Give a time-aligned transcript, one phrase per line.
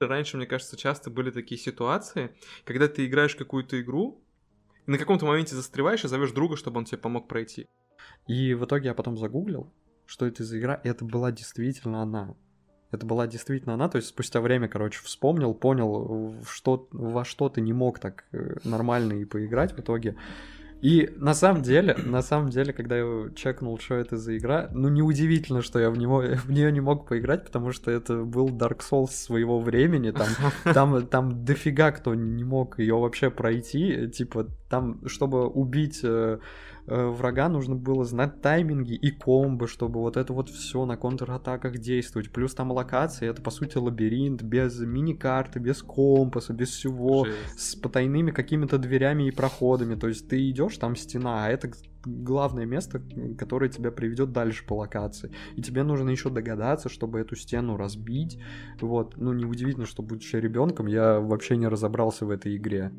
[0.00, 4.22] Раньше, мне кажется, часто были такие ситуации, когда ты играешь какую-то игру,
[4.86, 7.66] и на каком-то моменте застреваешь и зовешь друга, чтобы он тебе помог пройти.
[8.26, 9.72] И в итоге я потом загуглил,
[10.04, 12.34] что это за игра, и это была действительно она.
[12.92, 17.60] Это была действительно она, то есть спустя время, короче, вспомнил, понял, что, во что ты
[17.60, 20.16] не мог так э, нормально и поиграть в итоге.
[20.82, 24.88] И на самом деле, на самом деле, когда я чекнул, что это за игра, ну
[24.88, 28.80] неудивительно, что я в, него, в нее не мог поиграть, потому что это был Dark
[28.80, 30.28] Souls своего времени, там,
[30.74, 36.04] там, там дофига кто не мог ее вообще пройти, типа, там, чтобы убить
[36.86, 41.78] э, врага нужно было знать тайминги и комбо, чтобы вот это вот все на контратаках
[41.78, 42.30] действовать.
[42.30, 47.60] Плюс там локации, это по сути лабиринт, без мини-карты, без компаса, без всего, Жесть.
[47.60, 49.94] с потайными какими-то дверями и проходами.
[49.94, 51.70] То есть ты идешь, там стена, а это
[52.06, 53.02] главное место,
[53.38, 55.32] которое тебя приведет дальше по локации.
[55.56, 58.38] И тебе нужно еще догадаться, чтобы эту стену разбить.
[58.80, 62.92] Вот, ну неудивительно, что будучи ребенком, я вообще не разобрался в этой игре.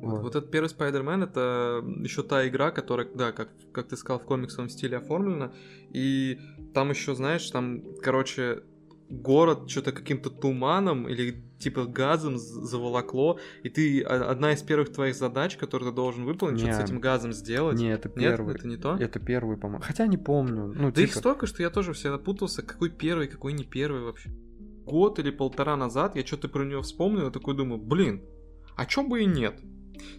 [0.00, 4.20] Вот, вот этот первый Spider-Man это еще та игра, которая, да, как, как ты сказал,
[4.20, 5.52] в комиксовом стиле оформлена.
[5.90, 6.38] И
[6.74, 8.62] там еще, знаешь, там, короче,
[9.08, 15.56] город что-то каким-то туманом или типа газом заволокло, и ты одна из первых твоих задач,
[15.56, 17.78] которую ты должен выполнить, что-то с этим газом сделать.
[17.78, 18.48] Нет, это первый.
[18.48, 18.96] Нет, это не то?
[18.96, 19.82] Это первый, по-моему.
[19.82, 20.66] Хотя не помню.
[20.66, 21.00] Ну, да типа...
[21.00, 24.30] их столько, что я тоже всегда путался, какой первый, какой не первый вообще.
[24.84, 28.22] Год или полтора назад я что-то про нее вспомнил, и такой думаю, блин,
[28.76, 29.60] а чё бы и нет?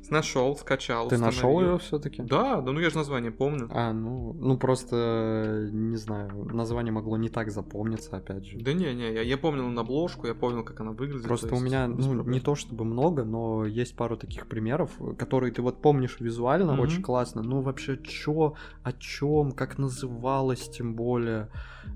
[0.09, 1.08] Нашел, скачал.
[1.08, 2.22] Ты нашел ее все-таки?
[2.22, 3.69] Да, да, ну я же название помню.
[3.72, 8.59] А, ну, ну просто не знаю, название могло не так запомниться, опять же.
[8.59, 11.27] Да не, не, я, я помнил на обложку, я помнил, как она выглядит.
[11.27, 12.31] Просто у меня, ну, проблем.
[12.31, 16.81] не то чтобы много, но есть пару таких примеров, которые ты вот помнишь визуально, mm-hmm.
[16.81, 17.41] очень классно.
[17.43, 21.49] Ну вообще, чё, о чем, как называлось, тем более.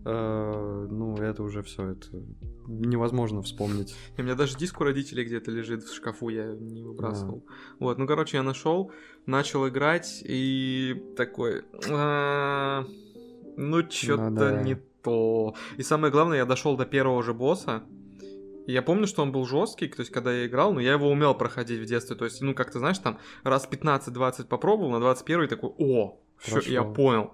[0.06, 2.08] Э, ну, это уже все, это
[2.68, 3.96] невозможно вспомнить.
[4.18, 7.44] У меня даже диск у родителей где-то лежит в шкафу, я не выбрасывал.
[7.48, 7.54] Да.
[7.80, 8.92] Вот, ну, короче, я нашел,
[9.26, 11.64] начал играть и такой...
[11.90, 12.86] А,
[13.58, 14.62] ну, что-то ну, да.
[14.62, 15.56] не то.
[15.78, 17.84] И самое главное, я дошел до первого же босса.
[18.66, 21.36] Я помню, что он был жесткий, то есть, когда я играл, но я его умел
[21.36, 22.16] проходить в детстве.
[22.16, 26.60] То есть, ну, как ты знаешь, там раз 15-20 попробовал, на 21 такой, о, все,
[26.72, 27.34] я понял.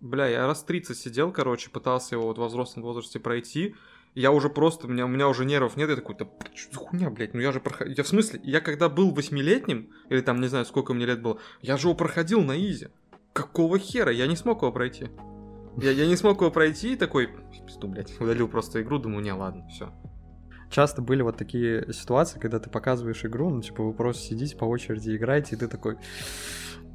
[0.00, 3.74] Бля, я раз 30 сидел, короче, пытался его вот во взрослом возрасте пройти.
[4.14, 6.78] Я уже просто, у меня, у меня уже нервов нет, я такой, да что за
[6.78, 10.40] хуйня, блядь, ну я же проходил, я в смысле, я когда был восьмилетним, или там,
[10.40, 12.88] не знаю, сколько мне лет было, я же его проходил на изи.
[13.34, 15.08] Какого хера, я не смог его пройти.
[15.76, 17.28] Я, я не смог его пройти и такой,
[17.66, 19.92] пизду, блядь, удалил просто игру, думаю, не, ладно, все.
[20.70, 24.64] Часто были вот такие ситуации, когда ты показываешь игру, ну, типа, вы просто сидите по
[24.64, 25.98] очереди играете, и ты такой,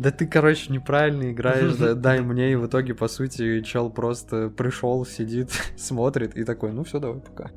[0.01, 4.49] да ты, короче, неправильно играешь, да, дай мне, и в итоге, по сути, чел просто
[4.49, 7.51] пришел, сидит, смотрит и такой, ну все, давай пока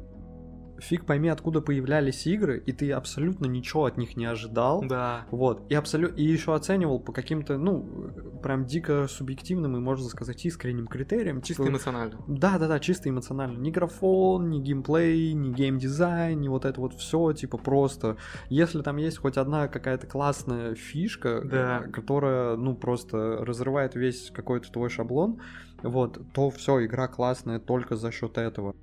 [0.79, 4.85] фиг пойми, откуда появлялись игры, и ты абсолютно ничего от них не ожидал.
[4.85, 5.27] Да.
[5.31, 5.63] Вот.
[5.71, 8.11] И абсолютно и еще оценивал по каким-то, ну,
[8.43, 11.43] прям дико субъективным и, можно сказать, искренним критериям.
[11.43, 12.19] Чисто эмоционально.
[12.27, 13.59] Да, да, да, чисто эмоционально.
[13.59, 18.17] Ни графон, ни геймплей, ни геймдизайн, ни вот это вот все, типа просто.
[18.49, 21.85] Если там есть хоть одна какая-то классная фишка, да.
[21.93, 25.41] которая, ну, просто разрывает весь какой-то твой шаблон,
[25.83, 28.75] вот, то все, игра классная только за счет этого.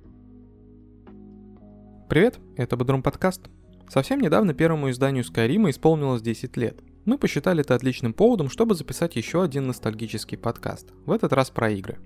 [2.12, 3.40] Привет, это Бодрум подкаст.
[3.88, 6.78] Совсем недавно первому изданию Skyrim исполнилось 10 лет.
[7.06, 11.70] Мы посчитали это отличным поводом, чтобы записать еще один ностальгический подкаст, в этот раз про
[11.70, 12.00] игры.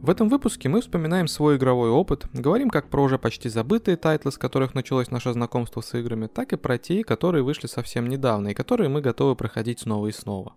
[0.00, 4.32] В этом выпуске мы вспоминаем свой игровой опыт, говорим как про уже почти забытые тайтлы,
[4.32, 8.48] с которых началось наше знакомство с играми, так и про те, которые вышли совсем недавно
[8.48, 10.54] и которые мы готовы проходить снова и снова.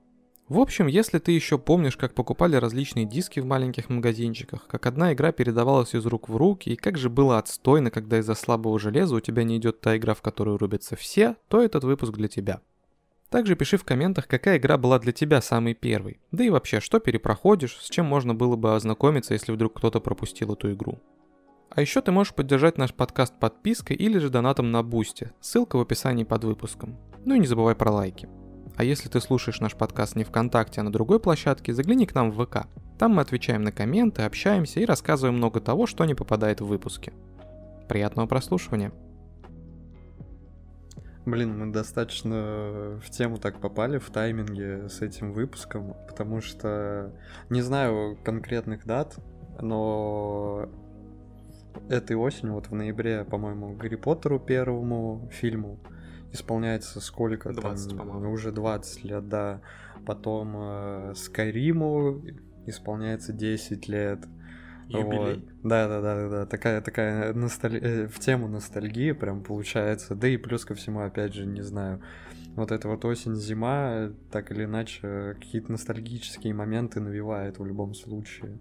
[0.47, 5.11] В общем, если ты еще помнишь, как покупали различные диски в маленьких магазинчиках, как одна
[5.11, 9.15] игра передавалась из рук в руки, и как же было отстойно, когда из-за слабого железа
[9.15, 12.61] у тебя не идет та игра, в которую рубятся все, то этот выпуск для тебя.
[13.31, 16.19] Также пиши в комментах, какая игра была для тебя самой первой.
[16.31, 20.53] Да и вообще, что перепроходишь, с чем можно было бы ознакомиться, если вдруг кто-то пропустил
[20.53, 21.01] эту игру.
[21.71, 25.33] А еще ты можешь поддержать наш подкаст подпиской или же донатом на Бусте.
[25.41, 26.99] Ссылка в описании под выпуском.
[27.25, 28.29] Ну и не забывай про лайки.
[28.75, 32.31] А если ты слушаешь наш подкаст не ВКонтакте, а на другой площадке, загляни к нам
[32.31, 32.67] в ВК.
[32.97, 37.13] Там мы отвечаем на комменты, общаемся и рассказываем много того, что не попадает в выпуски.
[37.87, 38.91] Приятного прослушивания!
[41.25, 47.11] Блин, мы достаточно в тему так попали в тайминге с этим выпуском, потому что
[47.49, 49.17] не знаю конкретных дат,
[49.59, 50.69] но
[51.89, 55.79] этой осенью, вот в ноябре, по-моему, Гарри Поттеру первому фильму
[56.35, 58.31] исполняется сколько 20, там, по-моему.
[58.31, 59.61] уже 20 лет, да.
[60.05, 62.21] Потом э, Скайриму
[62.67, 64.25] исполняется 10 лет.
[64.87, 65.35] Юбилей.
[65.35, 65.39] Вот.
[65.63, 66.45] Да, да, да, да, да.
[66.45, 67.77] Такая, такая носталь...
[67.77, 70.15] э, в тему ностальгии прям получается.
[70.15, 72.01] Да и плюс ко всему, опять же, не знаю,
[72.55, 78.59] вот эта вот осень-зима, так или иначе, какие-то ностальгические моменты навевает в любом случае.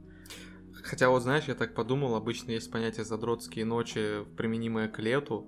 [0.82, 5.47] Хотя вот знаешь, я так подумал, обычно есть понятие задротские ночи, применимое к лету,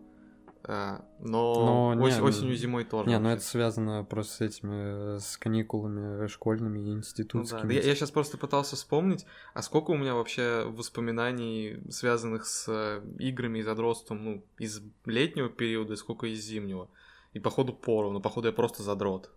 [0.68, 3.08] но, Но ось- не, осенью, зимой тоже.
[3.08, 3.36] Не, ну вообще.
[3.36, 7.68] это связано просто с этими, э, с каникулами школьными и Ну да, институтскими.
[7.68, 13.00] да я, сейчас просто пытался вспомнить, а сколько у меня вообще воспоминаний, связанных с э,
[13.18, 16.88] играми и задротством, ну, из летнего периода, и сколько из зимнего.
[17.32, 19.30] И походу поровну, походу я просто задрот.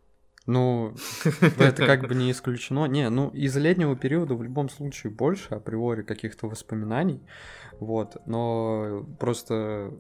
[0.46, 0.96] Ну,
[1.60, 2.86] это как бы не исключено.
[2.86, 7.22] Не, ну из летнего периода в любом случае больше априори каких-то воспоминаний.
[7.80, 9.94] Вот, но просто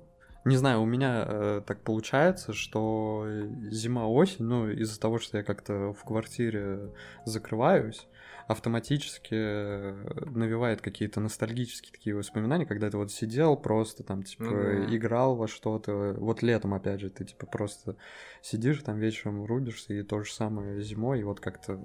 [0.45, 3.25] не знаю, у меня э, так получается, что
[3.69, 6.91] зима-осень, ну, из-за того, что я как-то в квартире
[7.25, 8.07] закрываюсь,
[8.47, 14.87] автоматически э, навевает какие-то ностальгические такие воспоминания, когда ты вот сидел просто там, типа, Ну
[14.87, 14.95] да.
[14.95, 16.15] играл во что-то.
[16.17, 17.95] Вот летом, опять же, ты, типа, просто
[18.41, 21.79] сидишь там вечером, рубишься, и то же самое зимой, и вот как-то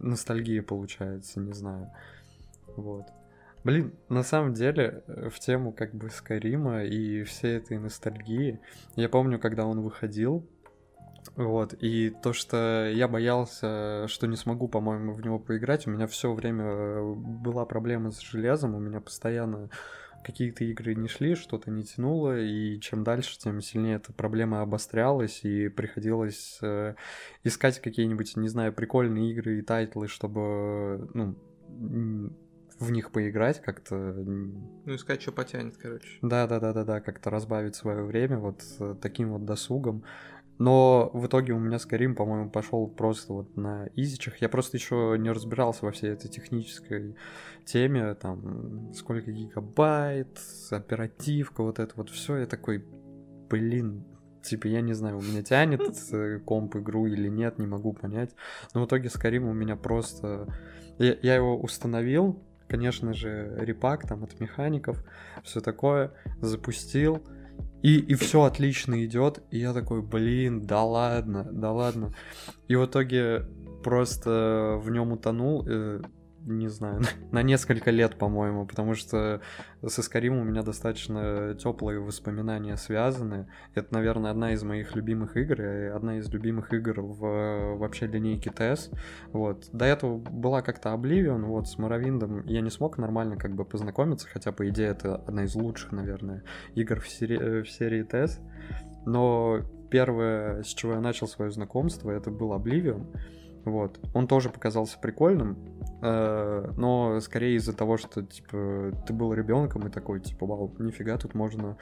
[0.00, 1.92] ностальгия получается, не знаю.
[2.76, 3.06] Вот.
[3.64, 8.60] Блин, на самом деле, э, в тему как бы Скайрима и всей этой ностальгии,
[8.96, 10.44] я помню, когда он выходил,
[11.36, 16.08] вот, и то, что я боялся, что не смогу, по-моему, в него поиграть, у меня
[16.08, 19.70] все время э, была проблема с железом, у меня постоянно
[20.24, 25.44] какие-то игры не шли, что-то не тянуло, и чем дальше, тем сильнее эта проблема обострялась,
[25.44, 26.94] и приходилось э,
[27.44, 31.36] искать какие-нибудь, не знаю, прикольные игры и тайтлы, чтобы, ну,
[31.68, 32.36] м,
[32.78, 33.94] в них поиграть как-то.
[33.96, 36.18] Ну, искать, что потянет, короче.
[36.22, 40.04] Да, да, да, да, да, как-то разбавить свое время вот э, таким вот досугом.
[40.58, 44.36] Но в итоге у меня Skyrim, по-моему, пошел просто вот на изичах.
[44.40, 47.16] Я просто еще не разбирался во всей этой технической
[47.64, 50.38] теме, там, сколько гигабайт,
[50.70, 52.36] оперативка, вот это вот все.
[52.36, 52.84] Я такой,
[53.50, 54.04] блин,
[54.42, 55.82] типа, я не знаю, у меня тянет
[56.12, 58.30] э, комп игру или нет, не могу понять.
[58.74, 60.46] Но в итоге Skyrim у меня просто...
[60.98, 62.40] Я, я его установил,
[62.72, 65.04] конечно же, репак там от механиков,
[65.44, 67.22] все такое, запустил,
[67.82, 69.42] и, и все отлично идет.
[69.50, 72.14] И я такой, блин, да ладно, да ладно.
[72.68, 73.46] И в итоге
[73.84, 76.00] просто в нем утонул, э,
[76.46, 77.02] не знаю,
[77.32, 79.40] на несколько лет, по-моему, потому что
[79.86, 83.48] со Скарим у меня достаточно теплые воспоминания связаны.
[83.74, 88.50] Это, наверное, одна из моих любимых игр, и одна из любимых игр в вообще линейке
[88.50, 88.94] TES.
[89.32, 89.68] Вот.
[89.72, 94.28] До этого была как-то Oblivion, вот, с Моровиндом я не смог нормально как бы познакомиться,
[94.28, 96.42] хотя, по идее, это одна из лучших, наверное,
[96.74, 98.40] игр в, сери- э, в серии TES.
[99.04, 99.60] Но
[99.90, 103.06] первое, с чего я начал свое знакомство, это был Oblivion.
[103.64, 104.00] Вот.
[104.12, 105.56] Он тоже показался прикольным,
[106.02, 111.16] э, но скорее из-за того, что, типа, ты был ребенком и такой, типа, вау, нифига,
[111.16, 111.76] тут можно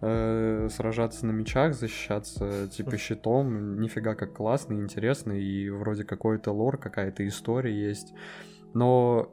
[0.00, 6.78] э, сражаться на мечах, защищаться, типа, щитом, нифига как классно, интересно, и вроде какой-то лор,
[6.78, 8.14] какая-то история есть.
[8.72, 9.30] Но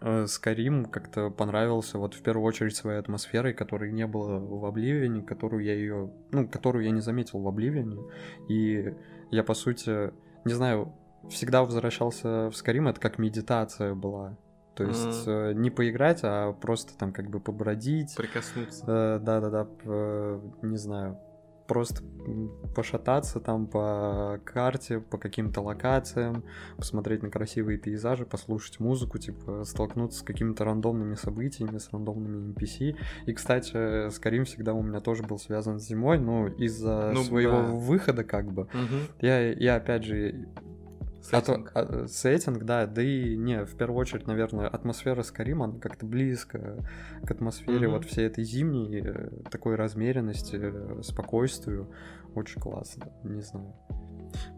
[0.00, 5.20] э, Скарим как-то понравился вот в первую очередь своей атмосферой, которой не было в Обливине,
[5.20, 7.98] которую я ее, ну, которую я не заметил в Обливине.
[8.48, 8.94] И
[9.30, 10.12] я, по сути,
[10.44, 10.92] не знаю,
[11.30, 14.36] всегда возвращался в Скарим, это как медитация была.
[14.74, 15.36] То есть Мгм.
[15.36, 18.14] э, не поиграть, а просто там как бы побродить.
[18.16, 18.84] Прикоснуться.
[18.86, 21.16] Э, Да-да-да, п- не знаю,
[21.66, 22.02] просто
[22.74, 26.44] пошататься там по карте, по каким-то локациям,
[26.76, 32.96] посмотреть на красивые пейзажи, послушать музыку, типа столкнуться с какими-то рандомными событиями, с рандомными NPC.
[33.26, 37.52] И, кстати, Скарим всегда у меня тоже был связан с зимой, но из-за Ну, своего
[37.58, 37.62] да.
[37.72, 38.62] выхода как бы.
[38.72, 39.00] Мгм.
[39.20, 40.48] Я, я опять же
[41.32, 41.70] а то- Сеттинг.
[41.74, 46.84] а, сеттинг, да, да и не, в первую очередь, наверное, атмосфера Скарима, как-то близко
[47.26, 47.96] к атмосфере Мгм.
[47.96, 51.90] вот всей этой зимней, э, такой размеренности, э, спокойствию.
[52.34, 53.74] Очень классно, не знаю.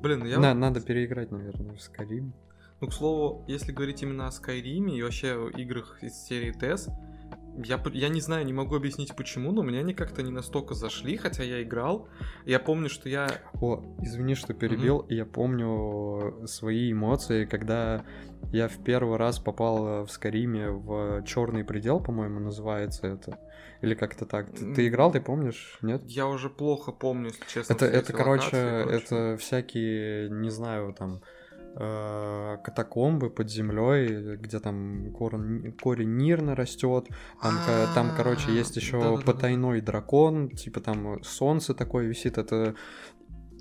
[0.03, 0.39] Блин, ну я...
[0.39, 2.33] На- надо переиграть, наверное, в Скарим.
[2.81, 6.89] Ну, к слову, если говорить именно о Скайриме и вообще о играх из серии TES,
[7.65, 11.17] я, я не знаю, не могу объяснить почему, но мне они как-то не настолько зашли,
[11.17, 12.09] хотя я играл.
[12.45, 13.29] Я помню, что я...
[13.61, 15.07] О, извини, что перебил.
[15.09, 18.05] Я помню свои эмоции, когда
[18.53, 23.39] я в первый раз попал в Скариме в Черный предел, по-моему, называется это.
[23.83, 24.51] Или как-то так.
[24.53, 25.79] Ты, ты играл, ты помнишь?
[25.83, 26.03] Нет?
[26.07, 27.75] Я уже плохо помню, если честно.
[27.75, 31.21] Это, это, короче, локации это всякие, не знаю, там э,
[31.77, 37.09] катакомбы под землей, где там корень, корень Нирна растет.
[37.43, 39.23] Там, ко- там, короче, есть А, еще да-да-да.
[39.23, 42.39] потайной дракон, типа там солнце такое висит.
[42.39, 42.75] Это,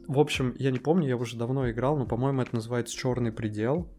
[0.08, 3.92] в общем, я не помню, я уже давно играл, но, по-моему, это называется Черный предел.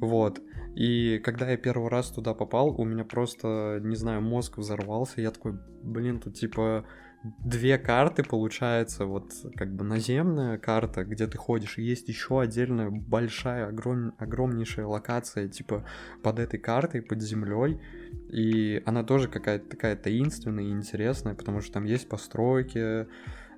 [0.00, 0.40] Вот.
[0.74, 5.20] И когда я первый раз туда попал, у меня просто, не знаю, мозг взорвался.
[5.20, 6.84] Я такой, блин, тут типа
[7.24, 12.90] две карты, получается, вот как бы наземная карта, где ты ходишь, и есть еще отдельная
[12.90, 14.12] большая, огром...
[14.18, 15.84] огромнейшая локация, типа
[16.22, 17.80] под этой картой, под землей,
[18.28, 23.06] и она тоже какая-то такая таинственная и интересная, потому что там есть постройки,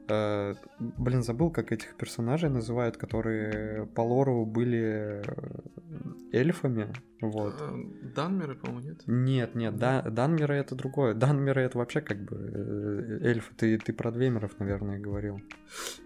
[0.09, 5.23] блин, забыл, как этих персонажей называют, которые по лору были э,
[6.33, 6.93] эльфами.
[7.21, 7.55] Вот.
[7.61, 7.75] Э,
[8.15, 9.03] Данмеры, по-моему, нет?
[9.07, 11.15] Нет, нет, да, Данмеры это другое.
[11.15, 13.53] Данмеры это вообще как бы эльфы.
[13.57, 15.41] Ты, ты про Двемеров, наверное, говорил.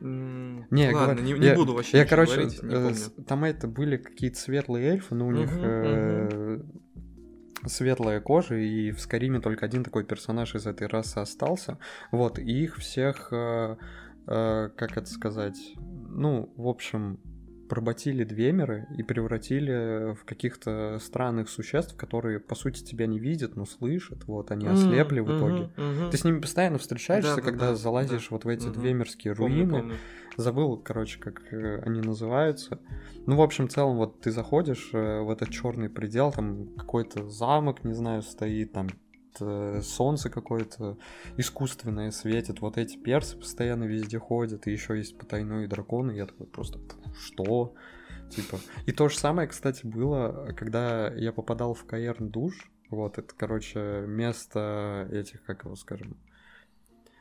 [0.01, 3.25] Mm, не, ладно, говорю, не, не я, буду вообще Я, короче, говорить, не помню.
[3.27, 6.67] там это были какие-то светлые эльфы, но у uh-huh, них uh-huh
[7.67, 11.79] светлая кожа, и в Скариме только один такой персонаж из этой расы остался.
[12.11, 13.77] Вот, и их всех, э,
[14.27, 17.21] э, как это сказать, ну, в общем,
[17.71, 23.65] проботили двемеры и превратили в каких-то странных существ, которые, по сути, тебя не видят, но
[23.65, 24.25] слышат.
[24.27, 25.71] Вот, они ослепли mm-hmm, в итоге.
[25.77, 26.11] Mm-hmm.
[26.11, 28.29] Ты с ними постоянно встречаешься, да, когда да, залазишь да.
[28.31, 28.81] вот в эти mm-hmm.
[28.81, 29.71] двемерские руины.
[29.71, 29.97] Помню, помню.
[30.37, 32.81] Забыл, короче, как э, они называются.
[33.27, 37.29] Ну, в общем, в целом, вот ты заходишь э, в этот черный предел, там какой-то
[37.29, 40.99] замок, не знаю, стоит, там Э, солнце какое-то
[41.37, 46.27] искусственное светит, вот эти персы постоянно везде ходят, и еще есть потайной дракон, и я
[46.27, 46.79] такой просто,
[47.19, 47.75] что?
[48.31, 48.59] Типа.
[48.87, 54.05] И то же самое, кстати, было, когда я попадал в Каерн душ, вот, это, короче,
[54.07, 56.17] место этих, как его скажем,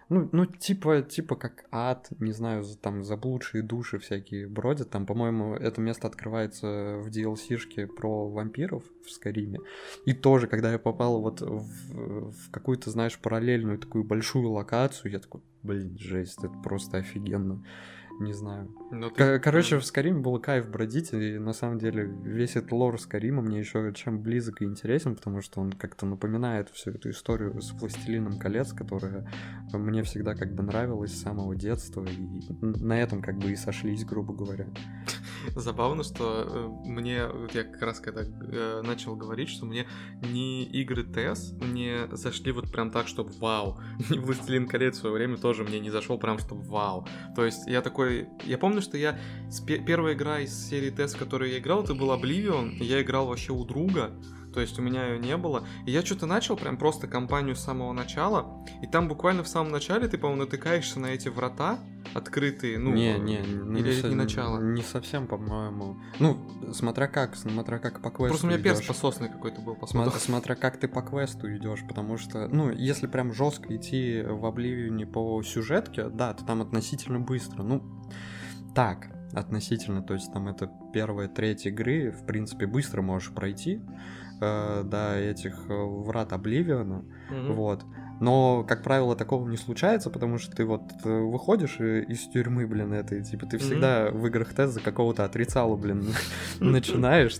[0.09, 4.89] ну, ну, типа, типа как ад, не знаю, там заблудшие души всякие бродят.
[4.89, 9.59] Там, по-моему, это место открывается в DLC-шке про вампиров в Скариме.
[10.05, 15.19] И тоже, когда я попал вот в, в какую-то, знаешь, параллельную такую большую локацию, я
[15.19, 17.63] такой, блин, жесть, это просто офигенно
[18.19, 18.69] не знаю.
[18.91, 19.39] Ну, ты...
[19.39, 23.59] Короче, в Скариме был кайф бродить, и на самом деле весь этот лор Скарима мне
[23.59, 28.37] еще чем близок и интересен, потому что он как-то напоминает всю эту историю с Властелином
[28.37, 29.31] колец, которая
[29.73, 34.05] мне всегда как бы нравилась с самого детства, и на этом как бы и сошлись,
[34.05, 34.67] грубо говоря.
[35.55, 37.23] Забавно, что э, мне,
[37.53, 39.87] я как раз когда э, начал говорить, что мне
[40.21, 43.79] не игры ТС не зашли вот прям так, чтобы вау.
[44.09, 47.07] Не Властелин колец в свое время тоже мне не зашел прям, чтобы вау.
[47.35, 48.08] То есть я такой...
[48.43, 49.19] Я помню, что я...
[49.65, 52.75] Первая игра из серии ТС, в которой я играл, это был Oblivion.
[52.83, 54.11] Я играл вообще у друга
[54.59, 55.63] то есть у меня ее не было.
[55.85, 59.71] И я что-то начал прям просто компанию с самого начала, и там буквально в самом
[59.71, 61.79] начале ты, по-моему, натыкаешься на эти врата
[62.13, 64.59] открытые, ну, не, не, ну, или не, не начало?
[64.59, 65.97] Не совсем, по-моему.
[66.19, 70.11] Ну, смотря как, смотря как по квесту Просто у меня перс пососный какой-то был, посмотря,
[70.19, 75.05] смотря как ты по квесту идешь, потому что, ну, если прям жестко идти в Обливионе
[75.05, 77.81] по сюжетке, да, то там относительно быстро, ну,
[78.75, 83.81] так, относительно, то есть там это первая треть игры, в принципе, быстро можешь пройти,
[84.39, 87.53] э, до этих э, врат Обливиона, mm-hmm.
[87.53, 87.83] вот.
[88.19, 92.91] Но, как правило, такого не случается, потому что ты вот э, выходишь из тюрьмы, блин,
[92.93, 94.17] этой, типа, ты всегда mm-hmm.
[94.17, 96.13] в играх тест за какого-то отрицала, блин,
[96.59, 97.37] начинаешь,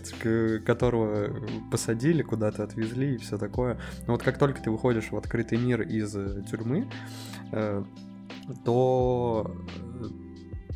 [0.64, 3.78] которого посадили, куда-то отвезли и все такое.
[4.06, 6.88] Но вот как только ты выходишь в открытый мир из э, тюрьмы,
[8.64, 9.50] то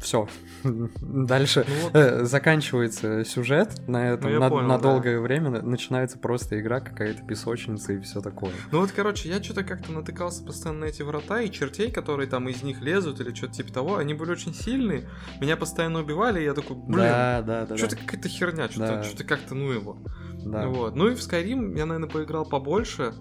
[0.05, 0.29] все.
[1.01, 1.97] Дальше ну, вот.
[1.97, 5.23] э, заканчивается сюжет на этом ну, на, понял, на долгое да.
[5.23, 8.53] время начинается просто игра какая-то песочница и все такое.
[8.71, 12.49] Ну вот, короче, я что-то как-то натыкался постоянно на эти врата и чертей, которые там
[12.49, 15.09] из них лезут или что-то типа того, они были очень сильные,
[15.41, 18.03] меня постоянно убивали, и я такой, блин, да, да, да, что-то да.
[18.03, 19.25] какая-то херня, что-то, да.
[19.25, 19.99] как-то ну его.
[20.45, 20.69] Да.
[20.69, 20.95] Вот.
[20.95, 23.15] Ну и в Skyrim я, наверное, поиграл побольше.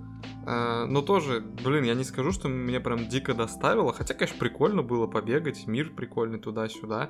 [0.46, 3.94] Э, но тоже, блин, я не скажу, что меня прям дико доставило.
[3.94, 7.10] Хотя, конечно, прикольно было побегать, мир прикольный туда-сюда.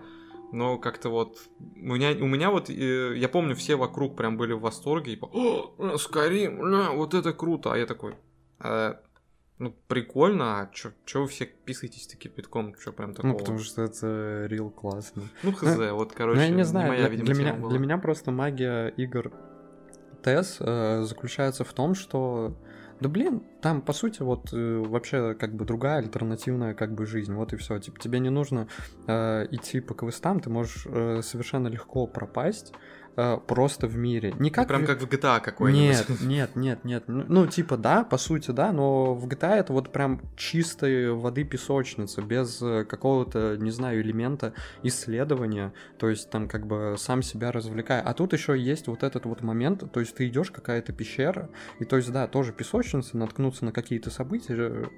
[0.51, 1.39] Но как-то вот...
[1.60, 2.70] У меня, у меня вот...
[2.70, 5.13] Э, я помню, все вокруг прям были в восторге.
[5.13, 7.74] Типа, О, Скарим, вот это круто.
[7.74, 8.15] А я такой...
[8.60, 8.96] «Э,
[9.60, 13.32] ну, прикольно, а чё, чё вы все писаетесь таки кипятком, чё прям ну, такого?
[13.32, 15.24] Ну, потому что это реал классно.
[15.43, 17.70] Ну, хз, ну, вот, короче, ну, я не знаю, моя, для, видимо, для, меня, была.
[17.70, 19.32] для меня просто магия игр
[20.24, 22.58] ТЭС э, заключается в том, что
[23.03, 27.33] да блин, там, по сути, вот э, вообще как бы другая альтернативная как бы жизнь,
[27.33, 27.77] вот и все.
[27.77, 28.67] Типа тебе не нужно
[29.07, 32.74] э, идти по квестам, ты можешь э, совершенно легко пропасть,
[33.15, 34.34] э, просто в мире.
[34.39, 36.22] Не как Прям как в GTA какой-нибудь.
[36.22, 37.03] Нет, нет, нет, нет.
[37.08, 41.43] Ну, ну, типа, да, по сути, да, но в GTA это вот прям чистой воды
[41.43, 44.53] песочница, без э, какого-то, не знаю, элемента
[44.84, 48.01] исследования, то есть там как бы сам себя развлекая.
[48.01, 51.86] А тут еще есть вот этот вот момент, то есть ты идешь какая-то пещера, и
[51.86, 54.89] то есть, да, тоже песочница, наткнуться на какие-то события,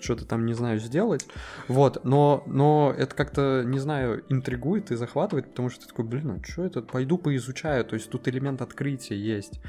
[0.00, 1.26] что-то там, не знаю, сделать.
[1.68, 6.30] Вот, но, но это как-то, не знаю, интригует и захватывает, потому что ты такой, блин,
[6.30, 6.82] а что это?
[6.82, 7.84] Пойду поизучаю.
[7.84, 9.60] То есть тут элемент открытия есть.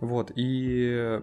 [0.00, 1.20] Вот, и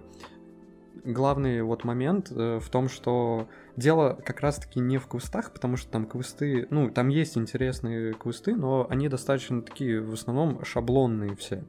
[1.04, 5.90] главный вот момент э, в том, что дело как раз-таки не в квестах, потому что
[5.92, 11.64] там квесты, ну, там есть интересные квесты, но они достаточно такие, в основном, шаблонные все.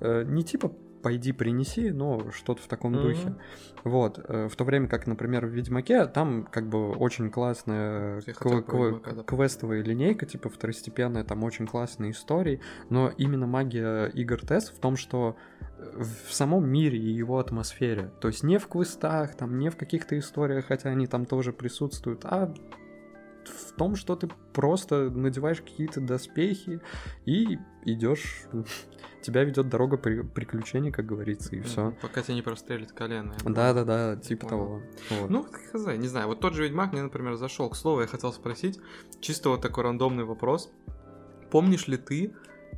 [0.00, 0.72] Э, не типа
[1.04, 3.02] пойди принеси, но что-то в таком mm-hmm.
[3.02, 3.34] духе.
[3.84, 4.18] Вот.
[4.26, 9.26] Э, в то время как, например, в Ведьмаке там как бы очень классная кв- кв-
[9.26, 14.96] квестовая линейка, типа второстепенная, там очень классные истории, но именно магия игр ТЭС в том,
[14.96, 15.36] что
[15.78, 18.10] в самом мире и его атмосфере.
[18.20, 22.24] То есть не в квестах, там, не в каких-то историях, хотя они там тоже присутствуют,
[22.24, 22.54] а
[23.48, 26.80] в том, что ты просто надеваешь какие-то доспехи
[27.24, 28.46] и идешь
[29.24, 31.94] тебя ведет дорога при, приключений, как говорится, и все.
[32.02, 33.34] Пока тебя не прострелит колено.
[33.44, 34.82] Да, да, да, типа того.
[35.10, 35.30] Вот.
[35.30, 36.28] Ну, хз, не знаю.
[36.28, 37.70] Вот тот же Ведьмак мне, например, зашел.
[37.70, 38.78] К слову, я хотел спросить,
[39.20, 40.70] чисто вот такой рандомный вопрос.
[41.50, 42.34] Помнишь ли ты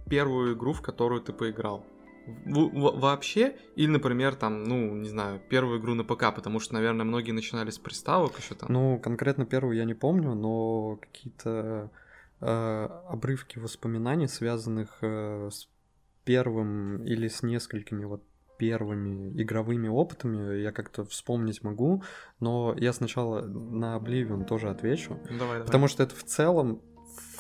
[0.09, 1.85] первую игру, в которую ты поиграл?
[2.27, 7.33] Вообще, или, например, там, ну, не знаю, первую игру на ПК, потому что, наверное, многие
[7.33, 8.73] начинали с приставок еще там.
[8.73, 11.91] Ну, конкретно первую я не помню, но какие-то
[12.41, 15.69] э, обрывки воспоминаний, связанных э, с
[16.25, 18.23] первым или с несколькими вот
[18.59, 22.03] первыми игровыми опытами я как-то вспомнить могу,
[22.41, 25.21] но я сначала на Oblivion тоже отвечу.
[25.25, 25.67] Давай, давай.
[25.67, 26.83] Потому что это в целом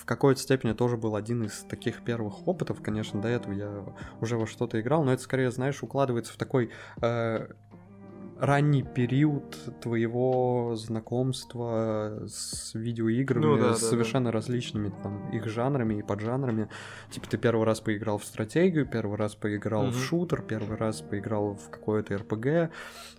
[0.06, 2.80] какой-то степени тоже был один из таких первых опытов.
[2.80, 3.84] Конечно, до этого я
[4.20, 6.70] уже во что-то играл, но это скорее, знаешь, укладывается в такой
[7.02, 7.48] э,
[8.38, 14.32] ранний период твоего знакомства с видеоиграми, ну, да, с да, совершенно да.
[14.32, 16.68] различными там их жанрами и поджанрами.
[17.10, 19.92] Типа ты первый раз поиграл в стратегию, первый раз поиграл угу.
[19.92, 22.68] в шутер, первый раз поиграл в какое-то РПГ, э,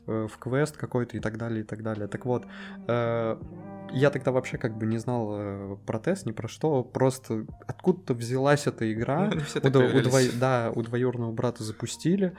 [0.05, 2.07] в квест какой-то и так далее, и так далее.
[2.07, 2.45] Так вот,
[2.87, 3.37] э,
[3.91, 8.13] я тогда вообще как бы не знал э, про тест, ни про что, просто откуда-то
[8.13, 9.31] взялась эта игра.
[9.33, 10.19] Ну, у, у, дво...
[10.39, 12.35] Да, у двоюродного брата запустили,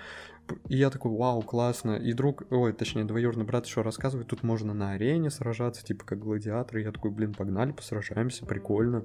[0.69, 1.93] и я такой, вау, классно.
[1.97, 6.19] И друг, ой, точнее, двоюродный брат еще рассказывает, тут можно на арене сражаться, типа как
[6.19, 6.83] гладиаторы.
[6.83, 9.05] Я такой, блин, погнали, посражаемся, прикольно.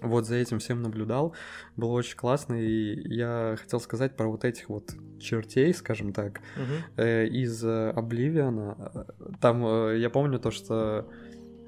[0.00, 1.34] Вот за этим всем наблюдал,
[1.76, 7.02] было очень классно, и я хотел сказать про вот этих вот чертей, скажем так, uh-huh.
[7.02, 9.06] э, из Обливиана.
[9.40, 11.08] Там э, я помню то, что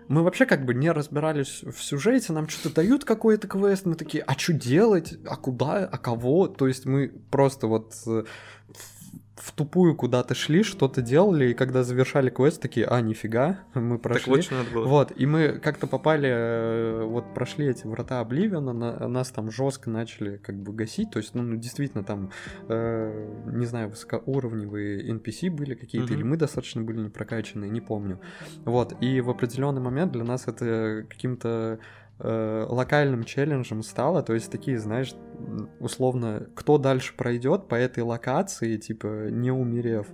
[0.09, 4.23] мы вообще как бы не разбирались в сюжете, нам что-то дают какой-то квест, мы такие,
[4.23, 8.25] а что делать, а куда, а кого, то есть мы просто вот э,
[9.37, 14.25] в тупую куда-то шли, что-то делали, и когда завершали квест, такие, а, нифига, мы прошли.
[14.25, 14.87] Так вот, что надо было.
[14.87, 19.91] Вот, и мы как-то попали, э, вот прошли эти врата Обливиона, на, нас там жестко
[19.91, 22.31] начали как бы гасить, то есть, ну, ну действительно, там,
[22.69, 26.17] э, не знаю, высокоуровневые NPC были какие-то, mm-hmm.
[26.17, 28.21] или мы достаточно были не прокачанные, не помню.
[28.65, 31.79] Вот, и в определенный момент для нас это каким-то
[32.19, 35.15] э, локальным челленджем стало, то есть такие, знаешь,
[35.81, 40.07] условно, кто дальше пройдет по этой локации, типа, не умерев.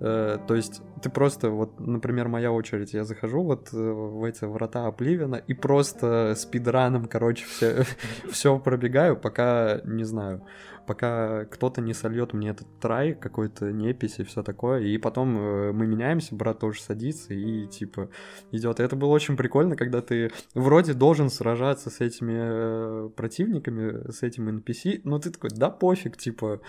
[0.00, 4.44] Э, то есть ты просто, вот, например, моя очередь, я захожу вот э, в эти
[4.44, 7.84] врата Опливина и просто спидраном, короче, все,
[8.30, 10.42] все пробегаю, пока, не знаю,
[10.86, 14.80] пока кто-то не сольет мне этот трай, какой-то непись и все такое.
[14.80, 18.10] И потом э, мы меняемся, брат тоже садится и типа
[18.52, 18.80] идет.
[18.80, 24.48] это было очень прикольно, когда ты вроде должен сражаться с этими э, противниками, с этим
[24.48, 26.60] NPC, но ты такой, да пофиг, типа,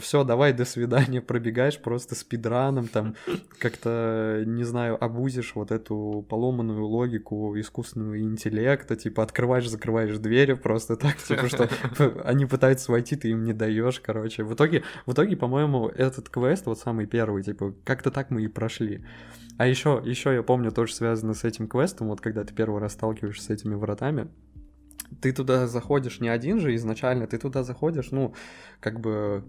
[0.00, 3.14] все, давай, до свидания, пробегаешь просто спидраном, там,
[3.58, 10.96] как-то, не знаю, обузишь вот эту поломанную логику искусственного интеллекта, типа, открываешь, закрываешь двери просто
[10.96, 11.68] так, типа, что
[12.24, 14.44] они пытаются войти, ты им не даешь, короче.
[14.44, 18.48] В итоге, в итоге, по-моему, этот квест, вот самый первый, типа, как-то так мы и
[18.48, 19.04] прошли.
[19.56, 22.94] А еще, еще я помню, тоже связано с этим квестом, вот когда ты первый раз
[22.94, 24.28] сталкиваешься с этими вратами,
[25.20, 28.34] ты туда заходишь не один же изначально, ты туда заходишь, ну,
[28.80, 29.44] как бы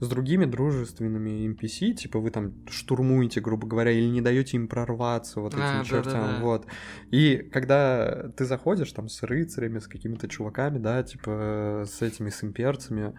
[0.00, 5.40] с другими дружественными NPC, типа вы там штурмуете, грубо говоря, или не даете им прорваться
[5.40, 6.42] вот этим а, чертям, да, да, да.
[6.42, 6.66] вот.
[7.10, 12.44] И когда ты заходишь там с рыцарями, с какими-то чуваками, да, типа с этими с
[12.44, 13.14] имперцами,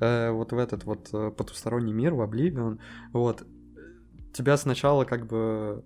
[0.00, 2.80] э, вот в этот вот э, потусторонний мир, в Обливион,
[3.12, 3.46] вот,
[4.32, 5.84] тебя сначала как бы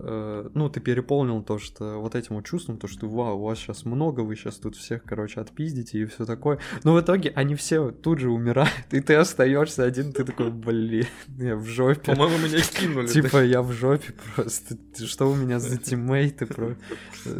[0.00, 3.58] Э, ну, ты переполнил то, что вот этим вот чувством, то, что вау, у вас
[3.58, 6.58] сейчас много, вы сейчас тут всех, короче, отпиздите и все такое.
[6.84, 11.06] Но в итоге они все тут же умирают, и ты остаешься один, ты такой, блин,
[11.38, 12.12] я в жопе.
[12.12, 13.08] По-моему, меня скинули.
[13.08, 14.76] Типа, я в жопе просто.
[15.04, 16.76] Что у меня за тиммейты, про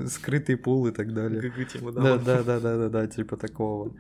[0.09, 1.41] скрытый пул и так далее.
[2.03, 3.95] Да, да, да, да, да, да, типа такого.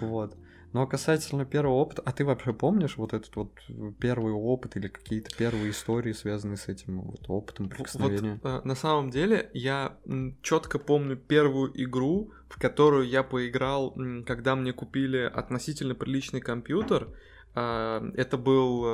[0.00, 0.36] Вот.
[0.74, 3.52] Но касательно первого опыта, а ты вообще помнишь вот этот вот
[4.00, 8.40] первый опыт или какие-то первые истории, связанные с этим вот опытом прикосновения?
[8.42, 9.96] Вот, э, на самом деле я
[10.42, 17.08] четко помню первую игру, в которую я поиграл, когда мне купили относительно приличный компьютер.
[17.54, 18.84] А, это был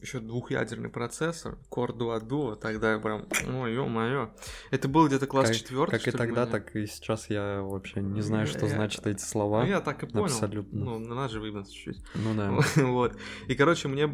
[0.00, 4.30] еще двухъядерный процессор, Core Duo Duo, тогда прям, ой, ё-моё.
[4.70, 5.98] Это был где-то класс четвертый.
[5.98, 9.62] Как и тогда, так и сейчас я вообще не знаю, что я, значат эти слова.
[9.62, 10.24] Ну, я так и понял.
[10.24, 10.84] Абсолютно.
[10.84, 12.02] Ну, надо же выебнуться чуть-чуть.
[12.14, 12.52] Ну да.
[12.86, 13.16] вот.
[13.46, 14.08] И, короче, мне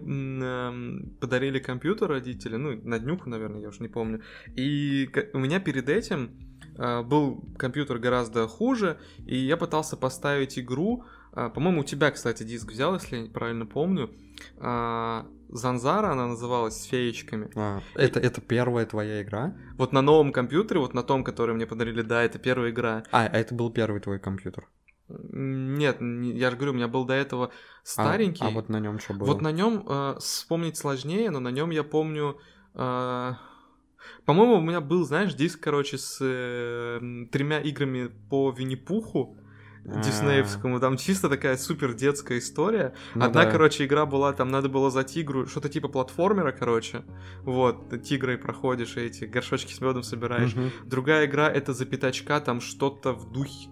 [1.20, 4.22] подарили компьютер родители, ну, на днюху, наверное, я уж не помню.
[4.56, 6.30] И у меня перед этим
[6.76, 12.42] э, был компьютер гораздо хуже, и я пытался поставить игру, а, по-моему, у тебя, кстати,
[12.42, 14.10] диск взял, если я правильно помню.
[14.58, 17.50] А, Занзара она называлась с феечками.
[17.54, 19.56] А, это, это первая твоя игра?
[19.76, 23.04] Вот на новом компьютере, вот на том, который мне подарили, да, это первая игра.
[23.12, 24.68] А, а это был первый твой компьютер?
[25.08, 28.42] Нет, я же говорю, у меня был до этого старенький.
[28.42, 29.26] А, а вот на нем что было?
[29.26, 32.38] Вот на нем э, вспомнить сложнее, но на нем я помню.
[32.74, 33.34] Э,
[34.24, 39.36] по-моему, у меня был, знаешь, диск, короче, с э, тремя играми по Винни-Пуху.
[39.84, 40.80] Диснеевскому.
[40.80, 42.94] Там чисто такая супер детская история.
[43.14, 43.50] Ну, Одна, да.
[43.50, 47.04] короче, игра была, там надо было за тигру, что-то типа платформера, короче.
[47.42, 50.54] Вот, тигрой проходишь, и эти горшочки с медом собираешь.
[50.54, 50.86] Угу.
[50.86, 53.68] Другая игра это за пятачка, там что-то в духе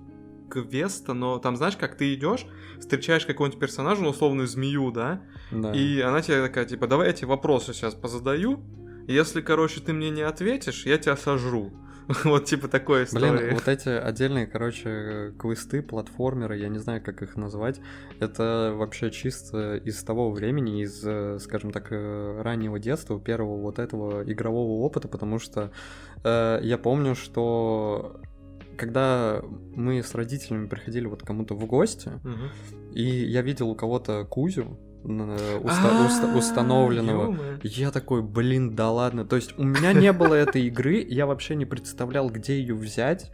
[0.51, 2.46] квеста, но там, знаешь, как ты идешь,
[2.79, 5.22] встречаешь какого-нибудь персонажа, ну, условную змею, да?
[5.51, 8.62] да, и она тебе такая, типа, давай я тебе вопросы сейчас позадаю,
[9.09, 11.72] если, короче, ты мне не ответишь, я тебя сожру.
[12.24, 13.30] Вот типа такой истории.
[13.30, 17.80] Блин, вот эти отдельные, короче, квесты, платформеры, я не знаю, как их назвать,
[18.20, 23.78] это вообще чисто из того времени, из, э, скажем так, э, раннего детства, первого вот
[23.78, 25.70] этого игрового опыта, потому что
[26.24, 28.20] э, я помню, что
[28.76, 29.42] когда
[29.74, 32.88] мы с родителями приходили вот кому-то в гости, угу.
[32.92, 37.36] и я видел у кого-то Кузю, уста- уста- установленного.
[37.62, 39.24] Я такой, блин, да ладно.
[39.24, 43.30] То есть у меня не было этой игры, я вообще не представлял, где ее взять.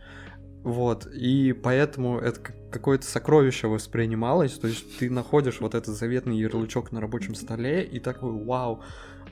[0.65, 6.91] Вот, и поэтому это какое-то сокровище воспринималось, то есть ты находишь вот этот заветный ярлычок
[6.93, 8.83] на рабочем столе и такой, вау,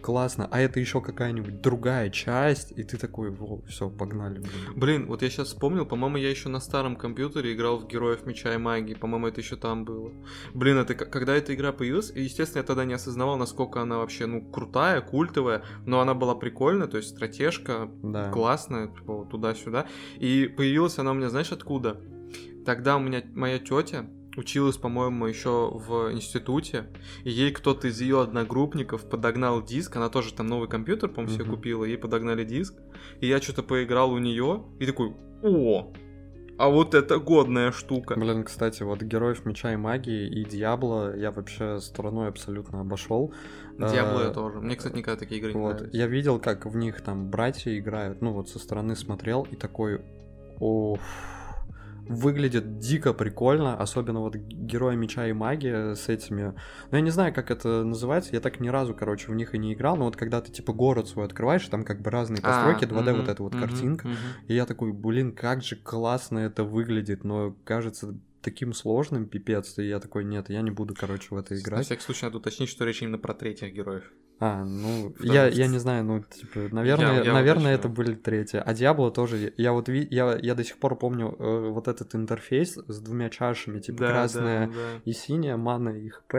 [0.01, 4.39] классно, а это еще какая-нибудь другая часть, и ты такой, во, все, погнали.
[4.39, 4.51] Блин.
[4.77, 8.55] блин, вот я сейчас вспомнил, по-моему, я еще на старом компьютере играл в Героев Меча
[8.55, 10.13] и Магии, по-моему, это еще там было.
[10.55, 14.41] Блин, это когда эта игра появилась, естественно, я тогда не осознавал, насколько она вообще, ну,
[14.43, 18.31] крутая, культовая, но она была прикольная, то есть стратежка да.
[18.31, 19.87] классная, типа, туда-сюда.
[20.19, 22.01] И появилась она у меня, знаешь, откуда?
[22.65, 26.87] Тогда у меня моя тетя, училась, по-моему, еще в институте,
[27.25, 31.45] и ей кто-то из ее одногруппников подогнал диск, она тоже там новый компьютер, по-моему, себе
[31.45, 32.75] купила, ей подогнали диск,
[33.21, 35.93] и я что-то поиграл у нее, и такой, о,
[36.59, 38.15] а вот это годная штука.
[38.19, 43.35] Блин, кстати, вот Героев Меча и Магии и Диабло я вообще стороной абсолютно обошел.
[43.79, 44.61] Диабло я тоже.
[44.61, 45.75] Мне, кстати, никогда такие игры не вот.
[45.75, 45.97] нравятся.
[45.97, 50.01] Я видел, как в них там братья играют, ну вот со стороны смотрел и такой,
[50.59, 51.01] оф,
[52.09, 56.55] выглядит дико прикольно, особенно вот Герои Меча и Магия с этими...
[56.91, 59.59] Ну, я не знаю, как это называется, я так ни разу, короче, в них и
[59.59, 62.85] не играл, но вот когда ты, типа, город свой открываешь, там как бы разные постройки,
[62.85, 64.09] а, 2D угу, вот эта вот картинка,
[64.49, 69.89] и я такой, блин, как же классно это выглядит, но кажется, таким сложным, пипец, и
[69.89, 71.79] я такой, нет, я не буду, короче, в это играть.
[71.79, 74.13] На всякий случай надо уточнить, что речь именно про третьих героев.
[74.39, 78.63] А, ну, я, я не знаю, ну, типа, наверное, я, я наверное, это были третьи.
[78.65, 82.15] А Диабло тоже, я вот, ви, я, я до сих пор помню э, вот этот
[82.15, 85.01] интерфейс с двумя чашами, типа, да, красная да, да.
[85.07, 86.35] и синяя, мана и хп,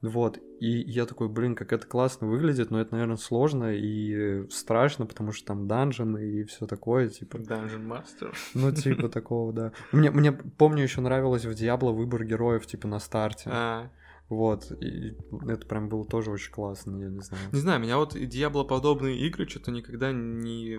[0.00, 5.06] вот, и я такой, блин, как это классно выглядит, но это, наверное, сложно и страшно,
[5.06, 7.36] потому что там данжены и все такое, типа.
[7.36, 8.32] Dungeon Master.
[8.54, 9.72] Ну, типа такого, да.
[9.90, 13.50] Мне, мне помню, еще нравилось в Диабло выбор героев, типа, на старте.
[13.52, 13.90] А,
[14.32, 15.16] вот, и
[15.46, 17.44] это прям было тоже очень классно, я не знаю.
[17.52, 20.78] Не знаю, меня вот Диабло подобные игры что-то никогда не,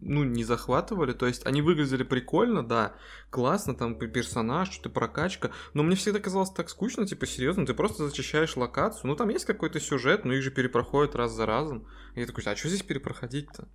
[0.00, 1.12] ну, не захватывали.
[1.12, 2.94] То есть они выглядели прикольно, да,
[3.30, 5.50] классно, там персонаж, что-то прокачка.
[5.74, 9.08] Но мне всегда казалось так скучно, типа, серьезно, ты просто зачищаешь локацию.
[9.08, 11.88] Ну, там есть какой-то сюжет, но их же перепроходят раз за разом.
[12.14, 13.68] И я такой, а что здесь перепроходить-то?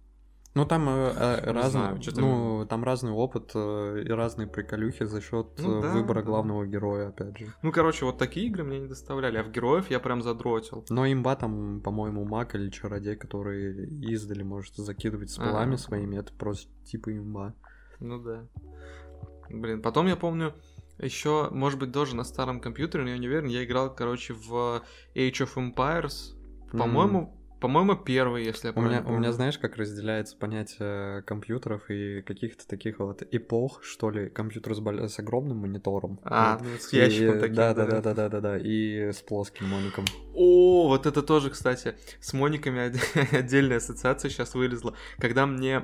[0.55, 5.47] Ну там э, э, разный, ну там разный опыт э, и разные приколюхи за счет
[5.57, 6.27] ну, э, да, выбора да.
[6.27, 7.47] главного героя, опять же.
[7.61, 10.85] Ну короче, вот такие игры мне не доставляли, а в героев я прям задротил.
[10.89, 16.31] Но имба там, по-моему, маг или чародей, который издали может закидывать спалами а своими, это
[16.31, 17.53] просто типа имба.
[17.99, 18.47] Ну да.
[19.49, 20.53] Блин, потом я помню,
[20.99, 24.81] еще, может быть, даже на старом компьютере, но я не уверен, я играл, короче, в
[25.15, 26.33] Age of Empires.
[26.71, 29.31] По-моему, mm По-моему, первый, если я У меня, правильно у меня, помню.
[29.33, 35.09] знаешь, как разделяется понятие компьютеров и каких-то таких вот эпох, что ли, компьютер с, бол-
[35.09, 36.19] с огромным монитором.
[36.23, 36.67] А, вот.
[36.67, 37.87] ну, с ящиком И- таким, да, да.
[37.87, 40.05] да, да, да, да, да, и с плоским моником.
[40.35, 42.93] О, вот это тоже, кстати, с Мониками
[43.35, 44.93] отдельная ассоциация сейчас вылезла.
[45.17, 45.81] Когда мне...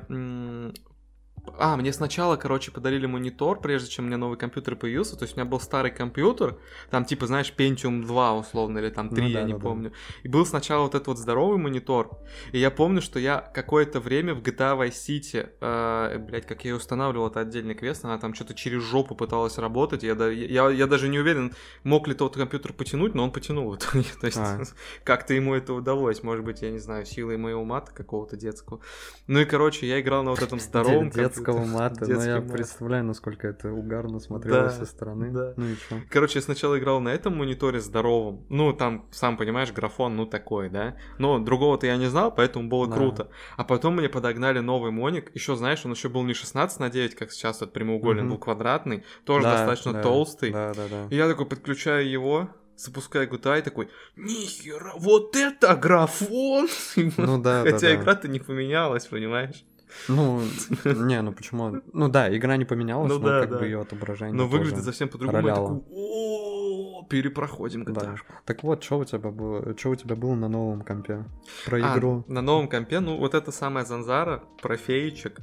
[1.57, 5.15] А, мне сначала, короче, подарили монитор, прежде чем у меня новый компьютер появился.
[5.17, 6.57] То есть у меня был старый компьютер,
[6.89, 9.63] там типа, знаешь, Pentium 2 условно, или там 3, Ну я да, не да, да.
[9.63, 9.91] помню.
[10.23, 12.11] И был сначала вот этот вот здоровый монитор.
[12.51, 16.71] И я помню, что я какое-то время в GTA Vice City, э, блядь, как я
[16.71, 20.03] ее устанавливал, это отдельный квест, она там что-то через жопу пыталась работать.
[20.03, 23.75] Я, да- я, я даже не уверен, мог ли тот компьютер потянуть, но он потянул.
[23.77, 24.61] То есть А.
[25.03, 26.23] как-то ему это удалось.
[26.23, 28.79] Может быть, я не знаю, силой моего мата какого-то детского.
[29.27, 32.51] Ну и, короче, я играл на вот этом здоровом детского мата, но я мат.
[32.51, 35.31] представляю, насколько это угарно смотрелось Да, со стороны.
[35.31, 35.53] да.
[35.57, 35.97] Ну и что?
[36.09, 38.45] Короче, я сначала играл на этом мониторе здоровом.
[38.49, 40.95] Ну, там, сам понимаешь, графон, ну, такой, да.
[41.17, 42.95] Но другого-то я не знал, поэтому было Да.
[42.95, 43.29] круто.
[43.57, 45.33] А потом мне подогнали новый моник.
[45.35, 49.03] Еще, знаешь, он еще был не 16 на 9, как сейчас вот прямоугольный, был квадратный.
[49.25, 50.51] Тоже Да, достаточно да, толстый.
[50.51, 51.07] Да, да, да.
[51.09, 56.67] И я такой подключаю его, запускаю GTA и такой, нихера, вот это графон!
[57.17, 57.95] Ну да, Хотя да.
[57.95, 59.63] игра-то не поменялась, понимаешь?
[60.07, 60.41] Ну,
[60.85, 61.81] не, ну почему?
[61.93, 63.57] Ну да, игра не поменялась, Ну но да, как да.
[63.59, 65.47] бы ее отображение Но выглядит совсем по-другому.
[65.47, 67.91] Я такой, о перепроходим Да.
[68.01, 68.17] GTA.
[68.45, 71.25] Так вот, что у тебя было, что у тебя было на новом компе?
[71.65, 72.23] Про А, игру.
[72.27, 75.39] на новом компе, ну, вот это самая Занзара, про феечек.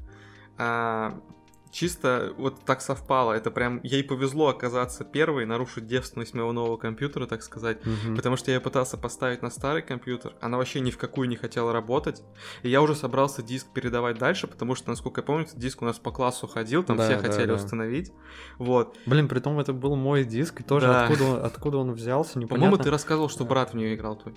[0.56, 1.20] А,
[1.70, 3.32] чисто вот так совпало.
[3.32, 7.78] Это прям ей повезло оказаться первой, нарушить девственность моего нового компьютера, так сказать.
[7.84, 8.16] Мгм.
[8.16, 11.72] Потому что я пытался поставить на старый компьютер, она вообще ни в какую не хотела
[11.72, 12.22] работать.
[12.62, 15.98] И я уже собрался диск передавать дальше, потому что, насколько я помню, диск у нас
[15.98, 17.54] по классу ходил, там Да, все да, хотели да.
[17.54, 18.12] установить.
[18.58, 18.96] Вот.
[19.06, 21.04] Блин, при том это был мой диск, и тоже Да.
[21.04, 22.56] откуда, он- откуда он взялся, непонятно.
[22.66, 24.34] По-моему, ты рассказывал, что брат в нее играл твой.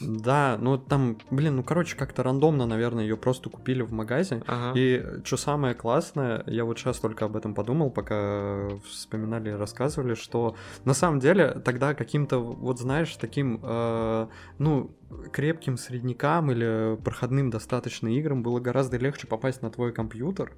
[0.00, 4.42] Да, ну там, блин, ну короче, как-то рандомно, наверное, ее просто купили в магазе.
[4.46, 4.78] Ага.
[4.78, 10.56] И что самое классное, я вот сейчас только об этом подумал, пока вспоминали рассказывали, что
[10.84, 14.26] на самом деле тогда каким-то, вот знаешь, таким, э,
[14.58, 14.90] ну,
[15.32, 20.52] крепким среднякам или проходным достаточно играм было гораздо легче попасть на твой компьютер.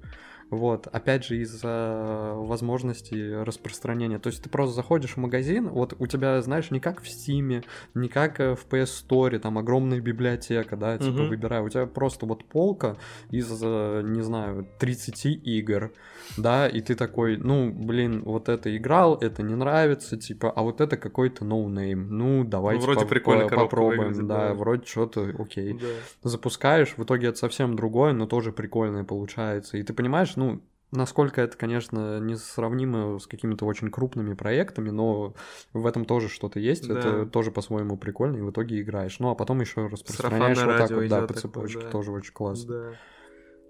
[0.49, 4.19] Вот, опять же, из-за возможности распространения.
[4.19, 7.63] То есть ты просто заходишь в магазин, вот у тебя, знаешь, не как в Steam,
[7.95, 11.27] не как э, в PS Store, там огромная библиотека, да, типа Мгм.
[11.29, 11.61] выбирай.
[11.61, 12.97] У тебя просто вот полка
[13.31, 15.91] из, э, не знаю, 30 игр,
[16.37, 20.81] да, и ты такой, ну, блин, вот это играл, это не нравится, типа, а вот
[20.81, 22.07] это какой-то ноунейм.
[22.17, 24.53] Ну, давайте вроде по- прикольно по- попробуем, выглядит, да, да.
[24.53, 25.87] вроде что-то окей Да.
[26.29, 29.77] запускаешь, в итоге это совсем другое, но тоже прикольное получается.
[29.77, 30.61] И ты понимаешь, ну,
[30.91, 35.33] насколько это, конечно, несравнимо с какими-то очень крупными проектами, но
[35.73, 36.99] в этом тоже что-то есть, Да.
[36.99, 39.19] это тоже по-своему прикольно, и в итоге играешь.
[39.19, 41.89] Ну, а потом еще распространяешь Сарафанное вот так вот, да, по цепочке, да.
[41.89, 42.73] тоже очень классно.
[42.73, 42.91] Да.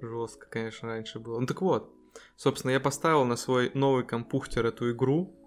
[0.08, 1.40] Жестко, конечно, раньше было.
[1.40, 1.90] Ну так вот,
[2.36, 5.45] собственно, я поставил на свой новый компьютер эту игру.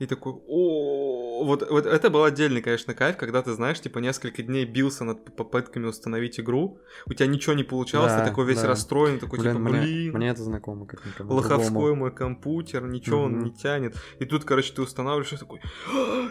[0.00, 4.42] И такой, о, вот, вот это был отдельный, конечно, кайф, когда ты, знаешь, типа несколько
[4.42, 8.60] дней бился над попытками установить игру, у тебя ничего не получалось, Да, ты такой весь
[8.62, 8.66] да.
[8.68, 11.94] расстроен, такой, Блин, типа, мне, блин, мне это знакомо как никому лоховской другому.
[11.96, 13.44] мой компьютер, ничего он Мгм.
[13.44, 13.94] не тянет.
[14.18, 15.60] И тут, короче, ты устанавливаешь и такой,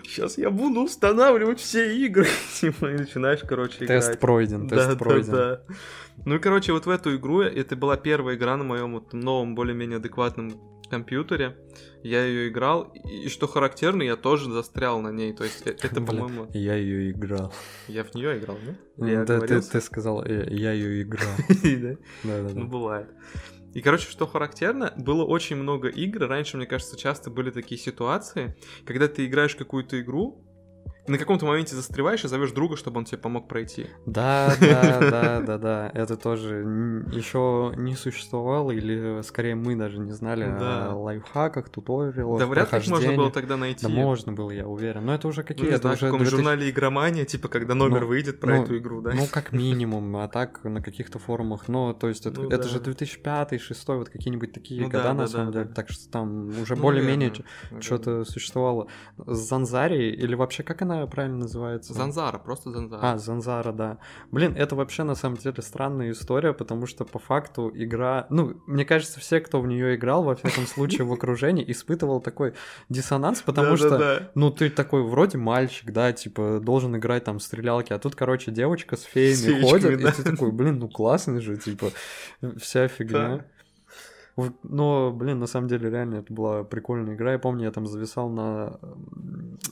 [0.04, 2.28] сейчас я буду устанавливать все игры.
[2.60, 4.06] Типа, и начинаешь, короче, играть.
[4.08, 5.32] Тест пройден, тест Да, пройден.
[5.32, 5.76] да, да.
[6.26, 9.56] Ну и, короче, вот в эту игру, это была первая игра на моем вот новом,
[9.56, 10.52] более-менее адекватном
[10.94, 11.56] компьютере.
[12.04, 15.34] Я ее играл, и, что характерно, я тоже застрял на ней.
[15.34, 17.54] То есть э- это, по-моему, Я ее играл.
[17.88, 18.78] я в нее играл, нет?
[18.98, 21.36] Или я Да, ты, ты сказал, э, я ее играл.
[21.64, 21.96] Да?
[22.24, 22.68] Да, да, Ну, да.
[22.68, 23.08] бывает.
[23.74, 26.28] И, короче, что характерно, было очень много игр.
[26.28, 30.43] Раньше, мне кажется, часто были такие ситуации, когда ты играешь какую-то игру,
[31.08, 33.88] на каком-то моменте застреваешь и зовешь друга, чтобы он тебе помог пройти.
[34.06, 35.92] Да, да, да, да, да.
[35.94, 36.56] Это тоже
[37.12, 40.92] еще не существовало, или скорее мы даже не знали Да.
[40.92, 43.86] о лайфхаках, туториалах, да вряд ли можно было тогда найти.
[43.86, 45.06] Да можно было, я уверен.
[45.06, 45.66] Но это уже Ну, какие?
[45.68, 48.56] не это знаю, в уже каком 2000 журнале игромания, типа, когда номер Ну, выйдет про
[48.58, 49.12] ну, эту игру, да?
[49.14, 51.68] Ну, как минимум, а так на каких-то форумах.
[51.68, 52.70] Но, то есть, это, Ну, это да.
[52.70, 55.66] же 2005 2006 вот какие-нибудь такие Ну, года, да, на да, самом да, деле.
[55.66, 55.74] да.
[55.76, 57.34] Так что там уже Ну, более-менее
[57.82, 58.88] что-то существовало.
[59.18, 61.94] Занзари, или вообще, как она правильно называется?
[61.94, 63.00] Занзара, просто Занзара.
[63.02, 63.98] А, Занзара, да.
[64.32, 68.28] Блин, это вообще на самом деле странная история, потому что по факту игра...
[68.30, 72.54] Ну, мне кажется, все, кто в нее играл, во всяком случае, в окружении, испытывал такой
[72.90, 74.32] диссонанс, потому что...
[74.36, 78.98] Ну, ты такой вроде мальчик, да, типа, должен играть там стрелялки, а тут, короче, девочка
[78.98, 81.92] с феями ходит, и ты такой, блин, ну классно же, типа,
[82.58, 83.46] вся фигня.
[84.64, 87.34] Но, блин, на самом деле, реально, это была прикольная игра.
[87.34, 88.80] Я помню, я там зависал на,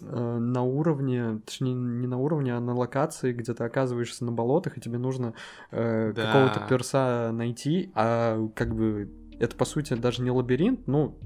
[0.02, 4.78] э, на уровне, точнее, не на уровне, а на локации, где ты оказываешься на болотах,
[4.78, 5.34] и тебе нужно
[5.72, 6.22] э, Да.
[6.26, 11.18] какого-то перса найти, а как бы это, по сути, даже не лабиринт, ну,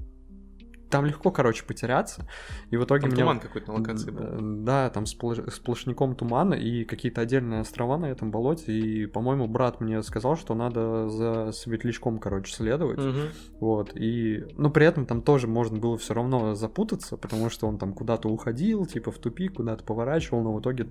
[0.90, 2.26] там легко, короче, потеряться.
[2.70, 3.20] И в итоге Там мне...
[3.20, 4.22] туман какой-то на локации был.
[4.22, 8.72] Д- Да, там сплош- сплошняком тумана и какие-то отдельные острова на этом болоте.
[8.72, 12.98] И, по-моему, брат мне сказал, что надо за светлячком, короче, следовать.
[12.98, 13.28] Мгм.
[13.60, 14.44] Вот, и...
[14.56, 18.28] Ну, при этом там тоже можно было все равно запутаться, потому что он там куда-то
[18.28, 20.86] уходил, типа в тупик, куда-то поворачивал, но в итоге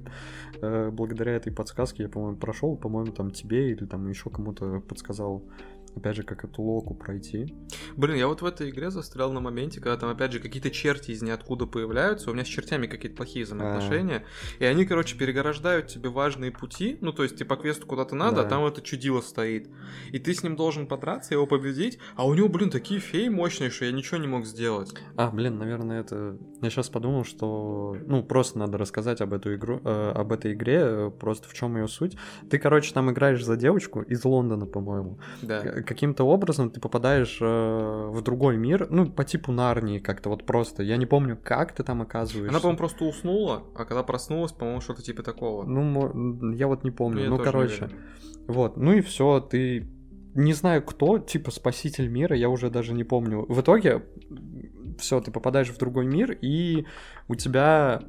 [0.62, 5.44] э, благодаря этой подсказке я, по-моему, прошел, по-моему, там тебе или там еще кому-то подсказал,
[5.96, 7.54] опять же, как эту локу пройти.
[7.96, 11.12] Блин, я вот в этой игре застрял на моменте, когда там опять же какие-то черти
[11.12, 12.30] из ниоткуда появляются.
[12.30, 14.26] У меня с чертями какие-то плохие взаимоотношения.
[14.60, 16.98] И они, короче, переграждают тебе важные пути.
[17.02, 18.42] Ну, то есть, ты по квесту куда-то надо, Да.
[18.44, 19.70] а там это чудило стоит.
[20.12, 22.00] И ты с ним должен подраться, его победить.
[22.16, 24.94] А у него, блин, такие феи мощные, что я ничего не мог сделать.
[25.16, 26.38] А, блин, наверное, это...
[26.66, 27.96] Я сейчас подумал, что...
[28.08, 31.78] Ну, просто надо рассказать об, эту игру, э, об этой игре, э, просто в чем
[31.78, 32.18] ее суть.
[32.50, 35.20] Ты, короче, там играешь за девочку из Лондона, по-моему.
[35.44, 35.62] Да.
[35.62, 40.82] Каким-то образом ты попадаешь э, в другой мир, ну, по типу Нарнии как-то вот просто.
[40.82, 42.50] Я не помню, как ты там оказываешься.
[42.50, 45.66] Она, по-моему, просто уснула, а когда проснулась, по-моему, что-то типа такого.
[45.66, 47.30] Ну, я вот не помню.
[47.30, 47.86] Ну, не короче.
[47.86, 48.00] уверен.
[48.48, 49.88] Вот, ну и все, ты
[50.36, 53.46] не знаю кто, типа спаситель мира, я уже даже не помню.
[53.48, 54.04] В итоге
[55.00, 56.86] все, ты попадаешь в другой мир, и
[57.28, 58.02] у тебя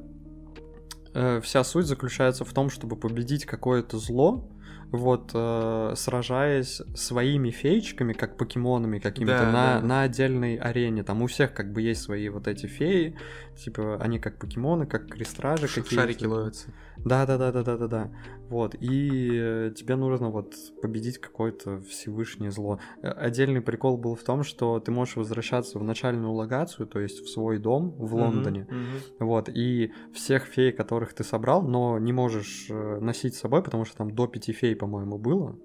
[1.13, 4.49] э, вся суть заключается в том, чтобы победить какое-то зло,
[4.91, 9.87] вот, э, сражаясь своими феечками, как покемонами какими-то, Да, на, да.
[9.87, 11.03] на отдельной арене.
[11.03, 13.17] Там у всех как бы есть свои вот эти феи,
[13.57, 15.95] типа они как покемоны, как крестражи какие-то.
[15.95, 16.69] Шарики ловятся.
[16.97, 18.11] Да, да, да, да, да, да, да.
[18.49, 18.75] Вот.
[18.79, 22.79] И э, тебе нужно вот победить какое-то всевышнее зло.
[23.01, 27.19] Э, Отдельный прикол был в том, что ты можешь возвращаться в начальную локацию, то есть
[27.19, 28.67] в свой дом в Лондоне.
[28.69, 29.27] мгм.
[29.27, 29.49] Вот.
[29.49, 33.97] И всех фей, которых ты собрал, но не можешь э, носить с собой, потому что
[33.97, 35.57] там до пяти фей, по-моему, было.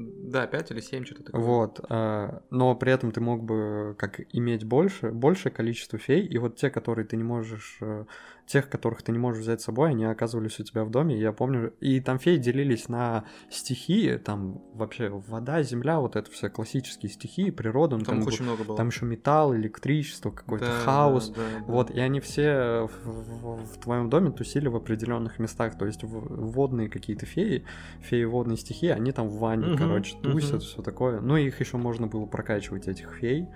[0.00, 1.42] Да, 5 или 7, что-то такое.
[1.42, 6.38] Вот, а, но при этом ты мог бы как иметь больше, большее количество фей, и
[6.38, 8.04] вот те, которые ты не можешь, э,
[8.46, 11.32] тех, которых ты не можешь взять с собой, они оказывались у тебя в доме, я
[11.32, 17.10] помню, и там феи делились на стихии, там вообще вода, земля, вот это все классические
[17.10, 18.76] стихии, природа, ну, Там, там, их очень много было.
[18.76, 21.72] там еще металл, электричество, какой-то Да, хаос, да, да, да.
[21.72, 25.76] вот, и они все в, в- в твоем доме тусили в определенных местах.
[25.76, 27.64] То есть водные какие-то феи,
[28.00, 30.60] феи водной стихии, они там в ванне, Мгм, короче, тусят, мгм.
[30.60, 31.20] все такое.
[31.20, 33.48] Ну, их еще можно было прокачивать, этих фей.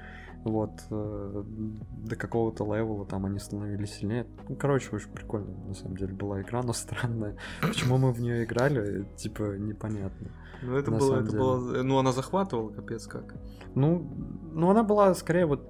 [0.44, 1.44] Вот, э,
[2.06, 4.26] до какого-то левела там они становились сильнее.
[4.46, 7.36] Ну, короче, очень прикольно, на самом деле, была игра, но странная.
[7.62, 10.28] Почему мы в нее играли, типа, непонятно.
[10.62, 11.38] Ну, это было, это деле.
[11.38, 11.82] было...
[11.82, 13.34] Ну, она захватывала, капец как.
[13.74, 14.06] Ну,
[14.52, 15.66] ну она была скорее вот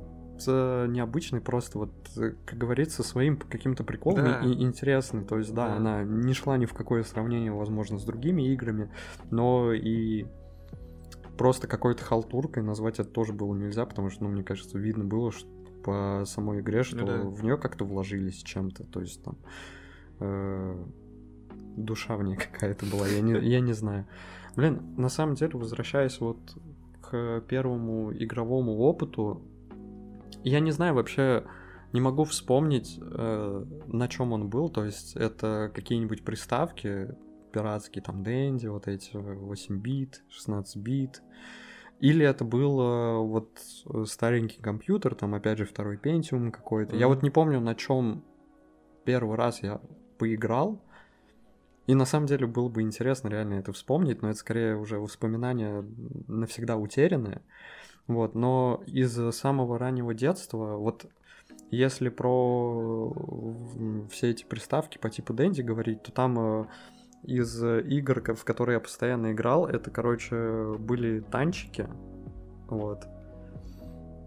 [0.46, 4.40] э, необычной, просто вот, э, как говорится, своим каким-то приколом Да.
[4.40, 5.24] и, и интересной.
[5.24, 5.76] То есть, да, Да.
[5.76, 8.90] она не шла ни в какое сравнение, возможно, с другими играми,
[9.30, 10.26] но и
[11.36, 15.32] просто какой-то халтуркой назвать это тоже было нельзя, потому что, ну, мне кажется, видно было
[15.32, 15.48] что
[15.84, 17.18] по самой игре, что Ну да.
[17.18, 18.84] в нее как-то вложились чем-то.
[18.84, 19.36] То есть там
[20.20, 20.84] э,
[21.76, 24.06] душа в ней какая-то была, я не, я не знаю.
[24.56, 26.38] Блин, на самом деле, возвращаясь вот
[27.02, 29.42] к первому игровому опыту,
[30.42, 31.44] я не знаю вообще,
[31.92, 34.68] не могу вспомнить, э, на чем он был.
[34.70, 37.14] То есть это какие-нибудь приставки
[37.54, 41.22] пиратские, там Дэнди, вот эти 8 бит, 16 бит.
[42.00, 43.50] Или это был э, вот
[43.86, 46.96] э, старенький компьютер, там опять же второй Pentium какой-то.
[46.96, 47.14] Я Мгм.
[47.14, 48.24] вот не помню, на чем
[49.04, 49.80] первый раз я
[50.18, 50.82] поиграл.
[51.86, 55.84] И на самом деле было бы интересно реально это вспомнить, но это скорее уже воспоминания
[56.28, 57.42] навсегда утерянные.
[58.06, 61.06] Вот, но из самого раннего детства, вот
[61.70, 63.12] если про
[63.76, 66.66] м, все эти приставки по типу Дэнди говорить, то там э,
[67.24, 71.88] из игр, ко- в которые я постоянно играл, это, короче, были танчики.
[72.68, 73.06] Вот.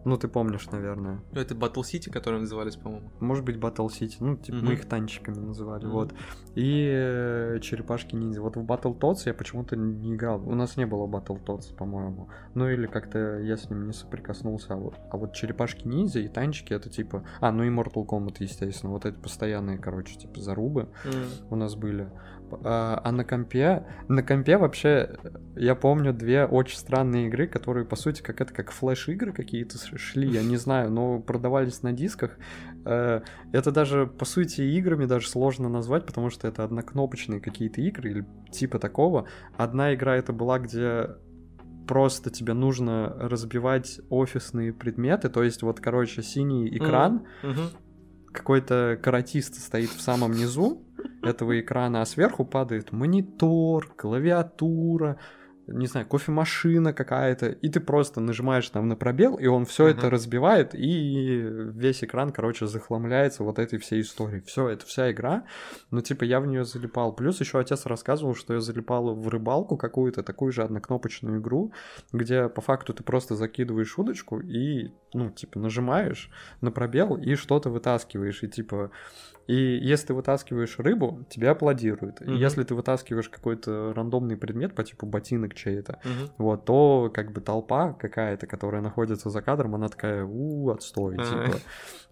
[0.06, 1.20] Ну, ты помнишь, наверное.
[1.34, 3.12] Ну, это Battle City, которые назывались, по-моему.
[3.20, 4.16] Может быть, Battle City.
[4.22, 4.72] Ну, типа, мы Мгм.
[4.74, 5.92] их танчиками называли, Мгм.
[5.94, 6.14] вот.
[6.56, 8.42] И э, черепашки ниндзя.
[8.42, 10.42] Вот в Battle Tots я почему-то не играл.
[10.48, 12.30] У нас не было Battle Tots, по-моему.
[12.54, 14.76] Ну или как-то я с ним не соприкоснулся.
[14.76, 17.26] А вот, а вот черепашки ниндзя и танчики это типа.
[17.42, 18.94] А, ну и Mortal Kombat, естественно.
[18.94, 20.88] Вот эти постоянные, короче, типа зарубы
[21.50, 22.10] у нас были.
[22.64, 25.18] А, а на компе, на компе вообще,
[25.56, 30.30] я помню две очень странные игры, которые, по сути, как это, как флеш-игры какие-то шли,
[30.30, 32.38] я не знаю, но продавались на дисках.
[32.86, 38.12] Э, Это даже, по сути, играми даже сложно назвать, потому что это однокнопочные какие-то игры
[38.12, 39.28] или типа такого.
[39.58, 41.08] Одна игра это была, где
[41.88, 47.70] просто тебе нужно разбивать офисные предметы, то есть вот, короче, синий экран, Мгм.
[48.34, 50.84] какой-то каратист стоит в самом низу
[51.22, 55.18] этого экрана, а сверху падает монитор, клавиатура,
[55.68, 60.02] не знаю, кофемашина какая-то, и ты просто нажимаешь там на пробел, и он все это
[60.02, 60.10] Мгм.
[60.10, 61.42] разбивает, и
[61.74, 64.42] весь экран, короче, захламляется вот этой всей историей.
[64.42, 65.44] Все, это вся игра,
[65.92, 67.14] ну, типа, я в нее залипал.
[67.14, 71.74] Плюс еще отец рассказывал, что я залипал в рыбалку какую-то, такую же однокнопочную игру,
[72.14, 77.70] где по факту ты просто закидываешь удочку и, ну, типа, нажимаешь на пробел и что-то
[77.70, 78.92] вытаскиваешь, и типа...
[79.48, 82.20] И если ты вытаскиваешь рыбу, тебе аплодируют.
[82.22, 82.36] И Мгм.
[82.36, 86.30] если ты вытаскиваешь какой-то рандомный предмет по типу ботинок чей-то, Мгм.
[86.38, 91.58] вот, то как бы толпа какая-то, которая находится за кадром, она такая, у, отстой, типа.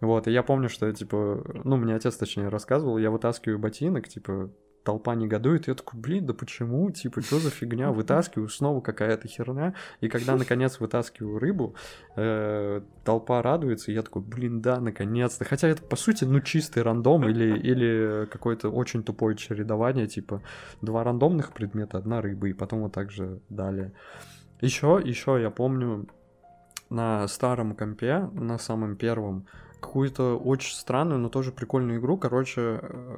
[0.02, 4.50] Вот, и я помню, что типа, ну, мне отец, точнее, рассказывал, я вытаскиваю ботинок, типа,
[4.86, 9.74] толпа негодует, я такой, блин, да почему, типа, что за фигня, вытаскиваю, снова какая-то херня,
[10.00, 11.76] и когда, наконец, вытаскиваю рыбу,
[12.16, 16.84] э, толпа радуется, и я такой, блин, да, наконец-то, хотя это, по сути, ну, чистый
[16.84, 20.42] рандом или, или какое-то очень тупое чередование, типа,
[20.82, 23.92] два рандомных предмета, одна рыба, и потом вот так же далее.
[24.62, 26.08] Еще, еще я помню,
[26.90, 29.48] на старом компе, на самом первом,
[29.80, 32.18] какую-то очень странную, но тоже прикольную игру.
[32.18, 33.18] Короче, э,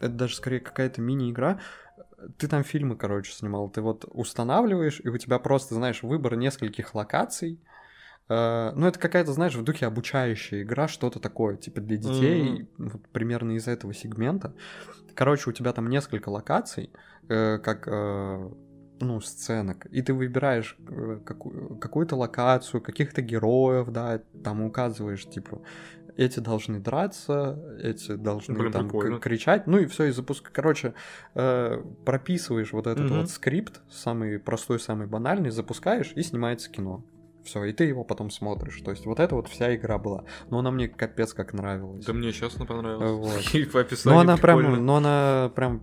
[0.00, 1.60] это даже скорее какая-то мини-игра.
[2.38, 3.68] Ты там фильмы, короче, снимал.
[3.68, 7.60] Ты вот устанавливаешь, и у тебя просто, знаешь, выбор нескольких локаций.
[8.28, 13.02] Э, Ну, это какая-то, знаешь, в духе обучающая игра, что-то такое, типа для детей, вот
[13.08, 14.54] примерно из этого сегмента.
[15.14, 16.90] Короче, у тебя там несколько локаций,
[17.28, 17.88] э, как
[19.02, 25.60] ну, сценок, и ты выбираешь э, какую- какую-то локацию, каких-то героев, да, там указываешь, типа,
[26.16, 29.18] эти должны драться, эти должны Блин, там прикольно.
[29.18, 30.50] кричать, ну и все, и запуск.
[30.52, 30.94] Короче,
[31.34, 33.20] э, прописываешь вот этот Мгм.
[33.20, 37.02] вот скрипт, самый простой, самый банальный, запускаешь, и снимается кино.
[37.44, 38.80] Все, и ты его потом смотришь.
[38.84, 40.24] То есть вот это вот вся игра была.
[40.50, 42.04] Но она мне капец как нравилась.
[42.04, 43.10] Да мне честно понравилось.
[43.10, 43.42] Вот.
[43.54, 45.82] И по Ну, она прям, ну, она прям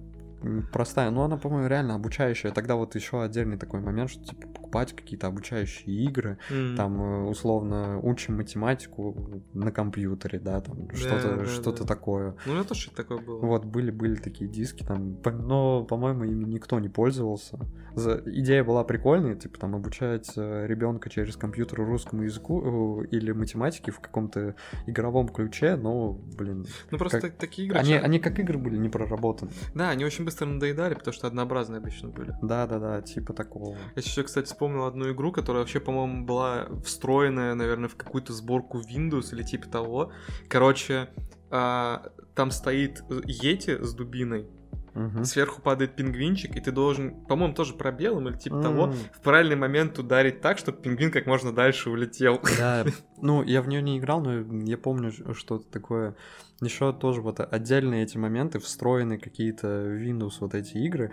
[0.71, 1.09] простая.
[1.11, 2.51] Ну, она, по-моему, реально обучающая.
[2.51, 6.75] Тогда вот еще отдельный такой момент, что типа покупать какие-то обучающие игры, М.
[6.75, 11.87] там э, условно учим математику на компьютере, да, там Да, что-то, да, что-то да.
[11.87, 12.35] такое.
[12.45, 13.39] Ну, тоже что-то такое было.
[13.39, 17.59] Вот, были, были такие диски там, но, по-моему, ими никто не пользовался.
[17.95, 23.91] За- Идея была прикольная, типа там обучать ребенка через компьютер русскому языку э, или математике
[23.91, 27.79] в каком-то игровом ключе, но, блин, Ну, просто как- такие игры...
[27.79, 29.51] они, они как игры были не проработаны.
[29.73, 32.35] Да, они очень быстро надоедали, потому что однообразные обычно были.
[32.43, 33.75] Да-да-да, типа такого.
[33.95, 38.79] Я еще, кстати, вспомнил одну игру, которая вообще, по-моему, была встроенная, наверное, в какую-то сборку
[38.79, 40.11] Windows или типа того.
[40.47, 41.09] Короче,
[41.49, 44.47] а, там стоит Йети с дубиной,
[44.93, 45.23] Мгм.
[45.23, 48.93] сверху падает пингвинчик, и ты должен, по-моему, тоже пробелом или типа того, М.
[49.13, 52.39] в правильный момент ударить так, чтобы пингвин как можно дальше улетел.
[52.57, 52.83] Да,
[53.21, 56.15] ну, я в нее не играл, но я помню что-то такое.
[56.61, 61.09] Еще тоже вот отдельные эти моменты, встроены какие-то Windows вот эти игры.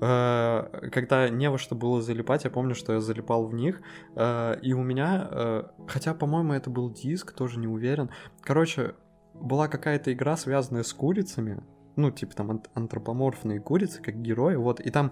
[0.00, 3.80] Э, Когда не во что было залипать, я помню, что я залипал в них.
[4.16, 8.10] э, И у меня, э, хотя, по-моему, это был диск, тоже не уверен.
[8.42, 8.94] Короче,
[9.34, 11.62] была какая-то игра, связанная с курицами.
[11.98, 15.10] Ну, типа там ан- антропоморфные курицы, как герои, вот, и там,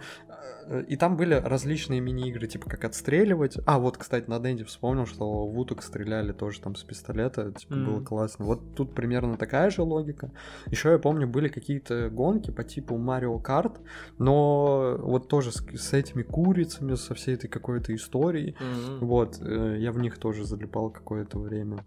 [0.68, 3.59] э, и там были различные мини-игры, типа как отстреливать.
[3.66, 7.74] А, вот, кстати, на Дэнди вспомнил, что в уток стреляли тоже там с пистолета, типа,
[7.74, 8.05] было Мгм.
[8.05, 8.45] классно.
[8.45, 10.30] Вот тут примерно такая же логика.
[10.66, 13.80] Еще я помню, были какие-то гонки по типу Марио Карт,
[14.18, 18.55] но вот тоже с, с этими курицами, со всей этой какой-то историей.
[18.61, 19.07] Мгм.
[19.07, 21.84] Вот, э, я в них тоже залипал какое-то время.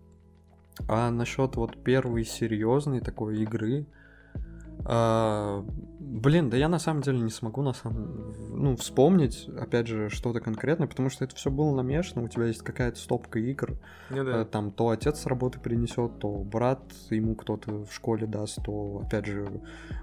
[0.89, 3.85] А насчет вот первой серьезной такой игры,
[4.85, 5.65] а,
[5.99, 10.39] блин, да я на самом деле не смогу на самом, ну, вспомнить, опять же, что-то
[10.39, 13.77] конкретное, потому что это все было намешано, у тебя есть какая-то стопка игр,
[14.09, 14.45] Ну Э, да.
[14.45, 19.25] там то отец с работы принесет, то брат ему кто-то в школе даст, то опять
[19.25, 19.47] же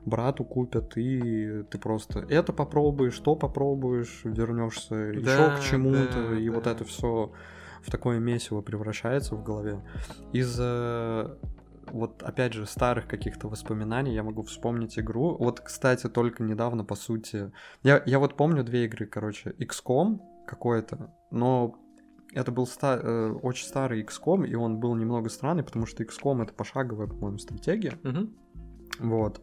[0.04, 6.38] брату купят, и ты просто это попробуешь, то попробуешь, вернешься еще Да, к чему-то, да,
[6.38, 6.72] и вот да.
[6.72, 7.32] это все
[7.82, 9.80] в такое месиво превращается в голове.
[10.32, 11.36] Из э,
[11.92, 15.36] вот опять же старых каких-то воспоминаний я могу вспомнить игру.
[15.38, 21.12] Вот, кстати, только недавно, по сути, я, я вот помню две игры, короче, XCOM какой-то,
[21.30, 21.76] но
[22.32, 26.42] это был ста- э, очень старый XCOM, и он был немного странный, потому что XCOM
[26.42, 27.94] это пошаговая, по-моему, стратегия.
[28.02, 28.34] Мгм.
[28.98, 29.40] Вот.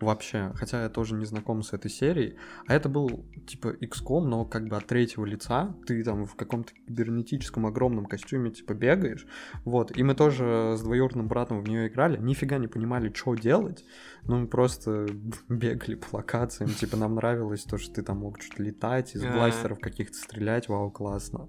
[0.00, 2.36] Вообще, хотя я тоже не знаком с этой серией,
[2.66, 6.72] а это был типа XCOM, но как бы от третьего лица, ты там в каком-то
[6.72, 9.26] кибернетическом огромном костюме типа бегаешь,
[9.64, 13.84] вот, и мы тоже с двоюродным братом в нее играли, нифига не понимали, что делать,
[14.24, 15.06] ну мы просто
[15.48, 19.78] бегали по локациям, типа нам нравилось то, что ты там мог что-то летать, из бластеров
[19.80, 21.48] каких-то стрелять, вау, классно.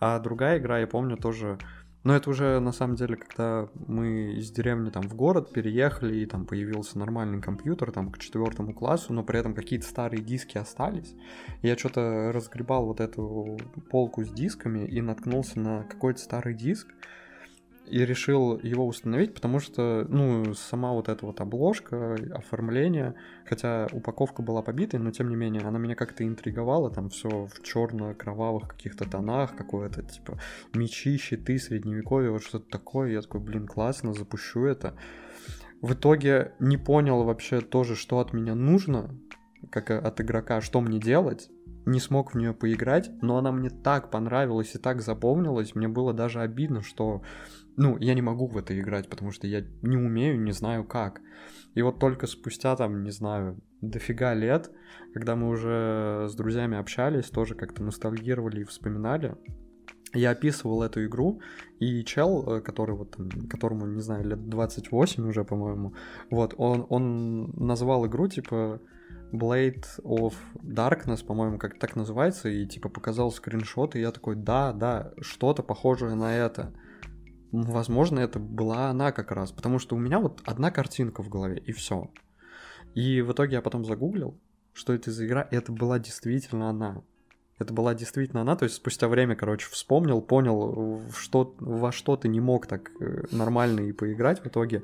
[0.00, 1.58] А другая игра, я помню, тоже
[2.04, 6.26] но это уже на самом деле, когда мы из деревни там в город переехали, и
[6.26, 11.14] там появился нормальный компьютер там к четвертому классу, но при этом какие-то старые диски остались.
[11.62, 13.58] Я что-то разгребал вот эту
[13.90, 16.88] полку с дисками и наткнулся на какой-то старый диск,
[17.86, 23.14] и решил его установить, потому что, ну, сама вот эта вот обложка, оформление,
[23.44, 27.62] хотя упаковка была побитой, но тем не менее, она меня как-то интриговала, там все в
[27.62, 30.40] черно-кровавых каких-то тонах, какое-то, типа,
[30.72, 34.96] мечи, щиты, средневековье, вот что-то такое, я такой, блин, классно, запущу это.
[35.82, 39.14] В итоге не понял вообще тоже, что от меня нужно,
[39.70, 41.50] как от игрока, что мне делать,
[41.86, 46.14] не смог в нее поиграть, но она мне так понравилась и так запомнилась, мне было
[46.14, 47.22] даже обидно, что
[47.76, 51.20] ну, я не могу в это играть, потому что я не умею, не знаю как.
[51.74, 54.70] И вот только спустя, там, не знаю, дофига лет,
[55.12, 59.36] когда мы уже с друзьями общались, тоже как-то ностальгировали и вспоминали,
[60.12, 61.40] я описывал эту игру,
[61.80, 63.16] и чел, э, который вот,
[63.50, 65.94] которому, не знаю, лет 28 уже, по-моему,
[66.30, 68.80] вот, он, он назвал игру, типа,
[69.32, 74.72] Blade of Darkness, по-моему, как так называется, и, типа, показал скриншот, и я такой, да,
[74.72, 76.72] да, что-то похожее на это
[77.62, 81.58] возможно, это была она как раз, потому что у меня вот одна картинка в голове,
[81.58, 82.10] и все.
[82.94, 84.38] И в итоге я потом загуглил,
[84.72, 87.02] что это за игра, и это была действительно она.
[87.58, 92.26] Это была действительно она, то есть спустя время, короче, вспомнил, понял, что, во что ты
[92.28, 94.82] не мог так э, нормально и поиграть в итоге.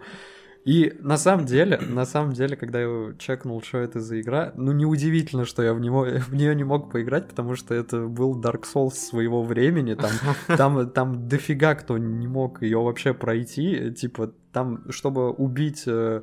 [0.65, 4.73] И на самом деле, на самом деле, когда я чекнул, что это за игра, ну
[4.73, 8.65] неудивительно, что я в, него, в нее не мог поиграть, потому что это был Dark
[8.73, 10.11] Souls своего времени, там,
[10.57, 16.23] там, там дофига кто не мог ее вообще пройти, типа там, чтобы убить э,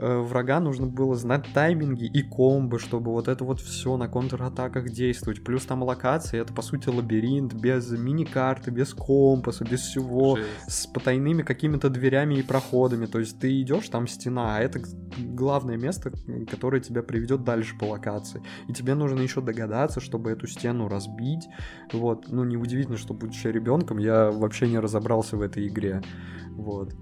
[0.00, 4.90] Э, врага нужно было знать тайминги и комбы, чтобы вот это вот все на контратаках
[4.90, 5.42] действовать.
[5.42, 10.48] Плюс там локации, это по сути лабиринт, без мини-карты, без компаса, без всего, Жесть.
[10.68, 13.06] с потайными какими-то дверями и проходами.
[13.06, 14.80] То есть ты идешь, там стена, а это
[15.18, 16.12] главное место,
[16.48, 18.40] которое тебя приведет дальше по локации.
[18.68, 21.48] И тебе нужно еще догадаться, чтобы эту стену разбить.
[21.92, 26.02] Вот, ну неудивительно, что будучи ребенком, я вообще не разобрался в этой игре.
[26.52, 26.94] Вот.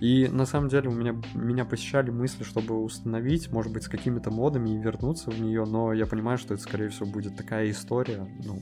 [0.00, 4.30] И на самом деле у меня, меня посещали мысли, чтобы установить, может быть, с какими-то
[4.30, 8.26] модами и вернуться в нее, но я понимаю, что это, скорее всего, будет такая история,
[8.44, 8.60] ну,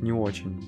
[0.00, 0.60] не очень.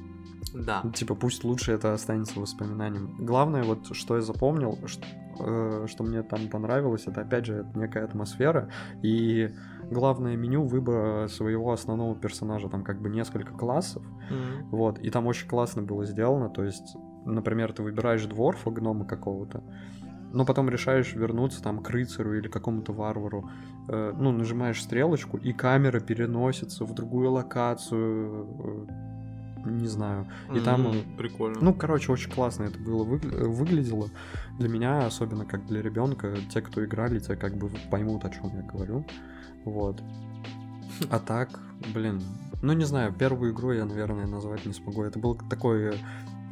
[0.54, 0.82] Да.
[0.94, 3.16] Типа, пусть лучше это останется воспоминанием.
[3.18, 5.04] Главное, вот, что я запомнил, что,
[5.40, 8.68] э, что мне там понравилось, это, опять же, некая атмосфера,
[9.02, 9.50] и
[9.90, 14.68] главное меню выбора своего основного персонажа, там как бы несколько классов, mm-hmm.
[14.70, 19.62] вот, и там очень классно было сделано, то есть например, ты выбираешь дворфа, гнома какого-то,
[20.32, 23.50] но потом решаешь вернуться там к рыцарю или какому-то варвару,
[23.88, 30.64] э, ну, нажимаешь стрелочку, и камера переносится в другую локацию, э, не знаю, и mm-hmm,
[30.64, 30.92] там...
[31.16, 31.58] Прикольно.
[31.60, 33.18] Ну, короче, очень классно это было вы...
[33.18, 34.08] выглядело.
[34.58, 38.50] Для меня, особенно как для ребенка, те, кто играли, те как бы поймут, о чем
[38.56, 39.04] я говорю.
[39.64, 40.02] Вот.
[41.10, 41.60] А так,
[41.94, 42.20] блин,
[42.60, 45.02] ну не знаю, первую игру я, наверное, назвать не смогу.
[45.04, 45.92] Это был такой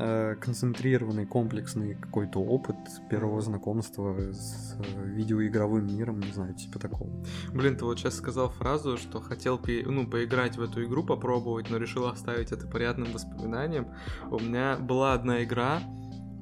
[0.02, 2.76] Э, концентрированный, комплексный какой-то опыт
[3.10, 7.10] первого знакомства с э, видеоигровым миром, не знаю, типа такого.
[7.52, 11.76] Блин, ты вот сейчас сказал фразу, что хотел ну, поиграть в эту игру, попробовать, но
[11.76, 13.88] решил оставить это приятным воспоминанием.
[14.30, 15.82] У меня была одна игра,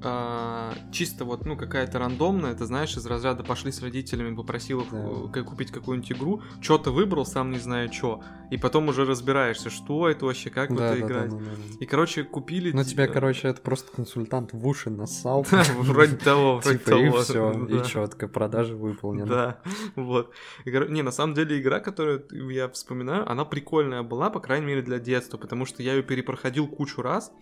[0.03, 4.89] а, чисто вот, ну, какая-то рандомная, ты знаешь, из разряда пошли с родителями, попросил их
[4.93, 5.43] да.
[5.43, 10.27] купить какую-нибудь игру, что-то выбрал, сам не знаю что, и потом уже разбираешься, что это
[10.27, 11.31] вообще, как да, в это да, играть.
[11.31, 11.77] Да, да, да.
[11.81, 12.71] И, короче, купили...
[12.71, 15.45] Ну, тебя, короче, это просто консультант в уши нассал.
[15.79, 17.03] Вроде того, вроде типа, того.
[17.03, 19.27] И все, и четко, продажа выполнена.
[19.27, 19.61] Да,
[19.97, 20.33] вот.
[20.65, 25.01] Не, на самом деле, игра, которую я вспоминаю, она прикольная была, по крайней мере, для
[25.01, 27.33] детства, потому что я ее перепроходил кучу раз.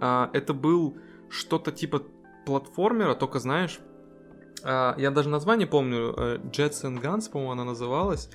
[0.00, 0.98] А, это был
[1.32, 2.02] что-то типа
[2.46, 3.80] платформера, только знаешь,
[4.62, 8.30] а, я даже название помню, э, Jets and Guns, по-моему, она называлась.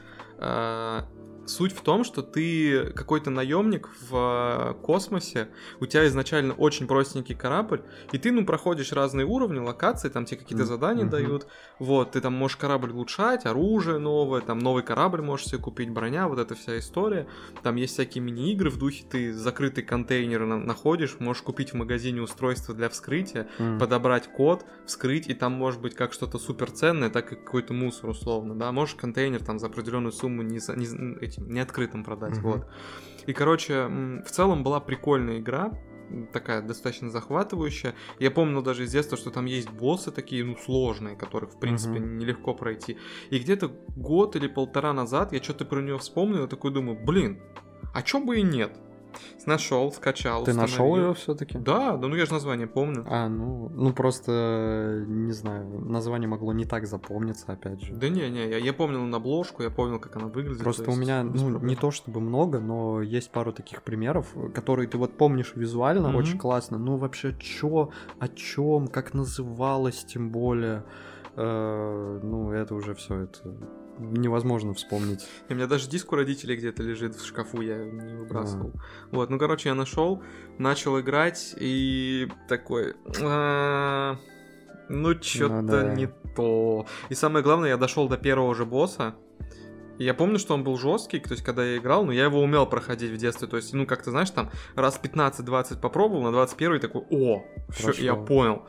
[1.47, 5.47] Суть в том, что ты какой-то наемник в э, космосе,
[5.79, 7.81] у тебя изначально очень простенький корабль,
[8.11, 11.09] и ты, ну, проходишь разные уровни, локации, там тебе какие-то задания mm-hmm.
[11.09, 11.47] дают,
[11.79, 16.27] вот, ты там можешь корабль улучшать, оружие новое, там новый корабль можешь себе купить, броня,
[16.27, 17.27] вот эта вся история.
[17.63, 22.73] Там есть всякие мини-игры в духе, ты закрытый контейнер находишь, можешь купить в магазине устройство
[22.73, 23.79] для вскрытия, mm.
[23.79, 28.09] подобрать код, вскрыть, и там может быть как что-то супер ценное, так и какой-то мусор
[28.09, 32.41] условно, да, можешь контейнер там за определенную сумму не, не, этим, не открытым продать, mm-hmm.
[32.41, 32.67] вот.
[33.25, 33.87] И, короче,
[34.25, 35.71] в целом была прикольная игра,
[36.31, 37.93] такая достаточно захватывающая.
[38.19, 41.99] Я помню даже из детства, что там есть боссы такие, ну, сложные, которых, в принципе,
[41.99, 42.15] mm-hmm.
[42.15, 42.97] нелегко пройти.
[43.29, 47.41] И где-то год или полтора назад я что-то про нее вспомнил и такой думаю, блин,
[47.93, 48.79] а чё бы и нет?
[49.45, 50.43] Нашел, скачал.
[50.43, 51.57] Ты нашел ее все-таки?
[51.57, 53.05] Да, да, ну я же название помню.
[53.07, 57.93] А, ну, ну просто не знаю, название могло не так запомниться, опять же.
[57.93, 60.61] Да не, не, я, я помнил на обложку, я помнил, как она выглядит.
[60.61, 64.97] Просто у меня, ну, не то чтобы много, но есть пару таких примеров, которые ты
[64.97, 66.17] вот помнишь визуально, mm-hmm.
[66.17, 66.77] очень классно.
[66.77, 70.83] Ну вообще, чё, о чем, как называлось, тем более.
[71.35, 73.55] Э, ну, это уже все это
[73.99, 75.27] невозможно вспомнить.
[75.49, 78.71] И у меня даже диск у родителей где-то лежит в шкафу, я не выбрасывал.
[78.75, 79.15] А.
[79.15, 80.23] Вот, ну, короче, я нашел,
[80.57, 82.95] начал играть и такой...
[83.21, 84.17] А,
[84.89, 85.93] ну, что-то ну, да.
[85.93, 86.85] не то.
[87.09, 89.15] И самое главное, я дошел до первого же босса.
[89.97, 92.39] И я помню, что он был жесткий, то есть, когда я играл, но я его
[92.39, 93.47] умел проходить в детстве.
[93.47, 97.91] То есть, ну, как ты знаешь, там раз 15-20 попробовал, на 21 такой, о, все,
[98.03, 98.63] я понял.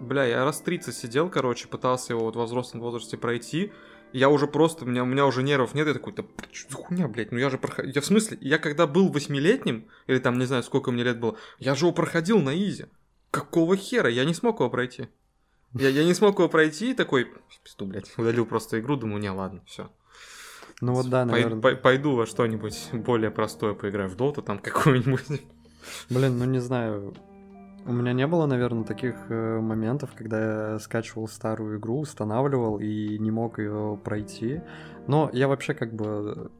[0.00, 3.72] Бля, я раз 30 сидел, короче, пытался его вот в взрослом возрасте пройти
[4.12, 6.76] я уже просто, у меня, у меня уже нервов нет, я такой, да что за
[6.76, 10.38] хуйня, блядь, ну я же проходил, я в смысле, я когда был восьмилетним, или там,
[10.38, 12.86] не знаю, сколько мне лет было, я же его проходил на изи.
[13.30, 14.08] Какого хера?
[14.08, 15.08] Я не смог его пройти.
[15.74, 17.28] Я, я не смог его пройти, и такой,
[17.62, 19.90] пизду, блядь, удалил просто игру, думаю, не, ладно, все.
[20.80, 21.60] Ну вот да, наверное.
[21.60, 25.42] Пой, пойду во что-нибудь более простое поиграю в доту там какую-нибудь.
[26.10, 27.14] Блин, ну не знаю,
[27.86, 33.18] у меня не было, наверное, таких э, моментов, когда я скачивал старую игру, устанавливал и
[33.18, 34.60] не мог ее пройти.
[35.06, 36.50] Но я вообще как бы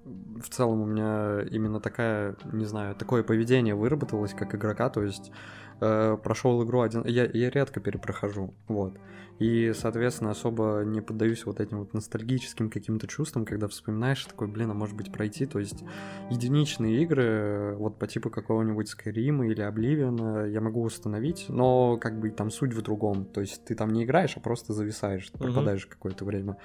[0.40, 5.32] в целом у меня именно такая, не знаю, такое поведение выработалось как игрока, то есть
[5.80, 8.98] э, прошел игру один, я, я редко перепрохожу, вот.
[9.38, 14.70] И, соответственно, особо не поддаюсь вот этим вот ностальгическим каким-то чувствам, когда вспоминаешь такой, блин,
[14.70, 15.44] а может быть пройти.
[15.44, 15.84] То есть
[16.30, 22.30] единичные игры, вот по типу какого-нибудь Skyrim или Oblivion я могу установить, но как бы
[22.30, 23.26] там суть в другом.
[23.26, 25.90] То есть ты там не играешь, а просто зависаешь, пропадаешь uh-huh.
[25.90, 26.56] какое-то время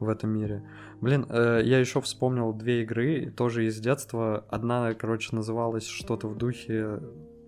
[0.00, 0.62] в этом мире.
[1.00, 4.44] Блин, э, я еще вспомнил две игры, тоже из детства.
[4.48, 7.00] Одна, короче, называлась что-то в духе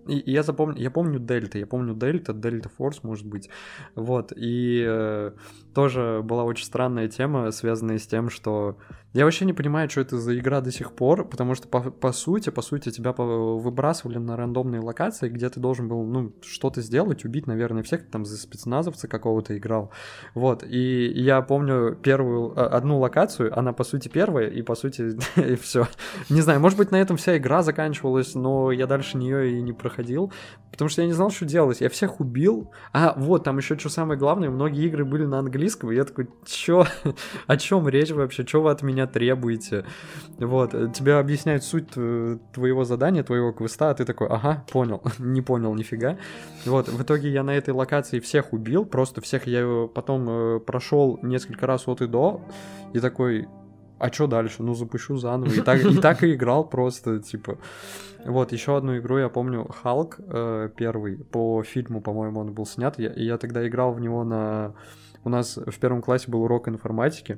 [0.07, 3.49] и, я запомню, я помню Дельта, я помню Дельта, Дельта Форс, может быть.
[3.95, 5.31] Вот, и э,
[5.77, 8.79] тоже была очень странная тема, связанная с тем, что
[9.13, 12.11] я вообще не понимаю, что это за игра до сих пор, потому что по, по
[12.11, 17.25] сути, по сути, тебя выбрасывали на рандомные локации, где ты должен был, ну, что-то сделать,
[17.25, 19.91] убить, наверное, всех, там за спецназовца какого-то играл.
[20.35, 25.17] Вот, и я помню первую, а, одну локацию, она по сути первая, и по сути,
[25.39, 25.87] и все.
[26.29, 29.73] Не знаю, может быть, на этом вся игра заканчивалась, но я дальше нее и не
[29.73, 30.31] проходил,
[30.71, 31.81] потому что я не знал, что делать.
[31.81, 32.71] Я всех убил.
[32.93, 36.29] А, вот, там еще что самое главное, многие игры были на английском, и я такой,
[36.45, 36.85] чё?
[37.47, 38.45] О чем речь вообще?
[38.45, 39.85] Что вы от меня требуете.
[40.37, 45.73] Вот, тебе объясняют суть твоего задания, твоего квеста, а ты такой, ага, понял, не понял
[45.75, 46.17] нифига.
[46.65, 51.19] Вот, в итоге я на этой локации всех убил, просто всех я потом э, прошел
[51.21, 52.41] несколько раз от и до,
[52.93, 53.47] и такой,
[53.99, 54.63] а что дальше?
[54.63, 55.51] Ну, запущу заново.
[55.51, 57.57] И так, и так и играл просто, типа.
[58.25, 62.97] Вот, еще одну игру я помню, Халк э, первый, по фильму, по-моему, он был снят.
[62.99, 64.75] Я, я тогда играл в него на...
[65.27, 67.37] У нас в первом классе был урок информатики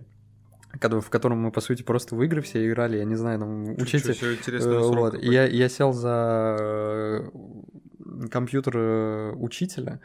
[0.79, 4.15] в котором мы, по сути, просто в игры все играли, я не знаю, там, учитель...
[4.21, 7.29] Э, вот, я, я сел за э,
[8.29, 9.99] компьютер э, учителя,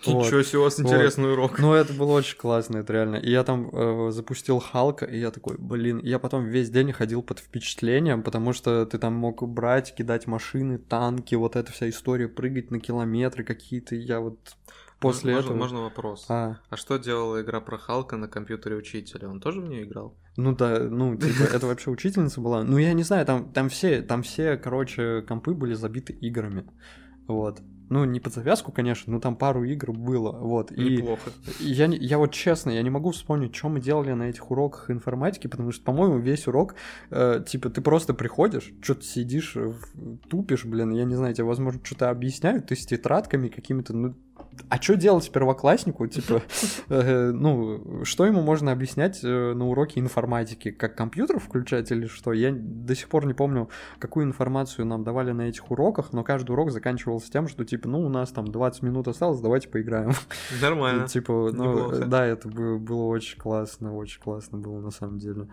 [0.00, 0.46] Ничего вот.
[0.46, 1.32] себе, у вас интересный вот.
[1.32, 1.58] урок.
[1.58, 3.16] Ну, это было очень классно, это реально.
[3.16, 7.22] И я там э, запустил Халка, и я такой, блин, я потом весь день ходил
[7.22, 12.28] под впечатлением, потому что ты там мог брать, кидать машины, танки, вот эта вся история,
[12.28, 14.38] прыгать на километры какие-то, я вот
[15.00, 15.58] после можно, этого...
[15.58, 16.26] Можно вопрос?
[16.28, 16.58] А.
[16.68, 19.28] а что делала игра про Халка на компьютере учителя?
[19.28, 20.16] Он тоже в нее играл?
[20.36, 22.62] Ну да, ну, типа, это вообще учительница была.
[22.64, 26.64] Ну, я не знаю, там, там все, там все, короче, компы были забиты играми.
[27.26, 27.60] Вот.
[27.88, 30.72] Ну, не под завязку, конечно, но там пару игр было, вот.
[30.72, 31.30] Неплохо.
[31.60, 34.90] И я, я вот честно, я не могу вспомнить, что мы делали на этих уроках
[34.90, 36.74] информатики, потому что, по-моему, весь урок,
[37.10, 39.56] э, типа, ты просто приходишь, что-то сидишь,
[40.28, 44.16] тупишь, блин, я не знаю, тебе, возможно, что-то объясняют, ты с тетрадками какими-то, ну,
[44.68, 46.06] а что делать первокласснику?
[46.06, 46.42] Типа,
[46.88, 50.70] э, ну, что ему можно объяснять э, на уроке информатики?
[50.70, 52.32] Как компьютер включать или что?
[52.32, 53.68] Я до сих пор не помню,
[53.98, 58.00] какую информацию нам давали на этих уроках, но каждый урок заканчивался тем, что, типа, ну,
[58.00, 60.12] у нас там 20 минут осталось, давайте поиграем.
[60.60, 61.06] Нормально.
[61.06, 65.48] Типа, ну, да, это было очень классно, очень классно было на самом деле.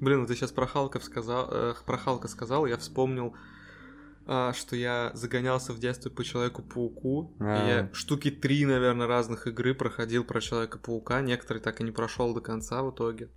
[0.00, 3.34] Блин, ну ты сейчас про Халков сказал, э, про Халка сказал, я вспомнил
[4.26, 7.34] что я загонялся в детстве по Человеку-пауку.
[7.40, 7.90] И я А.
[7.92, 11.20] штуки три, наверное, разных игры проходил про Человека-паука.
[11.20, 13.30] Некоторые так и не прошел до конца в итоге.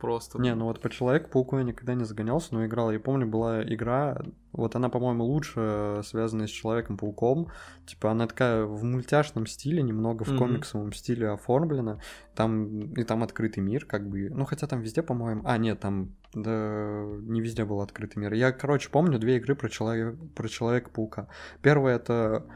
[0.00, 0.40] Просто.
[0.40, 2.90] Не, ну вот по Человеку-пауку я никогда не загонялся, но играл.
[2.90, 4.20] Я помню, была игра,
[4.52, 7.48] вот она, по-моему, лучше связанная с Человеком-пауком.
[7.86, 10.38] Типа она такая в мультяшном стиле, немного в Мгм.
[10.38, 12.00] комиксовом стиле оформлена.
[12.34, 14.30] Там и там открытый мир, как бы.
[14.30, 15.42] Ну, хотя там везде, по-моему.
[15.44, 18.32] А, нет, там да, не везде был открытый мир.
[18.32, 20.16] Я, короче, помню две игры про, человек...
[20.34, 21.28] про Человека-паука.
[21.62, 22.46] Первая это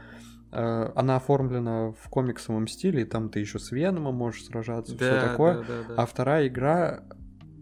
[0.51, 5.11] э, она оформлена в комиксовом стиле, и там ты еще с Веномом можешь сражаться, все
[5.11, 5.55] да, такое.
[5.55, 5.93] да, да, да.
[5.97, 7.03] А вторая игра,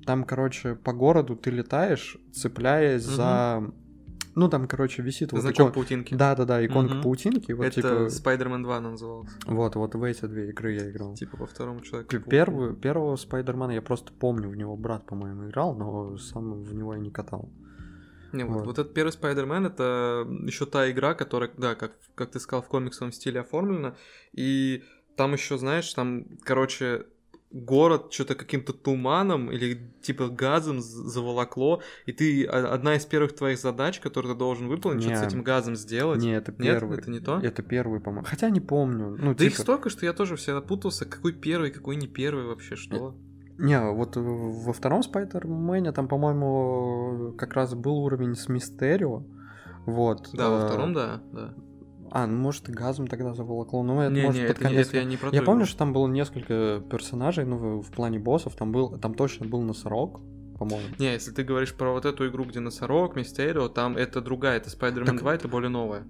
[0.05, 3.15] там, короче, по городу ты летаешь, цепляясь Мгм.
[3.15, 3.71] за...
[4.35, 6.15] Ну, там, короче, висит вот Значок икон- паутинки.
[6.15, 7.03] Да-да-да, иконка Мгм.
[7.03, 7.51] паутинки.
[7.51, 7.87] Вот, Это типа...
[8.07, 9.37] Spider-Man 2 назывался.
[9.45, 11.13] Вот, вот в эти две игры я играл.
[11.13, 12.19] Типа по второму человеку.
[12.29, 16.95] Первую, первого Спайдермена я просто помню, в него брат, по-моему, играл, но сам в него
[16.95, 17.51] я не катал.
[18.31, 18.65] Не, вот, Вот.
[18.65, 22.67] вот этот первый Spider-Man это еще та игра, которая, да, как, как ты сказал, в
[22.67, 23.95] комиксовом стиле оформлена.
[24.31, 24.83] И
[25.15, 27.05] там еще, знаешь, там, короче,
[27.53, 33.99] город что-то каким-то туманом или типа газом заволокло, и ты одна из первых твоих задач,
[33.99, 36.21] которую ты должен выполнить, что-то с этим газом сделать.
[36.21, 36.97] Не, это Нет, первый.
[36.97, 37.39] это не то?
[37.39, 38.25] Это первый, по-моему.
[38.27, 39.15] Хотя не помню.
[39.17, 42.45] Ну, Да их типа- столько, что я тоже все запутался, какой первый, какой не первый
[42.45, 43.15] вообще, что?
[43.59, 49.23] Не, вот во втором Спайдермене там, по-моему, как раз был уровень с Мистерио.
[49.85, 50.29] Вот.
[50.33, 51.53] Да, во э, втором, да, да.
[52.16, 54.70] А, ну может и газом тогда заволокло, но это Не, может не, под это, не-
[54.70, 54.88] конец.
[54.89, 58.20] это я не про Я помню, что там было несколько персонажей, ну, в, в плане
[58.20, 60.22] боссов, там был, там точно был носорог,
[60.59, 60.89] по-моему.
[60.99, 64.70] Не, если ты говоришь про вот эту игру, где носорог, Мистерио, там это другая, это
[64.70, 66.03] Spider-Man Так- 2, это более новая.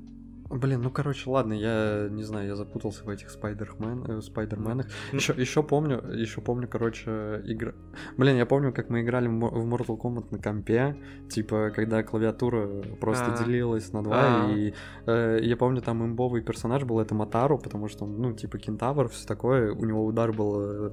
[0.50, 4.88] Блин, ну короче, ладно, я не знаю, я запутался в этих спайдермен, э, спайдерменах.
[5.12, 7.74] Ну, Еще, еще помню, еще помню, короче, игра.
[8.18, 10.96] Блин, я помню, как мы играли в Mortal Kombat на компе,
[11.30, 13.44] типа, когда клавиатура просто А.
[13.44, 14.52] делилась на два, А.
[14.52, 14.74] и
[15.08, 19.08] э, я помню, там имбовый персонаж был, это Матару, потому что он, ну, типа, кентавр,
[19.10, 20.92] все такое, у него удар был э,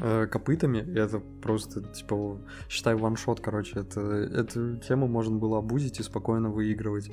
[0.00, 2.38] э, копытами, это просто, типа,
[2.68, 7.10] считай, ваншот, короче, это, эту тему можно было обузить и спокойно выигрывать.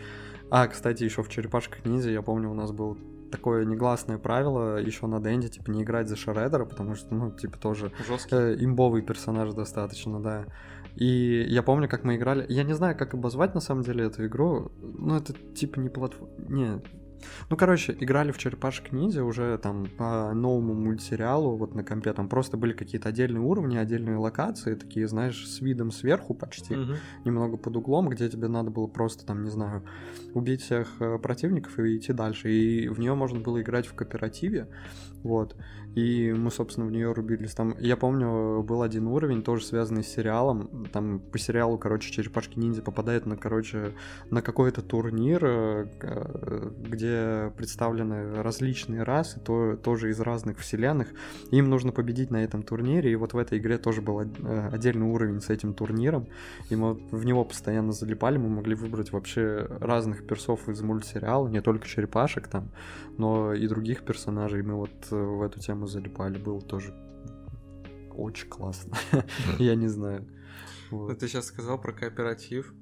[0.49, 2.97] А, кстати, еще в черепашках ниндзя, я помню, у нас было
[3.31, 7.57] такое негласное правило еще на Денде, типа, не играть за Шредера, потому что, ну, типа,
[7.57, 8.35] тоже Жесткий.
[8.35, 10.45] э, имбовый персонаж достаточно, да.
[10.95, 12.45] И я помню, как мы играли.
[12.47, 14.71] Я не знаю, как обозвать на самом деле эту игру.
[14.81, 16.33] Ну, это типа не платформа.
[16.47, 16.81] Не.
[17.49, 22.13] Ну, короче, играли в черепашек ниндзя уже там по новому мультсериалу, вот на компе.
[22.13, 26.95] Там просто были какие-то отдельные уровни, отдельные локации, такие, знаешь, с видом сверху почти Мгм.
[27.25, 29.83] немного под углом, где тебе надо было просто там, не знаю,
[30.33, 32.51] убить всех э, противников и идти дальше.
[32.51, 34.67] И в нее можно было играть в кооперативе,
[35.23, 35.55] вот.
[35.95, 37.53] И мы, собственно, в нее рубились.
[37.53, 40.85] Там, я помню, был один уровень, тоже связанный с сериалом.
[40.91, 43.93] Там по сериалу, короче, черепашки ниндзя попадают на, короче,
[44.29, 51.07] на какой-то турнир, э, э, где представлены различные расы, то, тоже из разных вселенных.
[51.51, 55.07] Им нужно победить на этом турнире, и вот в этой игре тоже был э, отдельный
[55.07, 56.27] уровень с этим турниром,
[56.69, 61.61] и мы в него постоянно залипали, мы могли выбрать вообще разных персов из мультсериала, не
[61.61, 62.69] только черепашек там,
[63.17, 66.93] но и других персонажей, мы вот в эту тему залипали, было тоже
[68.15, 68.97] очень классно,
[69.59, 70.27] я не знаю.
[70.91, 71.19] Ну, Вот.
[71.19, 72.73] ты сейчас сказал про кооператив.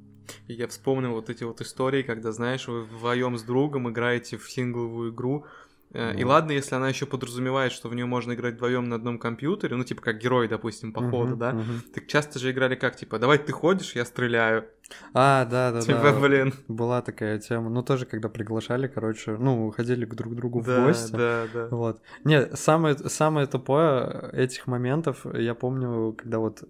[0.47, 4.49] И я вспомнил вот эти вот истории, когда, знаешь, вы вдвоем с другом играете в
[4.49, 5.45] сингловую игру.
[5.93, 6.29] Э, И Ну.
[6.29, 9.83] ладно, если она еще подразумевает, что в нее можно играть вдвоем на одном компьютере, ну,
[9.83, 11.53] типа как герой, допустим, похода, Мгм, да.
[11.53, 11.81] мгм.
[11.93, 14.65] Так часто же играли как, типа, давай ты ходишь, я стреляю.
[15.13, 16.19] А, да, да, Типа, да.
[16.19, 16.53] блин.
[16.67, 17.69] Была такая тема.
[17.69, 21.11] Ну, тоже, когда приглашали, короче, ну, ходили к друг другу в Да, гости.
[21.15, 21.67] да, да.
[21.71, 22.01] Вот.
[22.23, 26.63] Не, самое, самое тупое этих моментов, я помню, когда вот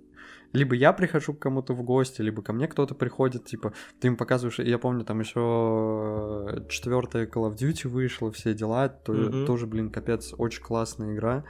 [0.54, 4.16] либо я прихожу к кому-то в гости, либо ко мне кто-то приходит, типа, ты им
[4.18, 9.45] показываешь, я помню, там еще четвертая Call of Duty вышла, все дела, то, Мгм.
[9.45, 11.43] тоже, блин, капец, очень классная игра,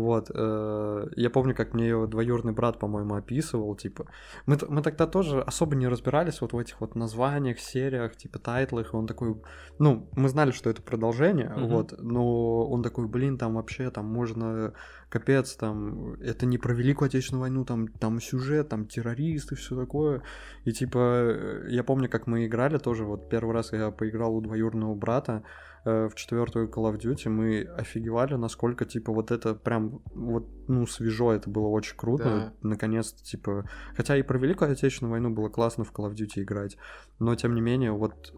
[0.00, 4.06] вот, э, я помню, как мне ее двоюродный брат, по-моему, описывал, типа,
[4.46, 8.92] мы, мы тогда тоже особо не разбирались вот в этих вот названиях, сериях, типа, тайтлах,
[8.92, 9.36] и он такой,
[9.78, 11.66] ну, мы знали, что это продолжение, Мгм.
[11.66, 14.72] вот, но он такой, блин, там вообще, там можно,
[15.08, 19.76] капец, там, это не про Великую Отечественную войну, там, там сюжет сюжет, там террористы, все
[19.76, 20.22] такое.
[20.64, 24.40] И типа, э, я помню, как мы играли тоже, вот первый раз я поиграл у
[24.40, 25.42] двоюродного брата,
[25.84, 30.86] э, в четвертую Call of Duty, мы офигевали, насколько, типа, вот это прям, вот, ну,
[30.86, 32.52] свежо, это было очень круто, Да.
[32.62, 36.76] наконец-то, типа, хотя и про Великую Отечественную войну было классно в Call of Duty играть,
[37.18, 38.34] но, тем не менее, вот,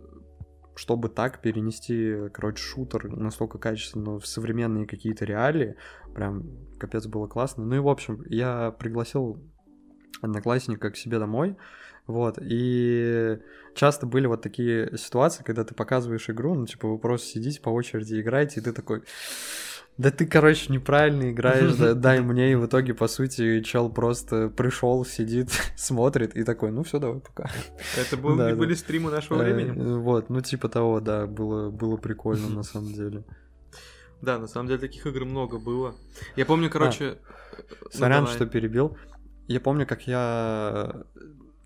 [0.75, 5.77] чтобы так перенести, короче, шутер настолько качественно в современные какие-то реалии,
[6.15, 6.45] прям
[6.79, 7.65] капец было классно.
[7.65, 9.43] Ну и, в общем, я пригласил
[10.23, 11.57] одноклассника к себе домой,
[12.13, 13.39] вот, и
[13.75, 17.71] часто были вот такие ситуации, когда ты показываешь игру, ну, типа, вы просто сидите по
[17.71, 19.03] очереди играете, и ты такой,
[19.99, 24.49] да ты, короче, неправильно играешь, да, дай мне, и в итоге, по сути, чел просто
[24.49, 27.51] пришел, сидит, смотрит, и такой, ну все, давай, пока.
[27.99, 28.55] Это был- Да, да.
[28.57, 29.99] были стримы нашего Э, времени.
[29.99, 33.25] Вот, ну типа того, да, было, было прикольно на самом деле.
[34.21, 35.95] Да, на самом деле таких игр много было.
[36.37, 37.19] Я помню, короче...
[37.83, 38.97] ну, Сорян, что перебил.
[39.49, 41.03] Я помню, как я...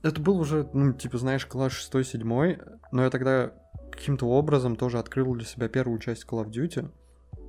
[0.02, 3.52] Это был уже, ну, типа, знаешь, класс 6-7, но я тогда
[3.90, 6.90] каким-то образом тоже открыл для себя первую часть Call of Duty.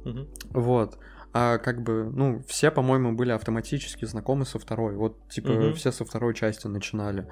[0.05, 0.27] Мгм.
[0.51, 0.97] Вот.
[1.33, 4.95] А как бы, ну, все, по-моему, были автоматически знакомы со второй.
[4.95, 5.73] Вот, типа, Мгм.
[5.73, 7.27] все со второй части начинали.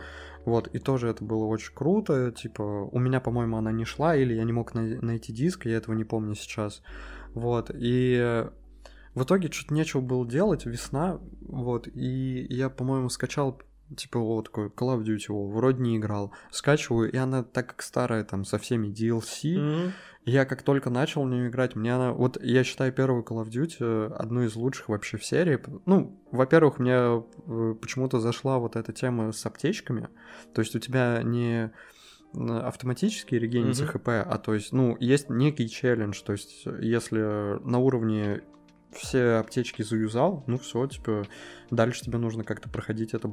[0.46, 2.32] Вот, и тоже это было очень круто.
[2.32, 5.78] Типа, у меня, по-моему, она не шла, или я не мог най- найти диск, я
[5.78, 6.84] этого не помню сейчас.
[7.34, 8.46] Вот, и
[9.16, 13.60] в итоге что-то нечего было делать, весна, вот, и я, по-моему, скачал
[13.96, 17.82] типа вот такой Call of Duty, о, вроде не играл, скачиваю, и она так как
[17.82, 19.92] старая, там, со всеми DLC, Мгм.
[20.26, 22.12] я как только начал в нее играть, мне она...
[22.14, 25.60] Вот я считаю первую Call of Duty э, одной из лучших вообще в серии.
[25.86, 30.10] Ну, во-первых, мне э, почему-то зашла вот эта тема с аптечками.
[30.54, 31.72] То есть у тебя не
[32.34, 33.92] автоматически регенится Мгм.
[33.94, 36.22] ХП, а то есть, ну, есть некий челлендж.
[36.24, 37.20] То есть, если
[37.68, 38.42] на уровне
[38.98, 41.26] все аптечки заюзал, ну все, типа,
[41.70, 43.32] дальше тебе нужно как-то проходить это,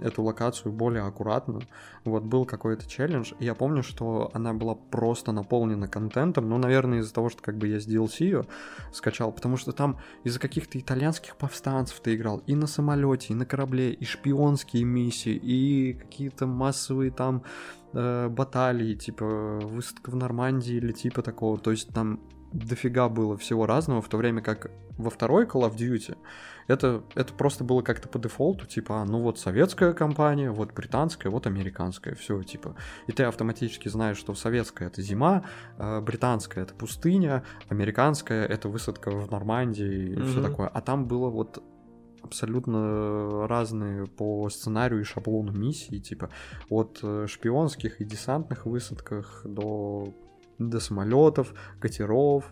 [0.00, 1.60] эту локацию более аккуратно.
[2.04, 7.00] Вот был какой-то челлендж, и я помню, что она была просто наполнена контентом, ну, наверное,
[7.00, 8.46] из-за того, что как бы я с DLC ее
[8.92, 13.46] скачал, потому что там из-за каких-то итальянских повстанцев ты играл и на самолете, и на
[13.46, 17.42] корабле, и шпионские миссии, и какие-то массовые там
[17.92, 22.20] э, баталии, типа высадка в Нормандии или типа такого, то есть там
[22.52, 26.16] дофига было всего разного, в то время как во второй Call of Duty
[26.68, 31.30] это, это просто было как-то по дефолту, типа, а, ну вот советская компания, вот британская,
[31.30, 32.76] вот американская, все, типа.
[33.06, 35.44] И ты автоматически знаешь, что советская это зима,
[35.78, 40.50] э, британская это пустыня, американская это высадка в Нормандии и все Мгм.
[40.50, 40.68] такое.
[40.68, 41.62] А там было вот
[42.22, 46.30] абсолютно разные по сценарию и шаблону миссии, типа
[46.70, 50.14] от э, шпионских и десантных высадках до,
[50.70, 52.50] до самолетов, катеров,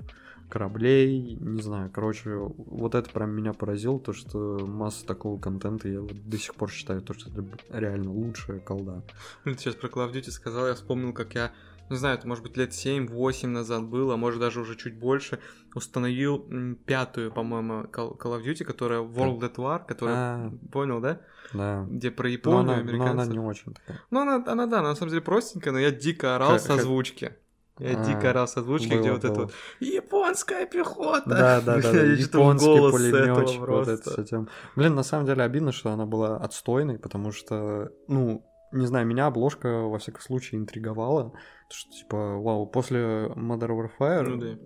[0.48, 6.00] кораблей, не знаю, короче, вот это прям меня поразило, то, что масса такого контента, я
[6.00, 9.02] вот до сих пор считаю, то, что это реально лучшая колда.
[9.44, 11.52] Ты сейчас про Call of Duty сказал, я вспомнил, как я,
[11.88, 15.38] не знаю, это может быть лет 7-8 назад было, а может даже уже чуть больше,
[15.76, 16.44] установил
[16.84, 20.52] пятую, по-моему, Call of Duty, которая World at War, которая, А.
[20.72, 21.20] понял, да?
[21.54, 21.86] Да.
[21.88, 23.32] Где про Но Японию, она, но она американцев.
[23.32, 24.00] не очень такая.
[24.10, 26.74] Ну, она, она, да, на самом деле простенькая, но я дико орал Ха- с ха-
[26.74, 27.34] озвучки.
[27.78, 29.42] Я А, дико с озвучки, где было, вот это было.
[29.44, 34.48] вот «Японская пехота!» Да, да, да, Японский пулеметчик, вот это всё тем.
[34.76, 39.26] Блин, на самом деле обидно, что она была отстойной, потому что, ну, не знаю, меня
[39.26, 41.32] обложка, во всяком случае, интриговала.
[41.70, 44.58] Что, типа, вау, после Modern Warfare Ну да.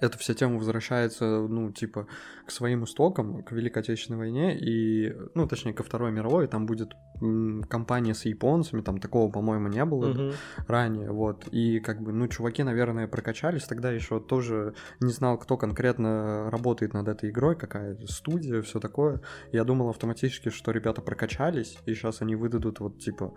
[0.00, 2.06] Эта вся тема возвращается, ну, типа,
[2.46, 6.92] к своим истокам, к Великой Отечественной войне, и, ну, точнее, ко Второй мировой, там будет
[7.20, 10.32] м, компания с японцами, там такого, по-моему, не было Мгм.
[10.68, 15.56] ранее, вот, и, как бы, ну, чуваки, наверное, прокачались, тогда еще тоже не знал, кто
[15.56, 19.20] конкретно работает над этой игрой, какая студия, все такое,
[19.50, 23.34] я думал автоматически, что ребята прокачались, и сейчас они выдадут, вот, типа,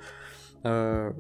[0.64, 1.14] э,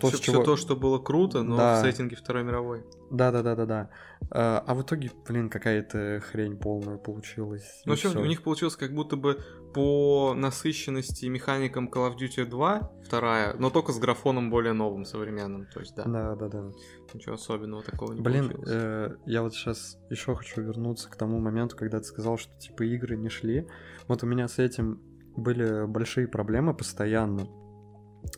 [0.00, 0.44] то, с всё чего...
[0.44, 1.80] то, что было круто, но Да.
[1.80, 2.84] в сеттинге Второй мировой.
[3.10, 3.90] Да, да, да, да, да.
[4.30, 7.82] А, а в итоге, блин, какая-то хрень полная получилась.
[7.86, 8.20] Ну, и в общем, всё.
[8.22, 9.38] у них получилось как будто бы
[9.74, 15.66] по насыщенности механикам Call of Duty 2, вторая, но только с графоном более новым, современным.
[15.72, 16.70] То есть, да, Да, да, да.
[17.14, 18.68] ничего особенного такого не Блин, получилось.
[18.72, 22.82] э, я вот сейчас еще хочу вернуться к тому моменту, когда ты сказал, что типа
[22.84, 23.66] игры не шли.
[24.08, 25.00] Вот у меня с этим
[25.36, 27.46] были большие проблемы постоянно.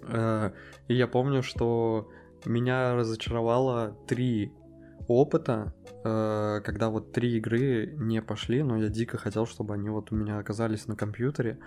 [0.02, 0.52] Э,
[0.88, 2.08] и я помню, что
[2.44, 4.52] меня разочаровало три
[5.08, 5.74] опыта,
[6.04, 10.14] э, когда вот три игры не пошли, но я дико хотел, чтобы они вот у
[10.16, 11.58] меня оказались на компьютере.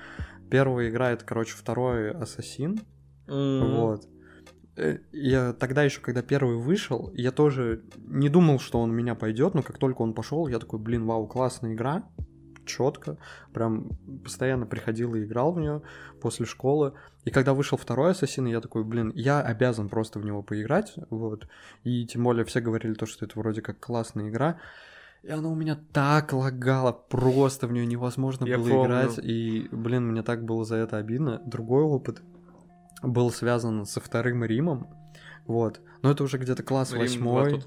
[0.50, 2.80] Первая игра это, короче, второй Ассасин.
[3.28, 4.08] М, Вот.
[4.76, 9.14] Э, Я тогда еще, когда первый вышел, я тоже не думал, что он у меня
[9.16, 12.04] пойдет, но как только он пошел, я такой, блин, вау, классная игра.
[12.66, 13.18] Четко,
[13.54, 13.90] прям
[14.24, 15.82] постоянно приходил и играл в нее
[16.22, 16.94] после школы.
[17.26, 21.48] И когда вышел второй Ассасин, я такой, блин, я обязан просто в него поиграть, вот.
[21.84, 24.60] И тем более все говорили то, что это вроде как классная игра.
[25.24, 28.86] И она у меня так лагала, просто в нее невозможно Я было помню.
[28.86, 29.20] играть.
[29.24, 31.42] И, блин, мне так было за это обидно.
[31.46, 32.22] Другой опыт
[33.02, 34.88] был связан со вторым Римом.
[35.46, 35.82] Вот.
[36.02, 37.62] Но это уже где-то класс восьмой.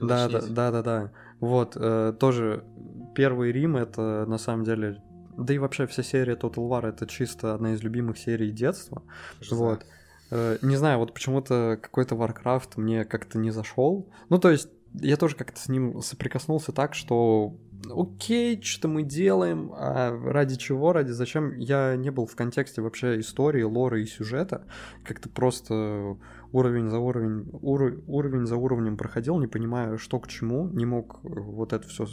[0.00, 1.12] Да, да, да, да, да.
[1.40, 2.64] Вот, э, тоже
[3.14, 5.02] первый Рим это на самом деле,
[5.36, 9.02] да и вообще вся серия Total War это чисто одна из любимых серий детства.
[9.50, 9.84] Вот.
[10.30, 14.08] Э, не знаю, вот почему-то какой-то Warcraft мне как-то не зашел.
[14.28, 17.56] Ну, то есть, я тоже как-то с ним соприкоснулся так, что
[17.90, 23.20] окей, что мы делаем, а ради чего, ради зачем, я не был в контексте вообще
[23.20, 24.64] истории, лора и сюжета,
[25.04, 26.16] как-то просто
[26.54, 31.20] уровень за уровень, ур- уровень за уровнем проходил, не понимая, что к чему, не мог
[31.24, 32.06] э, вот это все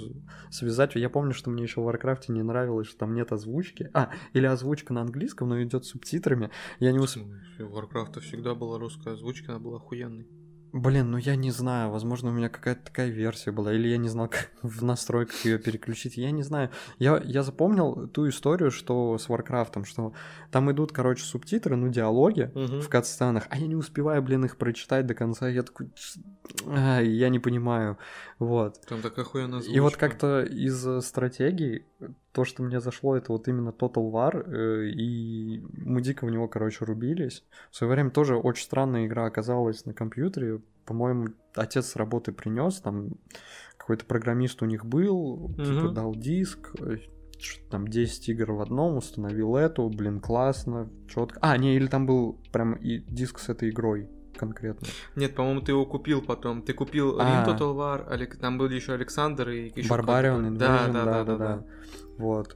[0.49, 0.95] связать.
[0.95, 3.89] Я помню, что мне еще в Warcraft не нравилось, что там нет озвучки.
[3.93, 6.49] А, или озвучка на английском, но идет субтитрами.
[6.79, 7.27] Я не успел.
[7.59, 10.27] У Warcraft всегда была русская озвучка, она была охуенной.
[10.73, 14.07] Блин, ну я не знаю, возможно, у меня какая-то такая версия была, или я не
[14.07, 16.69] знал, как в настройках ее переключить, я не знаю.
[16.97, 20.13] Я, я запомнил ту историю, что с Warcraft'ом, что
[20.49, 22.51] там идут, короче, субтитры, ну, диалоги
[22.81, 26.25] в катсценах, а я не успеваю, блин, их прочитать до конца, я такой, «Ц- ай,
[26.65, 27.97] я не понимаю,
[28.39, 28.81] вот.
[28.87, 29.77] Там такая охуенная озвучка.
[29.77, 31.85] И вот как-то из э, стратегий
[32.31, 36.47] то, что мне зашло, это вот именно Total War, э, и мы дико в него,
[36.47, 37.43] короче, рубились.
[37.71, 40.61] В свое время тоже очень странная игра оказалась на компьютере.
[40.85, 43.11] По-моему, отец с работы принес, там
[43.77, 45.93] какой-то программист у них был, типа Мгм.
[45.93, 46.97] дал диск, э,
[47.39, 51.39] что-то там 10 игр в одном, установил эту, блин, классно, четко.
[51.41, 54.09] А, не, или там был прям и диск с этой игрой
[54.41, 54.87] конкретно.
[55.15, 56.61] Нет, по-моему, ты его купил потом.
[56.61, 57.23] Ты купил А.
[57.45, 60.11] Рим Total War, Алек- там был еще Александр и еще какой-то-
[60.59, 61.63] Да, да, да, да, да.
[62.17, 62.55] Вот.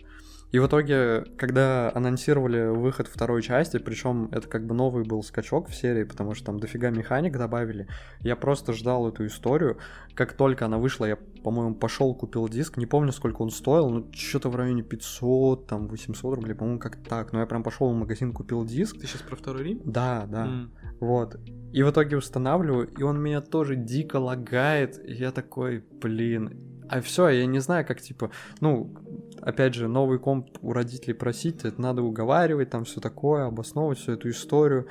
[0.55, 5.67] И в итоге, когда анонсировали выход второй части, причем это как бы новый был скачок
[5.67, 7.89] в серии, потому что там дофига механик добавили,
[8.21, 9.79] я просто ждал эту историю.
[10.13, 14.09] Как только она вышла, я, по-моему, пошел купил диск, не помню, сколько он стоил, ну,
[14.13, 17.33] что-то в районе 500, там, 800 рублей, по-моему, как так.
[17.33, 18.97] Но я прям пошел в магазин, купил диск.
[18.97, 19.81] Ты сейчас про второй Рим?
[19.83, 20.45] Да, да.
[20.45, 20.71] М.
[21.01, 21.35] Вот.
[21.73, 25.05] И в итоге устанавливаю, и он меня тоже дико лагает.
[25.05, 26.74] И я такой, блин.
[26.89, 28.31] А все, я не знаю, как типа,
[28.61, 28.93] ну,
[29.41, 34.13] опять же, новый комп у родителей просить, это надо уговаривать, там все такое, обосновывать всю
[34.13, 34.87] эту историю.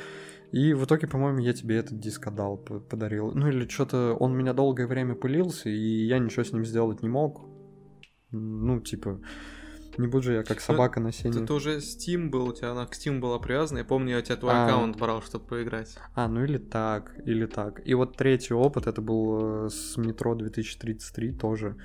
[0.53, 3.32] И в итоге, по-моему, я тебе этот диск отдал, подарил.
[3.34, 7.09] Ну или что-то, он меня долгое время пылился, и я ничего с ним сделать не
[7.09, 7.42] мог.
[8.30, 9.20] Ну, типа,
[9.99, 11.42] не буду же я как собака на сене.
[11.42, 13.78] Это уже Steam был, у тебя она к Steam была привязана.
[13.78, 14.66] Я помню, я у тебя твой А.
[14.66, 15.97] аккаунт брал, чтобы поиграть.
[16.14, 17.80] А, ну или так, или так.
[17.86, 21.76] И вот третий опыт, это был э, с метро 2033 тоже.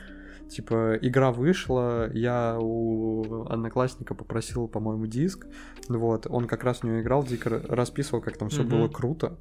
[0.50, 5.46] Типа, игра вышла, я у одноклассника попросил, по-моему, диск.
[5.88, 8.70] Вот, он как раз в нее играл, дико ра- расписывал, как там все Мгм.
[8.72, 9.38] было круто.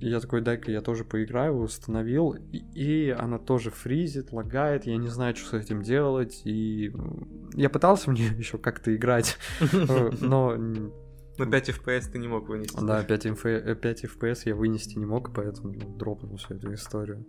[0.00, 2.32] Я такой, дай-ка я тоже поиграю, установил.
[2.52, 6.40] И, и она тоже фризит, лагает, я не знаю, что с этим делать.
[6.44, 12.18] И м, я пытался в нее еще как-то играть, э, но На 5 FPS ты
[12.18, 12.78] не мог вынести.
[12.82, 13.46] да, 5, МФ...
[13.46, 17.26] э, 5 FPS я вынести не мог, поэтому ну, дропнул всю эту историю.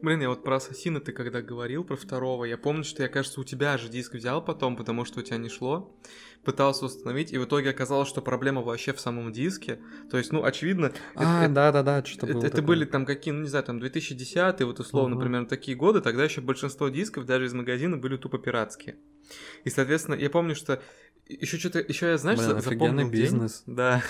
[0.00, 3.40] Блин, я вот про Ассасина ты когда говорил, про второго, я помню, что я, кажется,
[3.40, 5.96] у тебя же диск взял потом, потому что у тебя не шло,
[6.44, 9.80] пытался установить, и в итоге оказалось, что проблема вообще в самом диске.
[10.10, 12.66] То есть, ну, очевидно, А, это, да-да-да, что-то это- было это такое.
[12.66, 15.24] были там какие, ну, не знаю, там 2010 вот условно, Мгм.
[15.24, 18.96] примерно такие годы, тогда еще большинство дисков даже из магазина были тупо пиратские.
[19.64, 20.82] И, соответственно, я помню, что
[21.28, 23.22] еще что-то, еще я, знаешь, Блин, запомнил день.
[23.22, 23.62] бизнес.
[23.66, 24.02] Да,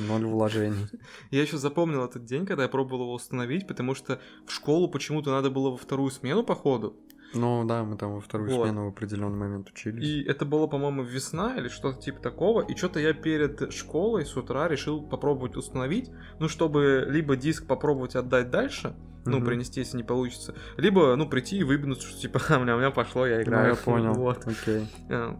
[0.00, 0.86] Ноль вложений.
[1.30, 5.30] я еще запомнил этот день, когда я пробовал его установить, потому что в школу почему-то
[5.30, 6.96] надо было во вторую смену, походу.
[7.34, 8.64] Ну да, мы там во вторую Вот.
[8.66, 10.02] смену в определенный момент учились.
[10.02, 12.62] И это было, по-моему, весна или что-то типа такого.
[12.62, 18.16] И что-то я перед школой с утра решил попробовать установить, ну, чтобы либо диск попробовать
[18.16, 18.96] отдать дальше,
[19.26, 19.46] ну, Мгм.
[19.46, 22.78] принести, если не получится, либо, ну, прийти и выбинуть, что типа, «А, у меня, у
[22.78, 23.68] меня пошло, я Ну, играю.
[23.70, 24.14] я понял.
[24.18, 24.46] Вот.
[24.46, 24.86] Окей.
[25.10, 25.36] А.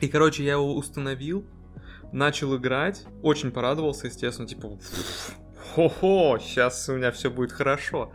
[0.00, 1.44] И, короче, я его установил,
[2.12, 4.78] начал играть, очень порадовался, естественно, типа,
[5.74, 8.12] хо-хо, сейчас у меня все будет хорошо.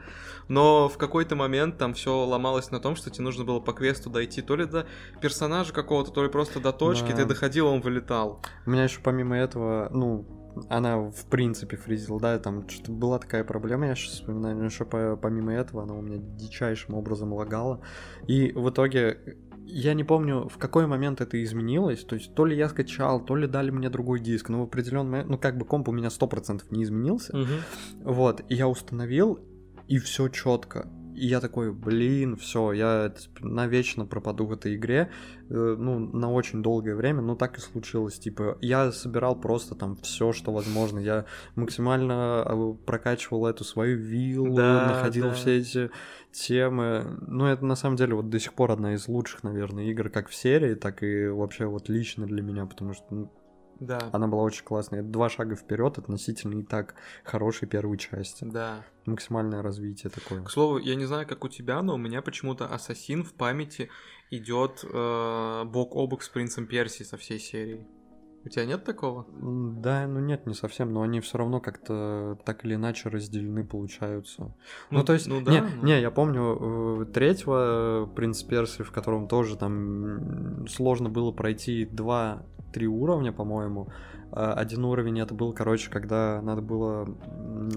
[0.48, 4.12] Но в какой-то момент там все ломалось на том, что тебе нужно было по квесту
[4.12, 4.86] дойти то ли до
[5.20, 7.18] персонажа какого-то, то ли просто до точки, Да.
[7.18, 8.42] ты доходил, он вылетал.
[8.66, 10.28] У меня еще помимо этого, ну,
[10.70, 14.86] она в принципе фризила, да, там что-то была такая проблема, я сейчас вспоминаю, но еще
[14.86, 17.82] по- помимо этого она у меня дичайшим образом лагала.
[18.28, 19.38] И в итоге
[19.68, 23.36] я не помню, в какой момент это изменилось, то есть то ли я скачал, то
[23.36, 26.10] ли дали мне другой диск, но в определенный момент, ну как бы комп у меня
[26.10, 27.36] 100% не изменился,
[28.04, 29.40] вот, и я установил,
[29.88, 30.88] и все четко.
[31.16, 35.10] И я такой, блин, все, я навечно пропаду в этой игре,
[35.50, 39.96] э, ну, на очень долгое время, но так и случилось, типа, я собирал просто там
[39.98, 45.34] все, что возможно, я максимально а, прокачивал эту свою виллу, да, находил да.
[45.34, 45.90] все эти
[46.32, 50.10] темы, ну, это на самом деле вот до сих пор одна из лучших, наверное, игр,
[50.10, 53.32] как в серии, так и вообще вот лично для меня, потому что, ну,
[53.80, 54.10] да.
[54.14, 55.04] Она была очень классная.
[55.04, 58.46] Два шага вперед относительно и так хорошей первой части.
[58.46, 58.86] Да.
[59.06, 60.44] Максимальное развитие такое.
[60.44, 63.90] К слову, я не знаю, как у тебя, но у меня почему-то Ассасин в памяти
[64.32, 67.86] идет э, бок о бок с Принцем Персии со всей серией.
[68.46, 69.26] У тебя нет такого?
[69.42, 74.54] Да, ну нет, не совсем, но они все равно как-то так или иначе разделены получаются.
[74.92, 75.84] Ну, ну то есть, ну, да, не, ну...
[75.84, 82.44] не, я помню э, третьего Принц Перси, в котором тоже там сложно было пройти два
[82.72, 83.88] три уровня, по-моему.
[84.32, 87.08] А, один уровень это был, короче, когда надо было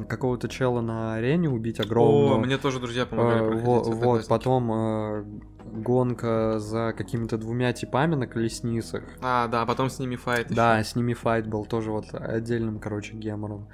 [0.08, 2.34] какого-то чела на арене убить огромного.
[2.34, 3.64] О, мне тоже друзья помогали проходить.
[3.64, 5.24] Вот, вот потом э,
[5.72, 9.04] гонка за какими-то двумя типами на колесницах.
[9.20, 10.48] А, да, потом с ними файт.
[10.50, 13.68] Да, с ними файт был тоже вот отдельным, короче, гемором.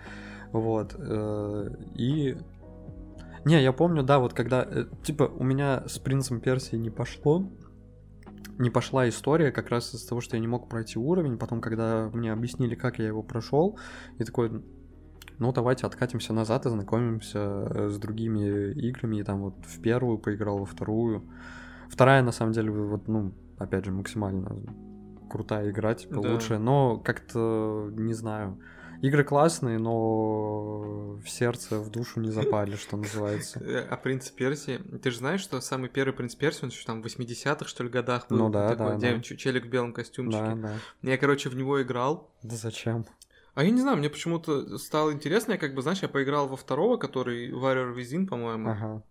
[0.52, 0.94] Вот.
[0.98, 2.36] Э, и
[3.44, 7.46] не, я помню, да, вот когда, э, типа, у меня с принцем Персии не пошло,
[8.58, 11.38] не пошла история как раз из-за того, что я не мог пройти уровень.
[11.38, 13.78] Потом, когда мне объяснили, как я его прошел,
[14.18, 14.62] и такой,
[15.38, 19.16] ну давайте откатимся назад и знакомимся э, с другими играми.
[19.16, 21.24] И там вот в первую поиграл, во вторую.
[21.94, 24.56] Вторая, на самом деле, вот, ну, опять же, максимально
[25.30, 26.32] крутая игра, типа, да.
[26.32, 26.58] лучшая.
[26.58, 28.58] Но как-то, не знаю,
[29.00, 33.60] Игры классные, но в сердце, в душу не запали, что называется.
[33.60, 37.02] Э, а принц Персии, ты же знаешь, что самый первый принц Персии, он еще там
[37.02, 38.38] в 80-х, что ли, годах был?
[38.38, 39.20] Ну да, такой, да, да.
[39.20, 40.42] Челик в белом костюмчике.
[40.42, 41.10] Да, да.
[41.10, 42.30] Я, короче, в него играл.
[42.42, 43.04] Да зачем?
[43.54, 46.56] А я не знаю, мне почему-то стало интересно, я как бы, знаешь, я поиграл во
[46.56, 48.70] второго, который Warrior Within, по-моему.
[48.70, 49.02] Ага.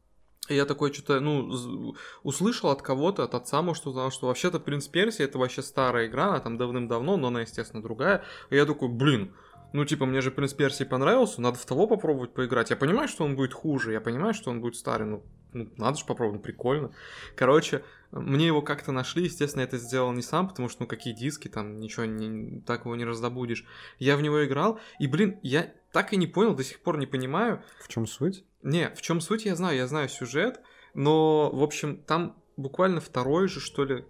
[0.49, 4.87] И я такой что-то, ну, услышал от кого-то, от отца, может, узнал, что вообще-то Принц
[4.87, 8.23] Персии это вообще старая игра, она там давным-давно, но она, естественно, другая.
[8.49, 9.33] И я такой, блин,
[9.73, 12.69] ну, типа, мне же Принц Персии понравился, надо в того попробовать поиграть.
[12.69, 15.97] Я понимаю, что он будет хуже, я понимаю, что он будет старый, ну, ну надо
[15.97, 16.91] же попробовать, ну, прикольно.
[17.35, 21.47] Короче, мне его как-то нашли, естественно, это сделал не сам, потому что, ну, какие диски,
[21.47, 23.65] там, ничего, не, так его не раздобудешь.
[23.97, 27.07] Я в него играл, и, блин, я так и не понял, до сих пор не
[27.07, 27.63] понимаю.
[27.79, 28.45] В чем суть?
[28.61, 30.61] Не, в чем суть я знаю, я знаю сюжет,
[30.93, 34.05] но, в общем, там буквально второй же, что ли,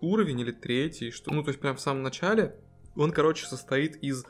[0.00, 2.56] уровень или третий, что, ну, то есть прям в самом начале,
[2.96, 4.24] он, короче, состоит из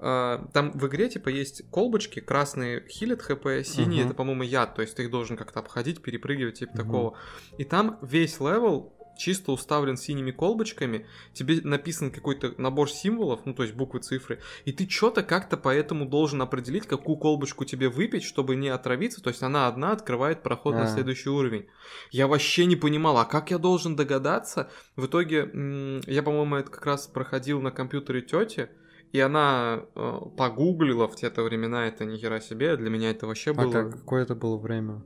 [0.00, 4.06] там в игре, типа, есть колбочки, красные хилят хп, синие uh-huh.
[4.06, 6.76] это, по-моему, яд, то есть ты их должен как-то обходить, перепрыгивать, типа uh-huh.
[6.76, 7.18] такого.
[7.58, 13.62] И там весь level чисто уставлен синими колбочками, тебе написан какой-то набор символов, ну то
[13.62, 18.56] есть буквы, цифры, и ты что-то как-то поэтому должен определить, какую колбочку тебе выпить, чтобы
[18.56, 20.78] не отравиться, то есть она одна открывает проход а.
[20.78, 21.66] на следующий уровень.
[22.10, 24.70] Я вообще не понимал, а как я должен догадаться?
[24.96, 25.50] В итоге,
[26.06, 28.70] я, по-моему, это как раз проходил на компьютере тети,
[29.12, 33.52] и она э, погуглила в те времена, это ни хера себе, для меня это вообще
[33.52, 33.68] было...
[33.68, 35.02] А как, какое это было время?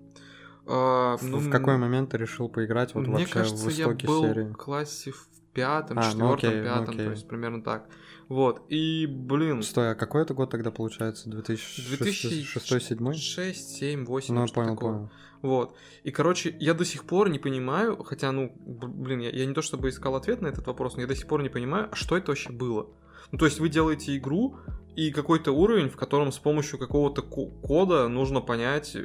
[0.67, 4.13] А, ну, в какой момент ты решил поиграть вот мне вообще кажется, в истоке я
[4.13, 4.45] был серии?
[4.45, 7.05] в классе в пятом, а, ну четвертом, ну окей, пятом, окей.
[7.05, 7.89] то есть примерно так.
[8.29, 9.63] Вот, и, блин...
[9.63, 11.29] Стой, а какой это год тогда получается?
[11.29, 14.93] 2006 2007 6, 7, 8, ну, понял, такое.
[14.93, 15.11] понял.
[15.43, 15.77] Вот.
[16.05, 19.61] И, короче, я до сих пор не понимаю, хотя, ну, блин, я, я не то
[19.61, 22.17] чтобы искал ответ на этот вопрос, но я до сих пор не понимаю, а что
[22.17, 22.89] это вообще было?
[23.35, 24.59] Ну, то есть вы делаете игру
[24.95, 28.97] и какой-то уровень, в котором с помощью какого-то кода нужно понять,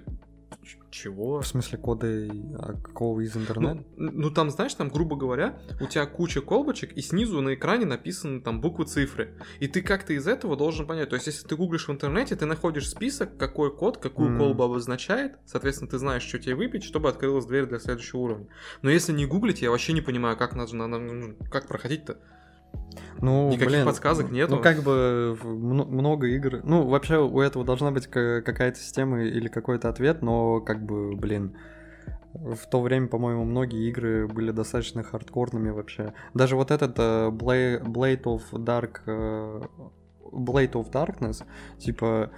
[0.91, 1.41] чего?
[1.41, 3.83] В смысле коды а какого из интернета?
[3.97, 7.85] Ну, ну там, знаешь, там, грубо говоря, у тебя куча колбочек, и снизу на экране
[7.85, 9.33] написаны там буквы, цифры.
[9.59, 11.09] И ты как-то из этого должен понять.
[11.09, 14.37] То есть, если ты гуглишь в интернете, ты находишь список, какой код, какую mm.
[14.37, 15.39] колбу обозначает.
[15.47, 18.47] Соответственно, ты знаешь, что тебе выпить, чтобы открылась дверь для следующего уровня.
[18.83, 22.19] Но если не гуглить, я вообще не понимаю, как, надо, надо, как проходить-то.
[23.21, 24.55] Ну, Никаких блин, подсказок нету.
[24.55, 26.61] Ну, как бы много игр.
[26.63, 31.57] Ну, вообще у этого должна быть какая-то система или какой-то ответ, но как бы, блин,
[32.33, 36.13] в то время, по-моему, многие игры были достаточно хардкорными вообще.
[36.33, 39.01] Даже вот этот uh, Blade of Dark...
[39.05, 39.67] Uh,
[40.31, 41.43] Blade of Darkness,
[41.79, 42.29] типа,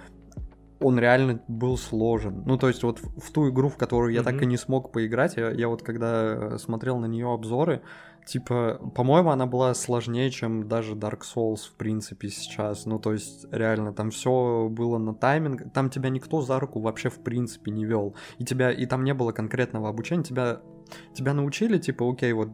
[0.80, 2.42] он реально был сложен.
[2.46, 4.24] Ну, то есть вот в, ту игру, в которую я mm-hmm.
[4.24, 7.82] так и не смог поиграть, я, я вот когда смотрел на нее обзоры,
[8.24, 12.86] Типа, по-моему, она была сложнее, чем даже Dark Souls, в принципе, сейчас.
[12.86, 15.72] Ну, то есть, реально, там все было на тайминг.
[15.72, 18.14] Там тебя никто за руку вообще, в принципе, не вел.
[18.38, 20.22] И тебя, и там не было конкретного обучения.
[20.22, 20.60] Тебя
[21.14, 22.50] тебя научили, типа, окей, вот,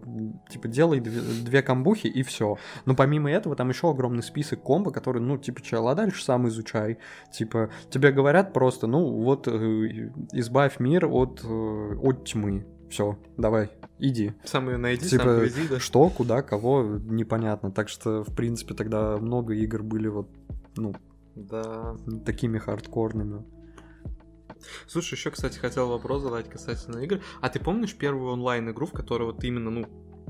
[0.48, 2.56] типа, делай две, две комбухи и все.
[2.86, 6.48] Но помимо этого, там еще огромный список комбо, который, ну, типа, чел, а дальше сам
[6.48, 6.98] изучай.
[7.32, 9.50] Типа, тебе говорят просто, ну, вот, э,
[10.32, 12.66] избавь мир от, э, от тьмы.
[12.90, 14.32] Все, давай, иди.
[14.44, 15.78] Сам ее найди, Типа, сам повези, да?
[15.78, 17.70] Что, куда, кого, непонятно.
[17.70, 20.28] Так что, в принципе, тогда много игр были вот,
[20.76, 20.94] ну,
[21.34, 21.96] Да.
[22.24, 23.44] такими хардкорными.
[24.86, 27.20] Слушай, еще, кстати, хотел вопрос задать касательно игр.
[27.40, 29.86] А ты помнишь первую онлайн-игру, в которой вот именно, ну,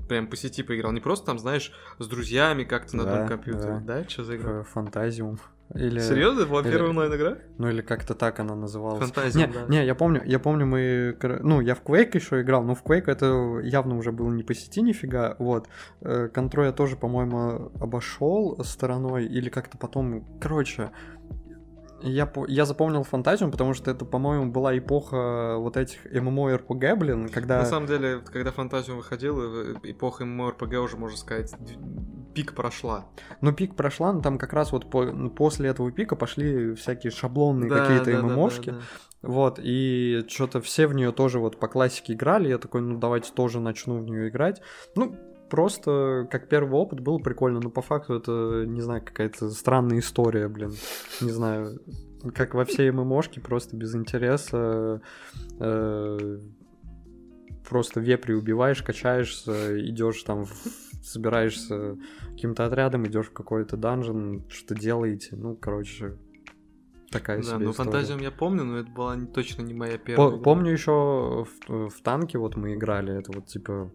[0.09, 0.93] прям по сети поиграл?
[0.93, 4.05] Не просто там, знаешь, с друзьями как-то на Да, том компьютере, да?
[4.09, 4.63] Что за игра?
[4.65, 5.39] Фантазиум.
[5.75, 6.01] Или...
[6.01, 6.41] Серьезно?
[6.41, 7.39] Это была или- первая онлайн-игра?
[7.59, 9.01] Ну или как-то так она называлась.
[9.01, 9.67] Фантазия, Не, да.
[9.69, 13.05] не, я помню, я помню, мы, ну, я в Quake еще играл, но в Quake
[13.11, 15.69] это явно уже было не по сети нифига, вот.
[16.01, 20.91] Э, Контро я тоже, по-моему, обошел стороной, или как-то потом, короче,
[22.03, 27.59] я, я запомнил Фантазиум, потому что это, по-моему, была эпоха вот этих MMORPG, блин, когда...
[27.59, 31.55] На самом деле, когда Фантазиум выходил, э, эпоха MMORPG уже, можно сказать,
[32.35, 33.07] пик прошла.
[33.41, 37.11] Ну, пик прошла, но там как раз вот по- ну, после этого пика пошли всякие
[37.11, 38.71] шаблонные Да, какие-то да, да, ММОшки.
[38.71, 38.83] да, да.
[39.21, 42.49] Вот, и что-то все в нее тоже вот по классике играли.
[42.49, 44.63] Я такой, ну давайте тоже начну в нее играть.
[44.95, 45.17] Ну,
[45.49, 50.49] просто как первый опыт было прикольно, но по факту это, не знаю, какая-то странная история,
[50.49, 50.73] блин.
[51.21, 51.81] Не знаю,
[52.35, 55.01] как во всей ММОшке, просто без интереса.
[55.61, 56.39] э,
[57.69, 60.55] Просто вепри убиваешь, качаешься, идешь там, в-
[61.03, 61.99] собираешься
[62.31, 65.37] каким-то отрядом, идешь в какой-то данжен, что делаете.
[65.37, 66.17] Ну, короче,
[67.11, 67.91] такая Да, себе ну история.
[67.91, 70.31] Фантазиум я помню, но это была не- точно не моя первая.
[70.31, 70.43] По- игра.
[70.45, 73.93] помню еще в, в танке вот мы играли, это вот типа,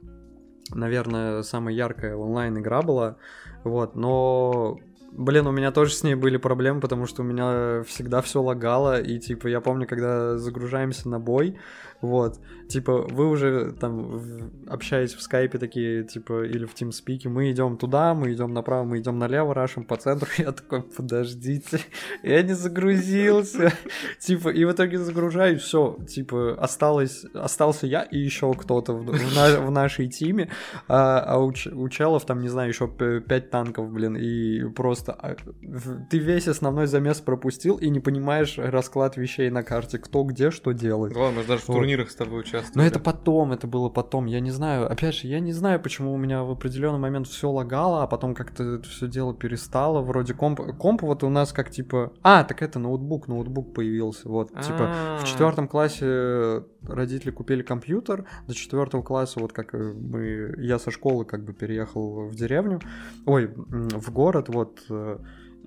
[0.73, 3.17] наверное, самая яркая онлайн игра была,
[3.63, 4.79] вот, но,
[5.17, 9.01] блин, у меня тоже с ней были проблемы, потому что у меня всегда все лагало,
[9.01, 11.57] и типа я помню, когда загружаемся на бой,
[12.01, 14.21] вот, типа вы уже там
[14.67, 18.99] общаетесь в скайпе такие, типа, или в TeamSpeak, мы идем туда, мы идем направо, мы
[18.99, 21.79] идем налево, рашим по центру, я такой, подождите,
[22.23, 23.71] я не загрузился,
[24.19, 29.35] типа, и в итоге загружаю, все, типа, осталось, остался я и еще кто-то в, в
[29.35, 30.49] на- в нашей тиме,
[30.87, 31.53] а, а у,
[31.89, 36.87] челов там, не знаю, еще 5 танков, блин, и просто а, в- ты весь основной
[36.87, 41.15] замес пропустил и не понимаешь расклад вещей на карте, кто где что делает.
[41.15, 41.75] Ладно, мы же даже в Вот.
[41.75, 42.77] турнирах с тобой участвовали.
[42.77, 44.25] Но это потом, это было потом.
[44.27, 47.49] Я не знаю, опять же, я не знаю, почему у меня в определенный момент все
[47.49, 50.01] лагало, а потом как-то это все дело перестало.
[50.01, 50.61] Вроде комп.
[50.77, 52.13] Комп вот у нас как типа.
[52.23, 54.29] А, так это ноутбук, ноутбук появился.
[54.29, 54.77] Вот, типа.
[54.79, 58.25] А, В четвертом классе родители купили компьютер.
[58.47, 62.79] До четвертого класса, вот как э, мы, я со школы как бы переехал в деревню,
[63.25, 64.79] ой, в город, вот.
[64.89, 65.17] э,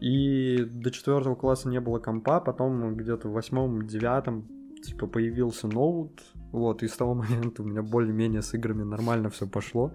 [0.00, 4.44] И до четвертого класса не было компа, потом где-то в восьмом, девятом,
[4.84, 6.22] типа, появился ноут,
[6.52, 9.92] вот, и с того момента у меня более-менее с играми нормально все пошло.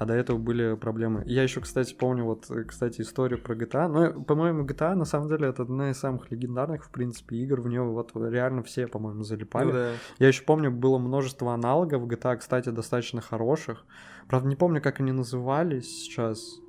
[0.00, 1.22] А до этого были проблемы.
[1.26, 3.86] Я еще, кстати, помню, вот, э, кстати, историю про GTA.
[3.86, 7.60] Ну, по-моему, GTA, на самом деле, это одна из самых легендарных, в принципе, игр.
[7.60, 9.66] В нее вот реально все, по-моему, залипали.
[9.66, 9.92] ну да.
[10.18, 13.84] Я еще помню, было множество аналогов GTA, кстати, достаточно хороших.
[14.26, 16.60] Правда, не помню, как они назывались сейчас.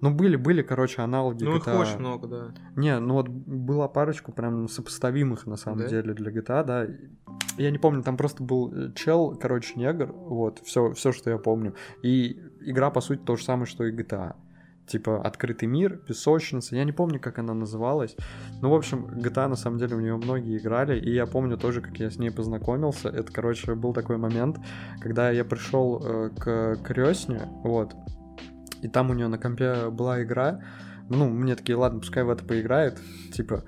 [0.00, 1.80] Ну, были, были, короче, аналоги Ну, их GTA.
[1.80, 2.54] очень много, да.
[2.76, 5.88] Не, ну вот была парочку прям сопоставимых, на самом Да?
[5.88, 6.86] деле, для GTA, да.
[7.56, 11.38] Я не помню, там просто был э, чел, короче, негр, вот, все, все, что я
[11.38, 11.74] помню.
[12.02, 14.34] И игра, по сути, то же самое, что и GTA.
[14.86, 16.76] Типа открытый мир, песочница.
[16.76, 18.14] Я не помню, как она называлась.
[18.62, 21.00] Ну, в общем, GTA, на самом деле, в нее многие играли.
[21.00, 23.08] И я помню тоже, как я с ней познакомился.
[23.08, 24.58] Это, короче, был такой момент,
[25.00, 27.96] когда я пришел э, к крестне, вот.
[28.82, 30.60] И там у нее на компе была игра.
[31.08, 33.00] Ну, мне такие, ладно, пускай в это поиграет.
[33.32, 33.62] Типа,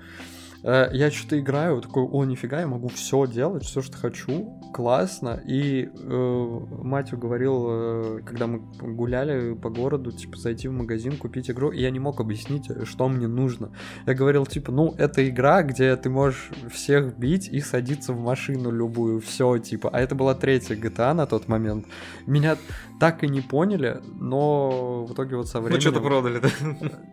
[0.63, 5.41] э, я что-то играю, такой, о, нифига, я могу все делать, все, что хочу, классно.
[5.47, 11.49] И э, мать уговорил, э, когда мы гуляли по городу, типа, зайти в магазин, купить
[11.49, 13.71] игру, и я не мог объяснить, что мне нужно.
[14.05, 18.69] Я говорил, типа, ну, это игра, где ты можешь всех бить и садиться в машину
[18.69, 19.89] любую, все, типа.
[19.93, 21.85] А это была третья GTA на тот момент.
[22.25, 22.57] Меня
[22.99, 25.75] так и не поняли, но в итоге вот со временем...
[25.75, 26.49] Ну, что-то продали, да?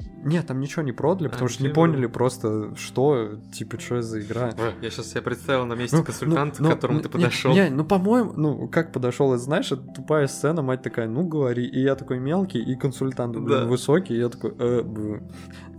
[0.24, 4.02] Нет, там ничего не продали, А, потому что не не поняли просто, что, типа, что
[4.02, 4.52] за игра.
[4.82, 7.52] Я сейчас себя представил на месте Ну, консультанта, ну, к которому ну, ты не- подошел.
[7.54, 11.64] Не, ну, по-моему, ну, как подошел, это знаешь, это тупая сцена, мать такая, ну, говори.
[11.64, 13.64] И я такой мелкий, и консультант, блин, Да.
[13.66, 15.20] высокий, и я такой, э, б-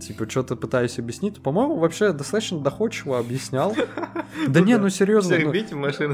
[0.00, 1.42] типа, что-то пытаюсь объяснить.
[1.42, 3.74] По-моему, вообще достаточно доходчиво объяснял.
[4.46, 5.36] Да Ну не, ну, серьезно.
[5.38, 5.50] Ну,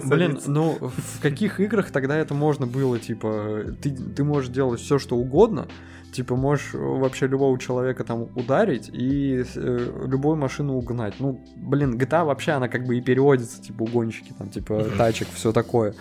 [0.08, 4.98] Блин, ну в каких играх тогда это можно было, типа, ты, ты можешь делать все,
[4.98, 5.68] что угодно,
[6.12, 11.14] типа, можешь вообще любого человека там ударить и э, любую машину угнать.
[11.18, 15.52] Ну, блин, GTA вообще, она как бы и переводится, типа, угонщики, там, типа, тачек, все
[15.52, 15.94] такое.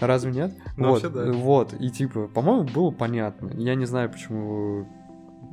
[0.00, 0.52] Разве нет?
[0.76, 1.32] Ну, вот, вообще, да.
[1.32, 3.50] вот, и типа, по-моему, было понятно.
[3.54, 4.88] Я не знаю, почему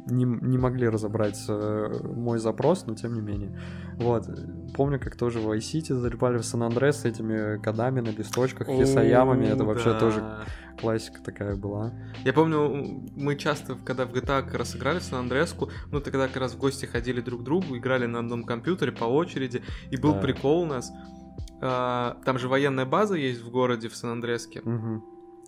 [0.10, 3.60] не, не могли разобрать э, мой запрос, но тем не менее.
[3.98, 4.28] Вот.
[4.76, 9.46] Помню, как тоже в iCity залипали в Сан-Андре с этими кодами на листочках, хисаямами.
[9.46, 10.00] Это О, вообще да.
[10.00, 10.24] тоже
[10.80, 11.92] классика такая была.
[12.24, 16.38] Я помню, мы часто, когда в GTA как раз играли в Сан-Андреаску, ну тогда как
[16.38, 19.62] раз в гости ходили друг к другу, играли на одном компьютере по очереди,
[19.92, 20.20] и был Да.
[20.22, 20.92] прикол у нас.
[21.62, 24.62] а, там же военная база есть в городе, в Сан-Андреаске.
[24.64, 25.04] Мгм.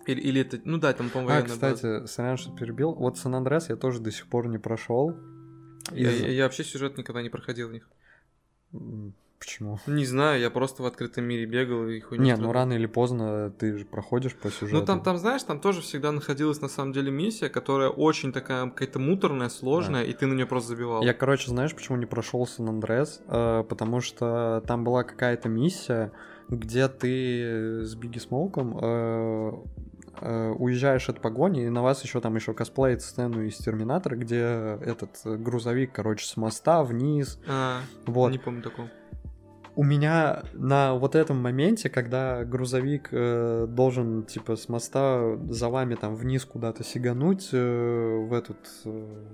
[0.06, 1.74] Или, или это, ну да, там, по-моему, А, военная база.
[1.74, 2.92] кстати, сорян, что перебил.
[2.92, 5.14] Вот Сан-Андрес я тоже до сих пор не прошел.
[5.92, 7.88] Я, я- я вообще сюжет никогда не проходил в них.
[9.38, 9.80] Почему?
[9.88, 13.50] Не знаю, я просто в открытом мире бегал и хуйню Не, ну рано или поздно
[13.50, 14.78] ты же проходишь по сюжету.
[14.78, 18.66] Ну там, там, знаешь, там тоже всегда находилась на самом деле миссия, которая очень такая
[18.70, 21.02] какая-то муторная, сложная, и ты на нее просто забивал.
[21.02, 23.20] Я, короче, знаешь, почему не прошел Сан Андрес?
[23.26, 26.12] Э, потому что там была какая-то миссия,
[26.48, 29.52] где ты с Бигги Смоуком э,
[30.20, 34.78] э, уезжаешь от погони, и на вас еще там еще косплеит сцену из Терминатора, где
[34.80, 37.38] этот э, грузовик, короче, с моста вниз.
[37.48, 38.30] А, Вот.
[38.32, 38.88] Не помню такого.
[39.74, 45.94] У меня на вот этом моменте, когда грузовик э, должен, типа, с моста за вами
[45.94, 48.58] там вниз куда-то сигануть, э, в этот...
[48.84, 49.24] э,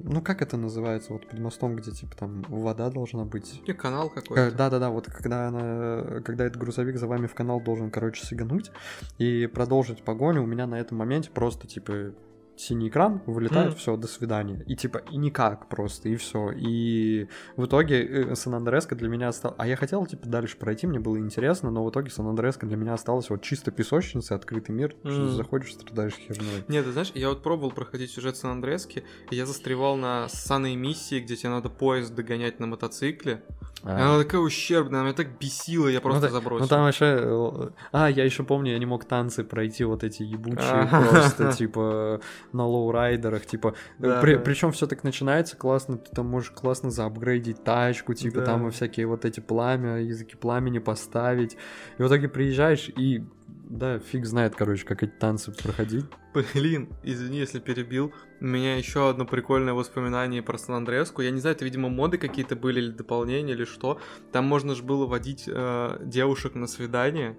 [0.00, 1.12] ну, как это называется?
[1.12, 3.62] Вот под мостом, где, типа, там вода должна быть.
[3.66, 4.56] Не, канал Э, какой-то.
[4.56, 8.70] Да-да-да, вот когда, она, когда этот грузовик за вами в канал должен, короче, сигануть
[9.18, 12.12] и продолжить погоню, у меня на этом моменте просто, типа,
[12.58, 13.76] синий экран, вылетает, Мгм.
[13.78, 14.62] все, до свидания.
[14.66, 16.50] И типа, и никак просто, и все.
[16.50, 19.56] И в итоге э, Сан-Андреска для меня осталось...
[19.58, 22.94] А я хотел, типа, дальше пройти, мне было интересно, но в итоге Сан-Андреска для меня
[22.94, 25.28] осталась вот чисто песочница, открытый мир, что Мгм.
[25.28, 26.64] заходишь, страдаешь херней.
[26.68, 30.74] Нет, ты знаешь, я вот пробовал проходить сюжет сан андрески и я застревал на ссаной
[30.74, 33.42] миссии, где тебе надо поезд догонять на мотоцикле.
[33.84, 36.64] И Она такая ущербная, она меня так бесила, я просто ну, та- забросил.
[36.64, 37.04] Ну там вообще...
[37.20, 40.58] э, А, я еще помню, я не мог танцы пройти вот эти ебучие
[40.90, 41.00] Ага.
[41.10, 42.20] просто, типа,
[42.52, 43.74] на лоурайдерах, типа...
[43.98, 44.40] Да, при- да.
[44.40, 48.44] Причем все так начинается классно, ты там можешь классно заапгрейдить тачку, типа, Да.
[48.46, 51.56] там всякие вот эти пламя, языки пламени поставить.
[51.98, 53.24] И в итоге приезжаешь и...
[53.70, 56.06] Да, фиг знает, короче, как эти танцы проходить.
[56.54, 58.14] Блин, извини, если перебил.
[58.40, 61.20] У меня еще одно прикольное воспоминание про Сан Андреаску.
[61.20, 64.00] Я не знаю, это, видимо, моды какие-то были или дополнения, или что.
[64.32, 67.36] Там можно же было водить э, девушек на свидание.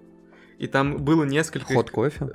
[0.58, 1.74] И там было несколько...
[1.74, 2.30] Ход кофе.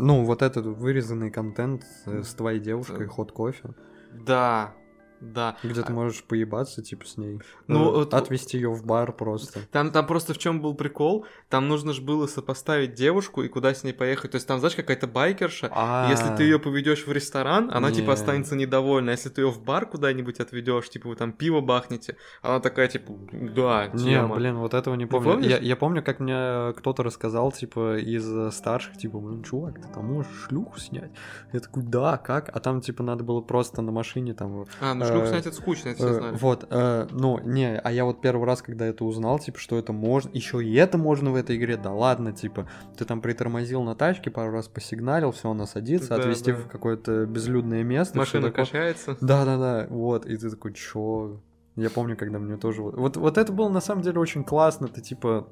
[0.00, 3.70] Ну, вот этот вырезанный контент э, с твоей девушкой, ход кофе.
[4.12, 4.74] Да,
[5.20, 5.56] да.
[5.62, 7.40] Где ты можешь поебаться, типа, с ней.
[7.66, 9.60] Ну, Э, вот- Отвезти ее в бар просто.
[9.70, 11.26] Там, там просто в чем был прикол?
[11.48, 14.30] Там нужно же было сопоставить девушку и куда с ней поехать.
[14.32, 15.68] То есть там, знаешь, какая-то байкерша.
[15.72, 17.96] А, Если ты ее поведешь в ресторан, она Не.
[17.96, 19.10] типа останется недовольна.
[19.10, 22.88] А Если ты ее в бар куда-нибудь отведешь, типа вы там пиво бахнете, она такая
[22.88, 24.36] типа, да, Не, тема.
[24.36, 25.40] блин, вот этого не помню.
[25.40, 30.06] я, я помню, как мне кто-то рассказал, типа, из старших, типа, блин, чувак, ты там
[30.06, 31.10] можешь шлюху снять?
[31.52, 32.48] Я такой, да, как?
[32.54, 34.66] А там, типа, надо было просто на машине там...
[34.80, 36.36] А, ну шлюх э, снять это скучно, это все э, знали.
[36.36, 39.92] вот, э, ну, не, а я вот первый раз, когда это узнал, типа, что это
[39.92, 43.94] можно, еще и это можно в этой игре, да ладно, типа, ты там притормозил на
[43.94, 46.58] тачке, пару раз посигналил, все, она садится, Да, отвезти да.
[46.58, 48.18] в какое-то безлюдное место.
[48.18, 49.16] Машина качается.
[49.20, 51.40] Да-да-да, вот, и ты такой, чё?
[51.76, 52.82] Я помню, когда мне тоже...
[52.82, 55.48] Вот, вот, вот это было на самом деле очень классно, ты типа...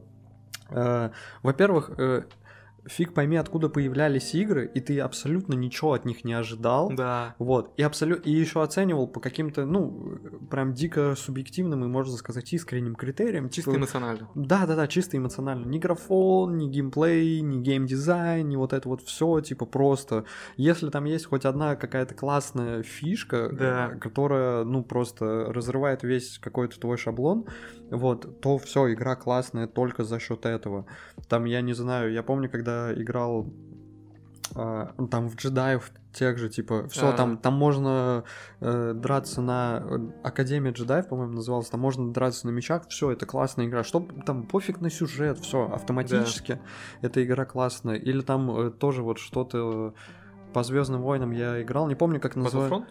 [0.70, 1.10] э,
[1.42, 2.22] во-первых, э,
[2.88, 6.90] фиг пойми, откуда появлялись игры, и ты абсолютно ничего от них не ожидал.
[6.90, 7.34] Да.
[7.38, 10.18] Вот, и абсолютно, и еще оценивал по каким-то, ну,
[10.50, 13.50] прям дико субъективным и, можно сказать, искренним критериям.
[13.50, 14.28] Чисто типа, эмоционально.
[14.34, 15.66] да, да, да, чисто эмоционально.
[15.66, 20.24] Ни графон, ни геймплей, ни геймдизайн, ни вот это вот все, типа просто.
[20.56, 23.88] Если там есть хоть одна какая-то классная фишка, Да.
[24.00, 27.44] которая, ну, просто разрывает весь какой-то твой шаблон,
[27.90, 30.86] вот, то все, игра классная только за счет этого.
[31.28, 33.46] Там, я не знаю, я помню, когда играл
[34.54, 37.12] а, ну, там в джедаев тех же, типа, все, А.
[37.12, 38.24] там, там можно
[38.60, 43.26] э, драться на э, Академия джедаев, по-моему, называлась, там можно драться на мечах, все, это
[43.26, 46.60] классная игра, что там пофиг на сюжет, все, автоматически
[47.02, 49.94] эта игра классная, или там э, тоже вот что-то
[50.52, 52.86] по Звездным войнам я играл, не помню, как называется.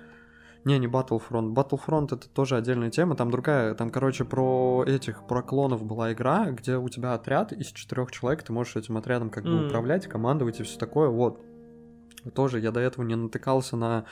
[0.66, 1.54] Не, не Battlefront.
[1.54, 3.16] Battlefront это тоже отдельная тема.
[3.16, 7.68] Там другая, там, короче, про этих, про клонов была игра, где у тебя отряд из
[7.68, 9.66] четырех человек, ты можешь этим отрядом как бы М.
[9.68, 11.10] управлять, командовать и все такое.
[11.10, 11.42] Вот.
[12.34, 14.06] Тоже я до этого не натыкался на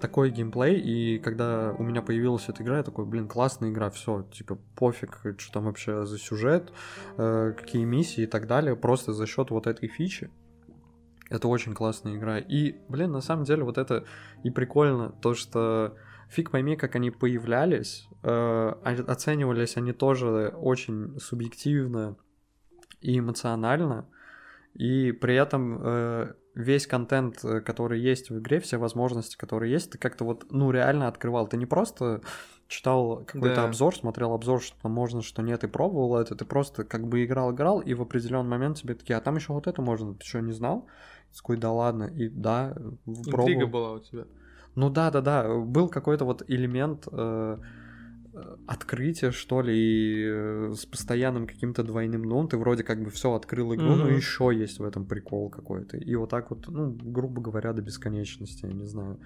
[0.00, 4.22] такой геймплей, и когда у меня появилась эта игра, я такой, блин, классная игра, все,
[4.32, 6.72] типа, пофиг, что там вообще за сюжет,
[7.18, 10.30] э, какие миссии и так далее, просто за счет вот этой фичи.
[11.30, 12.38] Это очень классная игра.
[12.38, 14.04] И, блин, на самом деле вот это
[14.42, 15.96] и прикольно, то, что
[16.28, 18.72] фиг пойми, как они появлялись, э,
[19.06, 22.16] оценивались они тоже очень субъективно
[23.00, 24.06] и эмоционально,
[24.74, 29.92] и при этом э, весь контент, э, который есть в игре, все возможности, которые есть,
[29.92, 31.46] ты как-то вот, ну, реально открывал.
[31.48, 32.22] Ты не просто
[32.68, 33.64] читал какой-то да.
[33.64, 37.80] обзор, смотрел обзор, что можно, что нет, и пробовал это, ты просто как бы играл-играл,
[37.80, 40.52] и в определенный момент тебе такие, а там еще вот это можно, ты что, не
[40.52, 40.86] знал?
[41.36, 42.74] Такой, да ладно, и да,
[43.04, 43.48] пробовал.
[43.48, 44.24] Интрига была у тебя.
[44.74, 47.58] Ну да, да, да, был какой-то вот элемент э,
[48.66, 53.34] открытия, что ли, и э, с постоянным каким-то двойным дном, ты вроде как бы все
[53.34, 53.96] открыл игру, mm-hmm.
[53.96, 55.96] но еще есть в этом прикол какой-то.
[55.96, 59.18] И вот так вот, ну, грубо говоря, до бесконечности, я не знаю.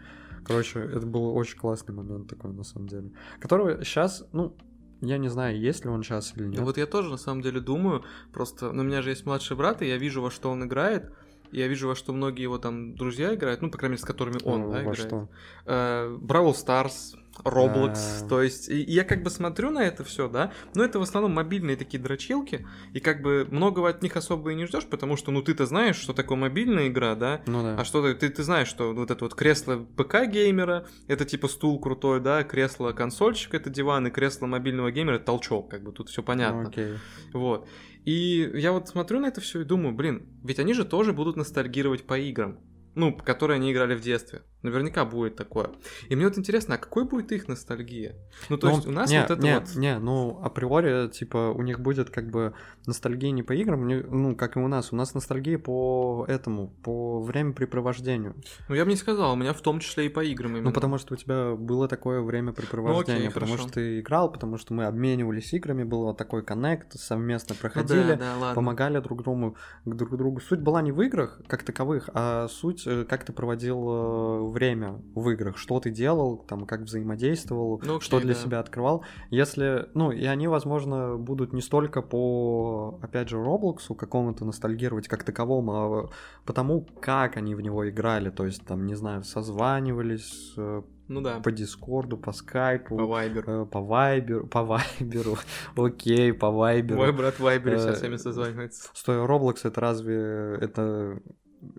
[0.46, 3.10] Короче, это был очень классный момент такой, на самом деле.
[3.40, 4.56] Которого сейчас, ну,
[5.00, 6.60] я не знаю, есть ли он сейчас или нет.
[6.60, 9.56] Ну вот я тоже на самом деле думаю, просто, ну, у меня же есть младший
[9.56, 11.12] брат, и я вижу, во что он играет,
[11.54, 14.38] я вижу, во что многие его там друзья играют, ну, по крайней мере, с которыми
[14.44, 14.98] он, ну, да, играет.
[14.98, 15.28] Что?
[15.66, 18.28] Э, Brawl Stars, Roblox, а...
[18.28, 21.32] то есть и я как бы смотрю на это все, да, но это в основном
[21.32, 25.32] мобильные такие дрочилки, и как бы многого от них особо и не ждешь, потому что,
[25.32, 27.76] ну, ты-то знаешь, что такое мобильная игра, да, ну, да.
[27.78, 32.20] а что ты, ты знаешь, что вот это вот кресло ПК-геймера, это типа стул крутой,
[32.20, 36.22] да, кресло консольщика, это диван, и кресло мобильного геймера, это толчок, как бы тут все
[36.22, 36.68] понятно.
[36.68, 36.94] Окей.
[37.32, 37.66] Вот.
[38.04, 41.36] И я вот смотрю на это все и думаю, блин, ведь они же тоже будут
[41.36, 42.58] ностальгировать по играм
[42.94, 44.42] ну, которые они играли в детстве.
[44.62, 45.70] Наверняка будет такое.
[46.08, 48.16] И мне вот интересно, а какой будет их ностальгия?
[48.48, 49.74] Ну, то ну, есть у нас не, вот это не, вот...
[49.74, 52.54] Не, ну, априори, типа, у них будет как бы
[52.86, 54.90] ностальгия не по играм, ну, как и у нас.
[54.90, 58.36] У нас ностальгия по этому, по времяпрепровождению.
[58.70, 60.68] Ну, я бы не сказал, у меня в том числе и по играм именно.
[60.68, 63.68] Ну, потому что у тебя было такое времяпрепровождение, ну, окей, потому хорошо.
[63.68, 68.36] что ты играл, потому что мы обменивались играми, был такой коннект, совместно проходили, ну, да,
[68.40, 70.40] да, помогали друг другу, друг другу.
[70.40, 75.02] Суть была не в играх как таковых, а суть, э, как ты проводил э, время
[75.14, 78.40] в играх, что ты делал, там, как взаимодействовал, ну, окей, что для да.
[78.40, 79.04] себя открывал.
[79.30, 85.24] Если, ну, и они, возможно, будут не столько по, опять же, Роблоксу какому-то ностальгировать как
[85.24, 86.10] таковому, а
[86.44, 91.40] потому, как они в него играли, то есть, там, не знаю, созванивались, э, ну да.
[91.40, 92.96] По Дискорду, по Скайпу.
[92.96, 93.52] По Вайберу.
[93.52, 94.46] Э, по Вайберу.
[94.46, 95.36] По Вайберу.
[95.76, 96.98] Окей, по Вайберу.
[96.98, 98.88] Мой брат в Вайбере сейчас всеми созванивается.
[98.94, 100.58] Стой, Roblox это разве...
[100.60, 101.20] Это...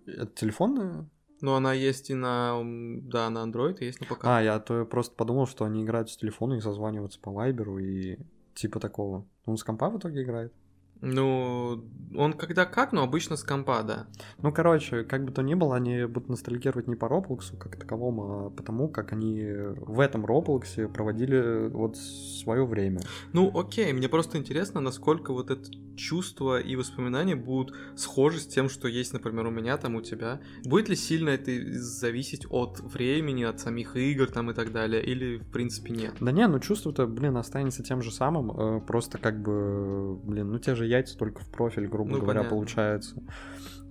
[0.05, 1.09] Это телефонная
[1.41, 2.61] ну, она есть и на,
[3.03, 4.25] да, на Android, и есть на ПК.
[4.25, 8.17] А, я то просто подумал, что они играют с телефона и созваниваются по Вайберу и
[8.53, 9.25] типа такого.
[9.45, 10.53] Он с компа в итоге играет?
[11.05, 11.83] Ну,
[12.17, 14.07] он когда как, но обычно с компа, да.
[14.41, 18.47] Ну, короче, как бы то ни было, они будут ностальгировать не по Роблоксу как таковому,
[18.47, 23.01] а потому, как они в этом Роблоксе проводили вот свое время.
[23.33, 28.69] Ну, окей, мне просто интересно, насколько вот это чувство и воспоминания будут схожи с тем,
[28.69, 30.41] что есть, например, у меня, там, у тебя.
[30.65, 35.37] Будет ли сильно это зависеть от времени, от самих игр там и так далее, или
[35.37, 36.15] в принципе нет?
[36.19, 40.59] Да не, ну чувство-то, блин, останется тем же самым, э, просто как бы, блин, ну
[40.59, 42.57] те же яйца только в профиль, грубо ну, говоря, понятно.
[42.57, 43.15] получается.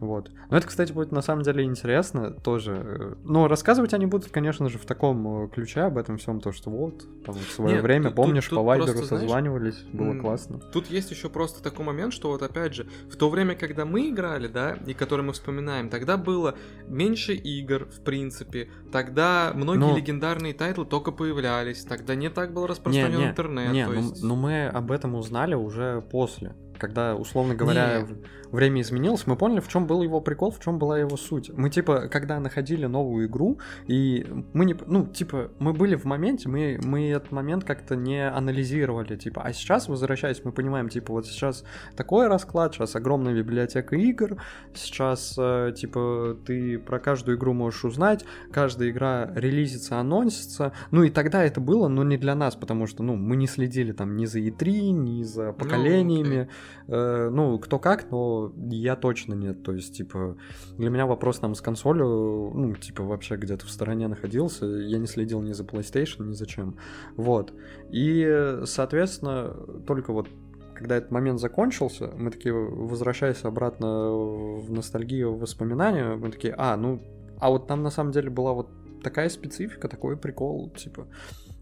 [0.00, 0.30] Вот.
[0.50, 3.16] Но это, кстати, будет на самом деле интересно тоже.
[3.24, 6.70] Но рассказывать они будут, конечно же, в таком э, ключе об этом всем, то, что
[6.70, 10.58] вот, там, в свое Нет, время, тут, помнишь, тут, по Вайберу созванивались, знаешь, было классно.
[10.72, 14.10] Тут есть еще просто такой момент, что вот опять же, в то время, когда мы
[14.10, 16.54] играли, да, и который мы вспоминаем, тогда было
[16.86, 19.96] меньше игр, в принципе, тогда многие но...
[19.96, 23.72] легендарные тайтлы только появлялись, тогда не так был распространен не, не, интернет.
[23.72, 24.22] Не, ну, есть...
[24.22, 28.16] но мы об этом узнали уже после когда, условно говоря, не.
[28.54, 31.50] Время изменилось, мы поняли, в чем был его прикол, в чем была его суть.
[31.54, 34.76] Мы, типа, когда находили новую игру, и мы не...
[34.86, 39.52] Ну, типа, мы были в моменте, мы, мы этот момент как-то не анализировали, типа, а
[39.52, 41.64] сейчас, возвращаясь, мы понимаем, типа, вот сейчас
[41.96, 44.36] такой расклад, сейчас огромная библиотека игр,
[44.74, 51.10] сейчас, э, типа, ты про каждую игру можешь узнать, каждая игра релизится, анонсится, ну, и
[51.10, 54.26] тогда это было, но не для нас, потому что, ну, мы не следили там ни
[54.26, 56.48] за E3, ни за ну, поколениями,
[56.86, 57.26] ну, okay.
[57.26, 59.62] Э, ну, кто как, но я точно нет.
[59.62, 60.36] То есть, типа,
[60.78, 64.66] для меня вопрос там с консолью, ну, типа, вообще где-то в стороне находился.
[64.66, 66.76] Я не следил ни за PlayStation, ни за чем.
[67.16, 67.52] Вот.
[67.90, 69.54] И, соответственно,
[69.86, 70.28] только вот
[70.74, 76.76] когда этот момент закончился, мы такие, возвращаясь обратно в ностальгию, в воспоминания, мы такие, а,
[76.76, 77.00] ну,
[77.38, 78.68] а вот там на самом деле была вот
[79.02, 81.06] такая специфика, такой прикол, типа,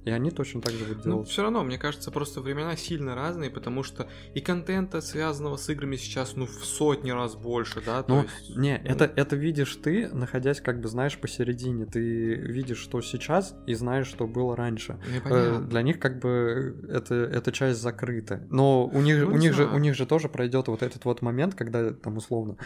[0.05, 1.19] и они точно так же будут делать.
[1.19, 5.69] Ну, все равно, мне кажется, просто времена сильно разные, потому что и контента, связанного с
[5.69, 8.05] играми, сейчас, ну, в сотни раз больше, да?
[8.09, 8.57] Ну, есть...
[8.57, 8.91] не, ну...
[8.91, 11.87] это, это видишь ты, находясь, как бы, знаешь, посередине.
[11.87, 14.99] Ты видишь, что сейчас, и знаешь, что было раньше.
[15.25, 18.47] Ну, э, для них, как бы, это, эта часть закрыта.
[18.51, 21.23] Но у них, ну, у, них же, у них же тоже пройдет вот этот вот
[21.23, 22.57] момент, когда, там, условно,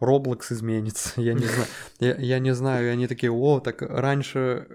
[0.00, 1.66] Roblox изменится, я не знаю.
[2.00, 4.66] Я, я не знаю, и они такие, о, так раньше,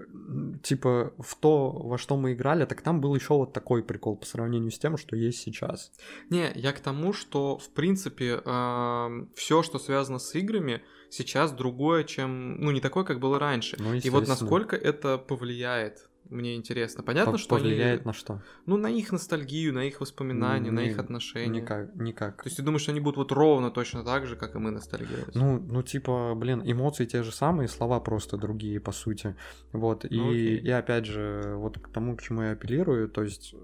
[0.62, 4.26] типа, в то, во что мы играли, так там был еще вот такой прикол по
[4.26, 5.92] сравнению с тем, что есть сейчас.
[6.30, 12.04] Не, я к тому, что, в принципе, э, все, что связано с играми, сейчас другое,
[12.04, 13.76] чем, ну, не такое, как было раньше.
[13.78, 17.02] Ну, И вот насколько это повлияет мне интересно.
[17.02, 18.06] Понятно, По- что повлияет они...
[18.06, 18.42] на что?
[18.66, 21.60] Ну, на их ностальгию, на их воспоминания, на Не- их отношения.
[21.60, 22.36] Никак, никак.
[22.42, 24.70] То есть ты думаешь, что они будут вот ровно точно так же, как и мы
[24.70, 25.34] ностальгировать?
[25.34, 29.36] Ну, ну, типа, блин, эмоции те же самые, слова просто другие, по сути.
[29.72, 30.58] Вот, и, Ну, окей.
[30.58, 33.54] и опять же, вот к тому, к чему я апеллирую, то есть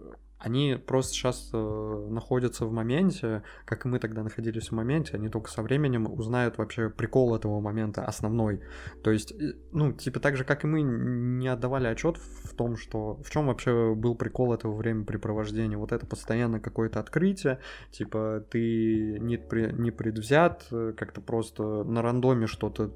[0.44, 5.28] они просто сейчас э, находятся в моменте, как и мы тогда находились в моменте, они
[5.28, 8.60] только со временем узнают вообще прикол этого момента основной.
[9.02, 12.76] То есть, э, ну, типа так же, как и мы не отдавали отчет в том,
[12.76, 15.78] что в чем вообще был прикол этого времяпрепровождения.
[15.78, 17.58] Вот это постоянно какое-то открытие,
[17.90, 22.92] типа ты не, пре- не предвзят, э, как-то просто на рандоме что-то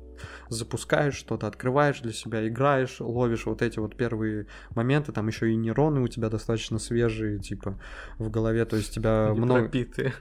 [0.49, 5.57] запускаешь, что-то открываешь для себя, играешь, ловишь вот эти вот первые моменты, там еще и
[5.57, 7.79] нейроны у тебя достаточно свежие, типа,
[8.19, 9.63] в голове, то есть тебя Не много...
[9.63, 10.15] пропитые.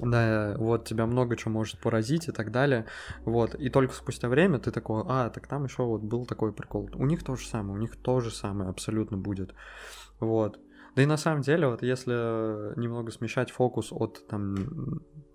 [0.00, 2.86] Да, вот тебя много чего может поразить и так далее.
[3.24, 3.54] Вот.
[3.54, 6.88] И только спустя время ты такой, а, так там еще вот был такой прикол.
[6.94, 9.54] У них то же самое, у них то же самое абсолютно будет.
[10.20, 10.60] Вот.
[10.98, 12.12] Да и на самом деле, вот если
[12.76, 14.56] немного смещать фокус от, там,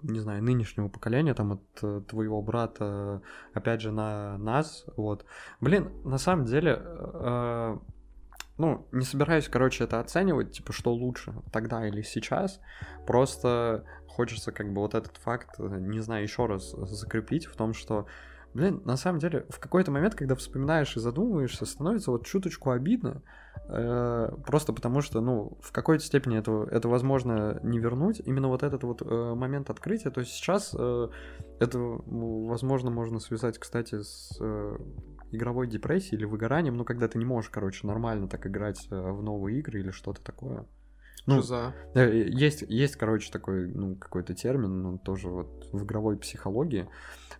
[0.02, 3.22] не знаю, нынешнего поколения, там, от э, твоего брата,
[3.54, 5.26] опять же, на нас, вот.
[5.62, 7.78] Блин, на самом деле, э,
[8.58, 12.60] ну, не собираюсь, короче, это оценивать, типа, что лучше, тогда или сейчас.
[13.08, 17.74] Просто хочется, как бы, вот этот факт, э, не знаю, еще раз закрепить в том,
[17.74, 18.06] что,
[18.54, 23.24] блин, на самом деле, в какой-то момент, когда вспоминаешь и задумываешься, становится вот чуточку обидно,
[23.68, 28.22] э, просто потому что, ну, в какой-то степени это, это возможно не вернуть.
[28.24, 31.08] Именно вот этот вот э, момент открытия, то есть сейчас э,
[31.60, 34.78] это, возможно, можно связать, кстати, с э,
[35.36, 39.22] игровой депрессией или выгоранием, ну, когда ты не можешь, короче, нормально так играть э, в
[39.24, 40.66] новые игры или что-то такое.
[41.26, 41.74] Ну, за.
[41.96, 46.90] Э, Есть, есть, короче, такой, ну, какой-то термин, ну, тоже вот в игровой психологии,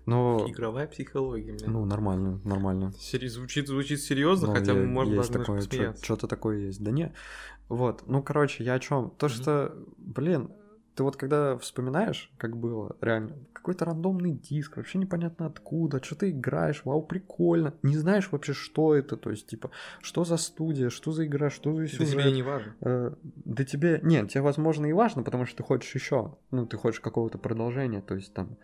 [0.06, 1.72] но, Игровая психология, блин.
[1.74, 2.92] ну, нормально, нормально.
[2.98, 6.82] Сери- Звучит, звучит серьезно, Ну, хотя я- можно есть даже такое, что-то такое есть.
[6.84, 7.14] Да не,
[7.68, 9.12] вот, ну, короче, я о чем?
[9.18, 9.36] То, Мгм.
[9.36, 10.52] что, блин,
[10.96, 16.32] ты вот когда вспоминаешь, как было, реально, какой-то рандомный диск, вообще непонятно откуда, что ты
[16.32, 19.72] играешь, вау, прикольно, не знаешь вообще, что это, то есть, типа,
[20.02, 22.10] что за студия, что за игра, что за Да сюжет.
[22.10, 22.76] тебе и не важно.
[22.82, 23.12] Э,
[23.46, 24.00] Да тебе...
[24.04, 26.36] Нет, тебе, возможно, и важно, потому что ты хочешь еще.
[26.52, 28.58] Ну, ты хочешь какого-то продолжения, то есть там...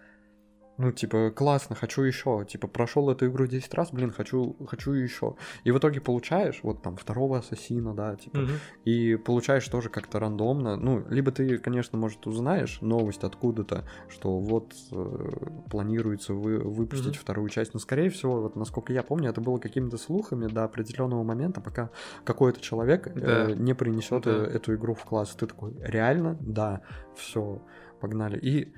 [0.82, 2.46] Ну, типа, классно, хочу еще.
[2.50, 5.36] Типа, прошел эту игру 10 раз, блин, хочу, хочу еще.
[5.66, 8.52] И в итоге получаешь, вот там, второго ассасина, да, типа, Мгм.
[8.86, 10.78] и получаешь тоже как-то рандомно.
[10.78, 15.30] Ну, либо ты, конечно, может, узнаешь новость откуда-то, что вот э,
[15.70, 17.22] планируется вы, выпустить Мгм.
[17.22, 17.74] вторую часть.
[17.74, 21.90] Но, скорее всего, вот насколько я помню, это было какими-то слухами до определенного момента, пока
[22.24, 23.54] какой-то человек э, Да.
[23.54, 24.32] не принесет Да.
[24.46, 25.36] эту игру в класс.
[25.36, 26.38] Ты такой, реально?
[26.40, 26.84] Да,
[27.18, 27.62] все,
[28.00, 28.40] погнали.
[28.40, 28.74] И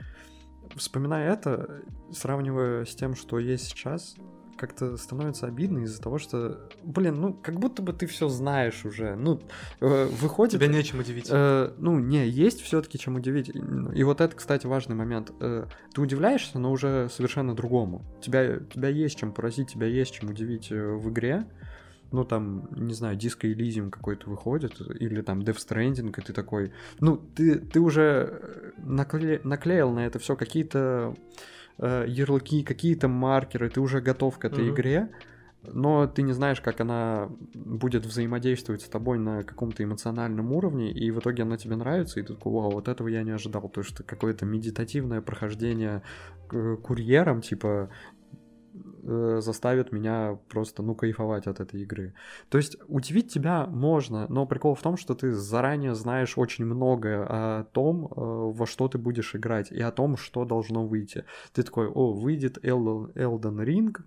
[0.75, 1.81] вспоминая это,
[2.11, 4.15] сравнивая с тем, что есть сейчас,
[4.61, 9.15] как-то становится обидно из-за того, что, блин, ну, как будто бы ты все знаешь уже.
[9.15, 9.41] Ну,
[9.79, 10.53] э, выходит...
[10.53, 11.27] Тебя нечем удивить.
[11.31, 13.49] Э, ну, не, есть все-таки чем удивить.
[13.49, 15.31] И вот это, кстати, важный момент.
[15.39, 18.05] Э, ты удивляешься, но уже совершенно другому.
[18.21, 21.47] Тебя, тебя есть чем поразить, тебя есть чем удивить э, в игре.
[22.11, 26.71] Ну, там, не знаю, диско Elysium какой-то выходит, или там Death Stranding, и ты такой...
[26.99, 31.15] Ну, ты, ты уже накле- наклеил на это все какие-то
[31.77, 34.73] э, ярлыки, какие-то маркеры, ты уже готов к этой Мгм.
[34.73, 35.09] игре,
[35.63, 41.11] но ты не знаешь, как она будет взаимодействовать с тобой на каком-то эмоциональном уровне, и
[41.11, 43.69] в итоге она тебе нравится, и ты такой, вау, вот этого я не ожидал.
[43.69, 46.01] То есть какое-то медитативное прохождение
[46.51, 48.20] э, курьером, типа, э,
[49.41, 52.13] заставит меня просто, ну, кайфовать от этой игры.
[52.49, 57.25] То есть удивить тебя можно, но прикол в том, что ты заранее знаешь очень многое
[57.27, 61.25] о том, э, во что ты будешь играть, и о том, что должно выйти.
[61.53, 63.97] Ты такой, о, выйдет Elden Ring,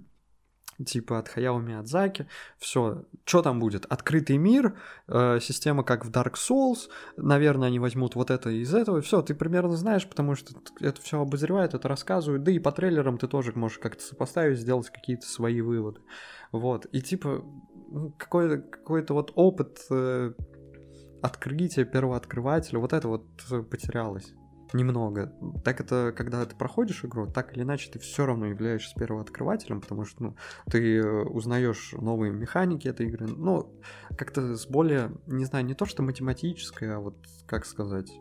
[0.84, 2.26] типа от Хаяо Миядзаки,
[2.58, 3.86] все, что там будет?
[3.86, 4.78] Открытый мир,
[5.08, 9.34] э, система как в Dark Souls, наверное, они возьмут вот это из этого, все, ты
[9.34, 13.52] примерно знаешь, потому что это все обозревает, это рассказывают, да и по трейлерам ты тоже
[13.54, 16.00] можешь как-то сопоставить, сделать какие-то свои выводы,
[16.52, 17.44] вот, и типа
[17.90, 20.32] ну, какой-то какой вот опыт э,
[21.22, 24.34] открытия первооткрывателя, вот это вот э, потерялось
[24.72, 25.32] немного.
[25.64, 30.04] Так это, когда ты проходишь игру, так или иначе ты все равно являешься первооткрывателем, потому
[30.04, 30.36] что ну,
[30.70, 33.70] ты э, узнаешь новые механики этой игры, но
[34.16, 37.16] как-то с более, не знаю, не то что математической, а вот
[37.46, 38.12] как сказать,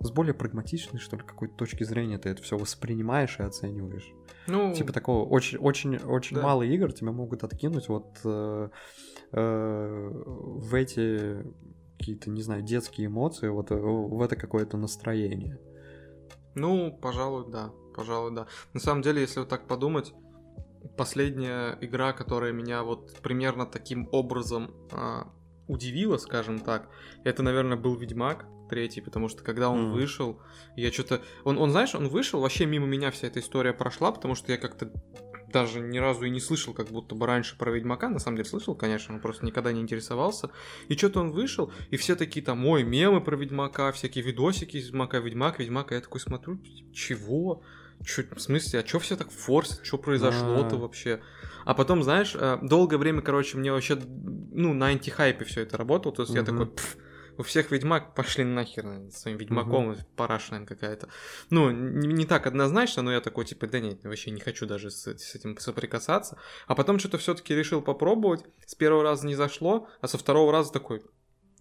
[0.00, 4.12] с более прагматичной, что ли, какой-то точки зрения ты это все воспринимаешь и оцениваешь.
[4.46, 6.42] Ну, Типа такого очень, очень, очень Да.
[6.42, 8.68] мало игр тебя могут откинуть вот э,
[9.32, 11.44] э, в эти
[11.98, 15.58] какие-то, не знаю, детские эмоции, вот э, в это какое-то настроение.
[16.54, 17.70] Ну, пожалуй, да.
[17.94, 18.46] Пожалуй, да.
[18.74, 20.14] На самом деле, если вот так подумать,
[20.96, 25.28] последняя игра, которая меня вот примерно таким образом а,
[25.66, 26.88] удивила, скажем так,
[27.24, 29.92] это, наверное, был Ведьмак третий, потому что когда он Мгм.
[29.94, 30.40] вышел,
[30.76, 31.22] я что-то...
[31.44, 34.58] Он, он, знаешь, он вышел, вообще мимо меня вся эта история прошла, потому что я
[34.58, 34.92] как-то
[35.52, 38.08] даже ни разу и не слышал, как будто бы раньше про Ведьмака.
[38.08, 40.50] На самом деле слышал, конечно, но просто никогда не интересовался.
[40.88, 44.86] И что-то он вышел, и все такие там, ой, мемы про Ведьмака, всякие видосики из
[44.86, 45.92] Ведьмака, Ведьмак, Ведьмак.
[45.92, 46.58] И я такой смотрю,
[46.92, 47.62] чего?
[48.04, 49.84] Чё, в смысле, а что все так форсят?
[49.84, 51.20] Что произошло-то вообще?
[51.64, 53.98] А потом, знаешь, э, долгое время, короче, мне вообще,
[54.52, 56.14] ну, на антихайпе все это работало.
[56.14, 56.96] То есть я такой, «Пф,
[57.38, 61.08] у всех Ведьмак пошли нахер наверное, своим Ведьмаком, параша, наверное, какая-то.
[61.50, 64.90] Ну, не, не так однозначно, но я такой, типа, да нет, вообще не хочу даже
[64.90, 66.36] с, с этим соприкасаться.
[66.66, 68.44] А потом что-то все-таки решил попробовать.
[68.66, 71.02] С первого раза не зашло, а со второго раза такой,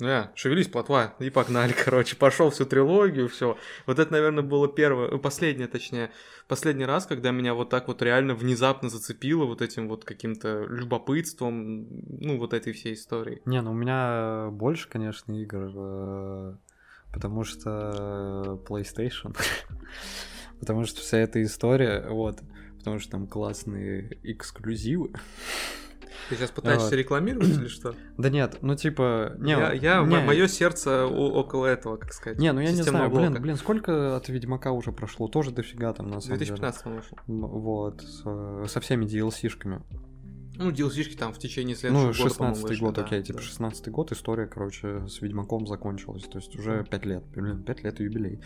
[0.02, 2.16] э, шевелись, плотва, и погнали, короче.
[2.16, 3.58] Пошел всю трилогию, все.
[3.86, 6.12] Вот это, наверное, было первое, э, последнее, точнее,
[6.48, 11.88] последний раз, когда меня вот так вот реально внезапно зацепило вот этим вот каким-то любопытством,
[12.20, 13.42] ну, вот этой всей истории.
[13.46, 16.56] Не, ну у меня больше, конечно, игр, э,
[17.14, 19.36] потому что PlayStation,
[20.60, 22.40] потому что вся эта история, вот,
[22.78, 25.12] потому что там классные эксклюзивы.
[26.30, 26.94] Ты сейчас пытаешься Вот.
[26.96, 27.94] рекламировать или что?
[28.18, 32.40] Да нет, ну типа, не, я, я не, мое сердце около этого, как сказать.
[32.40, 33.42] не, ну я не знаю, блин, блока.
[33.42, 36.52] блин, сколько от Ведьмака уже прошло, тоже дофига там на самом деле.
[36.56, 37.18] 2015 вышел.
[37.28, 39.82] М, Вот, с, э, со всеми DLC-шками.
[40.60, 43.40] Ну, DLC-шки там в течение следующего Ну, года, по-моему, 16 вышли, год, да, окей, типа
[43.40, 43.46] да.
[43.46, 48.00] 16 год, история, короче, с Ведьмаком закончилась, то есть уже 5 лет, блин, 5 лет
[48.00, 48.42] юбилей.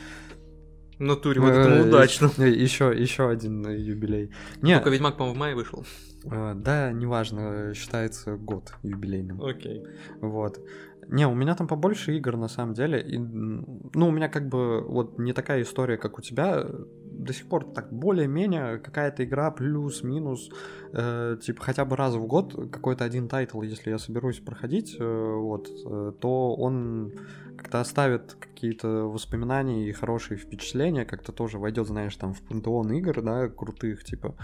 [0.99, 2.27] Натуре, вот это Э, удачно.
[2.43, 4.31] Еще, еще один э, юбилей.
[4.61, 5.85] Не, Только Ведьмак, по-моему, в мае вышел.
[6.23, 9.41] Э, да, неважно, считается год юбилейным.
[9.41, 9.84] Окей.
[10.22, 10.60] Вот.
[11.07, 13.02] Не, у меня там побольше игр на самом деле.
[13.02, 16.65] И, ну, у меня как бы вот не такая история, как у тебя.
[17.11, 20.49] До сих пор так более-менее какая-то игра плюс-минус,
[20.93, 25.35] э, типа хотя бы раз в год какой-то один тайтл, если я соберусь проходить, э,
[25.35, 27.13] вот, э, то он
[27.61, 33.21] как-то оставит какие-то воспоминания и хорошие впечатления, как-то тоже войдет, знаешь, там в пантеон игр,
[33.21, 34.35] да, крутых, типа,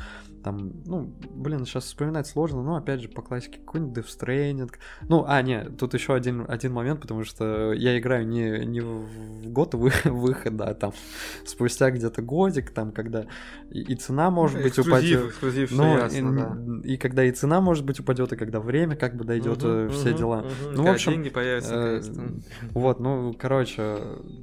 [0.44, 4.72] там, ну, блин, сейчас вспоминать сложно, но опять же по классике какой-нибудь Death Stranding,
[5.10, 9.50] ну, а, не, тут еще один, один момент, потому что я играю не, не в
[9.50, 10.94] год вы- выхода, а там
[11.46, 12.22] спустя где-то
[12.58, 13.26] годик, там, когда
[13.72, 15.26] и, и цена, может быть, эксклюзив, упадет.
[15.30, 16.34] эксклюзив, Ну, ясно,
[16.82, 16.88] да.
[16.88, 19.90] и, и когда и цена, может быть, упадет, и когда время как бы дойдет, э,
[19.92, 20.38] все мгм, дела.
[20.38, 20.48] мгм.
[20.64, 22.02] Ну, в Когда общем, деньги появятся э.
[22.74, 23.98] Вот, ну, короче,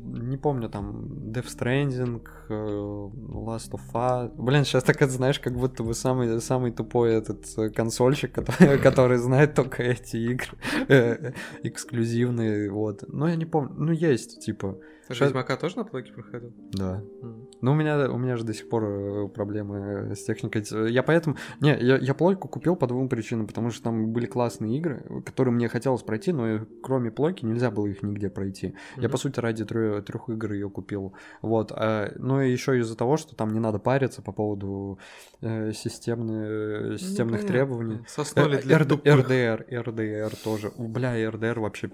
[0.04, 4.30] не помню, там, Death Stranding, э, Last of Us.
[4.36, 8.78] Блин, сейчас так это, знаешь, как будто бы самый, самый тупой этот э, консольщик, который,
[8.82, 13.04] который знает только эти игры эксклюзивные, вот.
[13.08, 14.78] Но я не помню, ну, есть, типа,
[15.10, 16.52] Щас- Ведьмака тоже на плойке проходил?
[16.72, 17.02] да.
[17.22, 17.48] М.
[17.60, 20.64] Ну, у меня, у меня же до сих пор э, проблемы с техникой.
[20.90, 21.36] Я поэтому...
[21.60, 25.54] Не, я, я плойку купил по двум причинам, потому что там были классные игры, которые
[25.54, 28.74] мне хотелось пройти, но э, кроме плойки нельзя было их нигде пройти.
[28.96, 29.10] Я, Мгм.
[29.12, 31.14] по сути, ради трех, трех игр ее купил.
[31.42, 31.72] Вот.
[31.74, 34.98] а, ну, и еще из-за того, что там не надо париться по поводу
[35.40, 37.48] э, системны- Ну, системных понятно.
[37.48, 37.98] требований.
[38.06, 39.04] Соснули Э, для тупых.
[39.26, 40.70] RDR, RDR тоже.
[40.78, 41.90] Бля, RDR вообще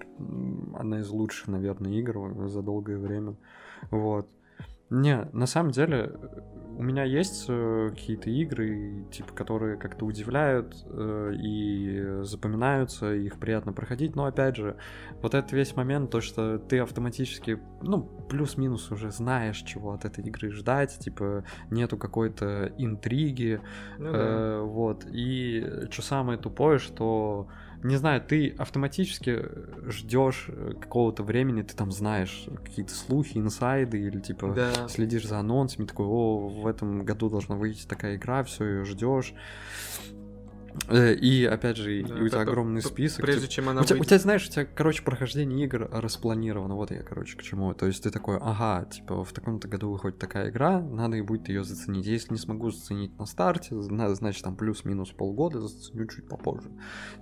[0.75, 3.35] одна из лучших, наверное, игр за долгое время.
[3.89, 4.27] Вот.
[4.89, 6.41] Не, на самом деле, э,
[6.77, 13.71] у меня есть э, какие-то игры, типа, которые как-то удивляют э, и запоминаются, их приятно
[13.71, 14.75] проходить, но опять же,
[15.21, 20.25] вот этот весь момент, то, что ты автоматически, ну, плюс-минус уже знаешь, чего от этой
[20.25, 23.61] игры ждать, типа, нету какой-то интриги,
[23.97, 24.17] Ну да.
[24.17, 25.05] Э, вот.
[25.09, 27.47] И что самое тупое, что
[27.83, 29.43] не знаю, ты автоматически
[29.87, 30.49] ждешь
[30.79, 34.87] какого-то времени, ты там знаешь какие-то слухи, инсайды или типа Да.
[34.87, 39.33] следишь за анонсами, такой, о, в этом году должна выйти такая игра, все ее ждешь.
[40.87, 43.21] Э, И опять же, и Да, у тебя огромный список.
[43.21, 46.75] Прежде типа, чем она у тебя, у тебя, знаешь, у тебя, короче, прохождение игр распланировано.
[46.75, 47.73] Вот я, короче, к чему.
[47.73, 51.49] То есть ты такой, ага, типа, в таком-то году выходит такая игра, надо и будет
[51.49, 52.05] ее заценить.
[52.05, 56.69] Если не смогу заценить на старте, зна- значит, там плюс-минус полгода заценю чуть попозже.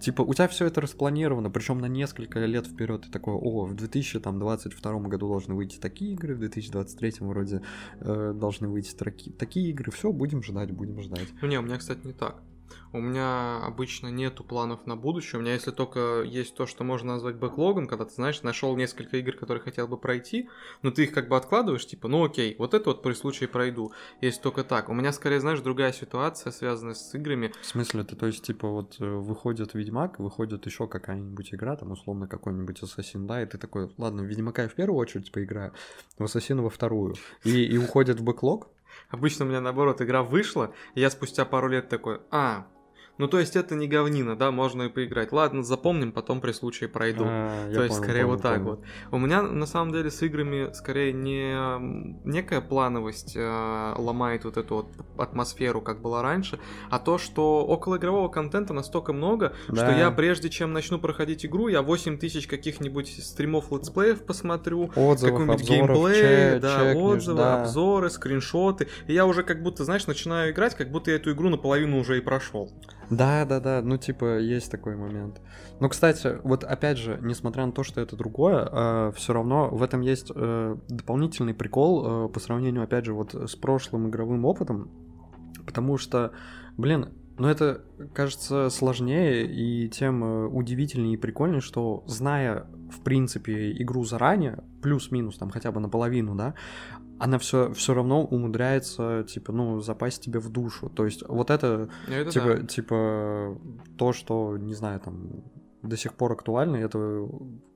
[0.02, 3.04] Типа, у тебя все это распланировано, причем на несколько лет вперед.
[3.04, 7.62] Ты такой, о, в 2022 году должны выйти такие игры, в 2023 вроде
[8.00, 9.92] э, должны выйти таки- такие игры.
[9.92, 11.28] Все, будем ждать, будем ждать.
[11.42, 12.42] Ну не, у меня, кстати, не так.
[12.92, 15.40] У меня обычно нету планов на будущее.
[15.40, 19.18] У меня если только есть то, что можно назвать бэклогом, когда ты, знаешь, нашел несколько
[19.18, 20.50] игр, которые хотел бы пройти,
[20.82, 23.94] но ты их как бы откладываешь, типа, ну окей, вот это вот при случае пройду.
[24.22, 24.90] Есть только так.
[24.90, 27.54] У меня скорее, знаешь, другая ситуация, связанная с играми.
[27.62, 31.92] В смысле, это то есть, типа, вот э, выходит Ведьмак, выходит еще какая-нибудь игра, там,
[31.92, 35.74] условно, какой-нибудь Ассасин, да, и ты такой, ладно, Ведьмака я в первую очередь поиграю,
[36.18, 37.16] в Ассасина во вторую.
[37.44, 38.68] И, и уходит в бэклог,
[39.10, 42.68] Обычно у меня наоборот игра вышла, и я спустя пару лет такой, а,
[43.20, 45.34] ну, то есть это не говнина, да, можно и поиграть.
[45.34, 47.26] Ладно, запомним, потом при случае пройду.
[47.28, 48.70] А, то есть, понял, скорее, понял, вот так понял.
[48.70, 48.86] вот.
[49.12, 51.54] У меня, на самом деле, с играми, скорее, не
[52.26, 54.88] некая плановость э, ломает вот эту вот
[55.18, 56.60] атмосферу, как было раньше,
[56.90, 59.76] а то, что около игрового контента настолько много, да.
[59.76, 65.62] что я, прежде чем начну проходить игру, я 8 тысяч каких-нибудь стримов летсплеев посмотрю, какой-нибудь
[65.62, 67.62] геймплей, чек, да, чекнешь, отзывы, да.
[67.64, 71.50] обзоры, скриншоты, и я уже как будто, знаешь, начинаю играть, как будто я эту игру
[71.50, 72.72] наполовину уже и прошел.
[73.10, 75.42] Да, да, да, ну типа есть такой момент.
[75.80, 79.82] Ну, кстати, вот опять же, несмотря на то, что это другое, э, все равно в
[79.82, 84.92] этом есть э, дополнительный прикол э, по сравнению, опять же, вот с прошлым игровым опытом,
[85.66, 86.34] потому что,
[86.78, 87.10] блин,
[87.40, 87.82] ну это
[88.14, 95.38] кажется сложнее и тем э, удивительнее и прикольнее, что зная в принципе игру заранее, плюс-минус
[95.38, 96.54] там хотя бы наполовину, да,
[97.20, 100.90] она все, все равно умудряется, типа, ну, запасть тебе в душу.
[100.90, 102.68] То есть, вот это, ну, это типа, да.
[102.68, 103.62] типа,
[103.98, 105.44] то, что, не знаю, там,
[105.82, 107.28] до сих пор актуально, это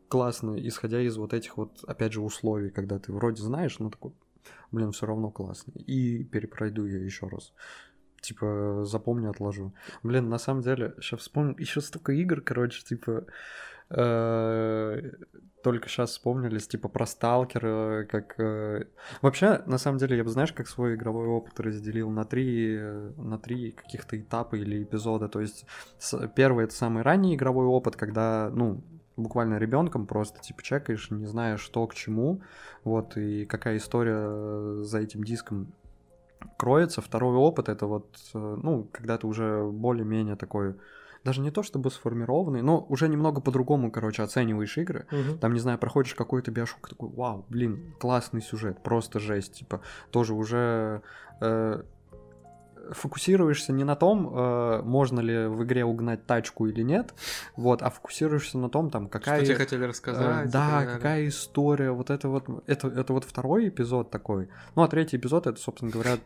[0.08, 4.14] классно, исходя из вот этих вот, опять же, условий, когда ты вроде знаешь, но такой,
[4.72, 5.74] блин, все равно классно.
[5.80, 7.54] И перепройду я еще раз.
[8.22, 9.74] Типа, запомню, отложу.
[10.02, 13.26] Блин, на самом деле, сейчас вспомню, еще столько игр, короче, типа,
[13.90, 15.12] Э,
[15.64, 18.40] только сейчас вспомнились, типа про сталкера, как...
[18.40, 18.86] Э,
[19.22, 22.80] вообще, на самом деле, я бы, знаешь, как свой игровой опыт разделил на три,
[23.18, 25.30] на три каких-то этапа или эпизода.
[25.30, 25.66] То есть
[26.36, 28.84] первый— это самый ранний игровой опыт, когда, ну,
[29.16, 32.42] буквально ребенком просто типа чекаешь, не зная, что к чему,
[32.84, 35.74] вот, и какая история за этим диском
[36.58, 37.02] кроется.
[37.02, 40.76] Второй опыт— это вот, э, ну, когда ты уже более-менее такой
[41.24, 45.06] даже не то чтобы сформированный, но уже немного по-другому, короче, оцениваешь игры.
[45.12, 45.38] Угу.
[45.40, 49.82] Там, не знаю, проходишь какой-то биошок, такой, вау, блин, классный сюжет, просто жесть, типа,
[50.12, 51.02] тоже уже
[51.42, 51.84] э,
[52.92, 57.14] фокусируешься не на том, э, можно ли в игре угнать тачку или нет,
[57.56, 59.38] вот, а фокусируешься на том, там, какая...
[59.38, 60.48] Что тебе хотели рассказать.
[60.48, 64.50] Э, да, какая история, вот это вот, это, это вот второй эпизод такой.
[64.76, 66.18] Ну, а третий эпизод, это, собственно говоря...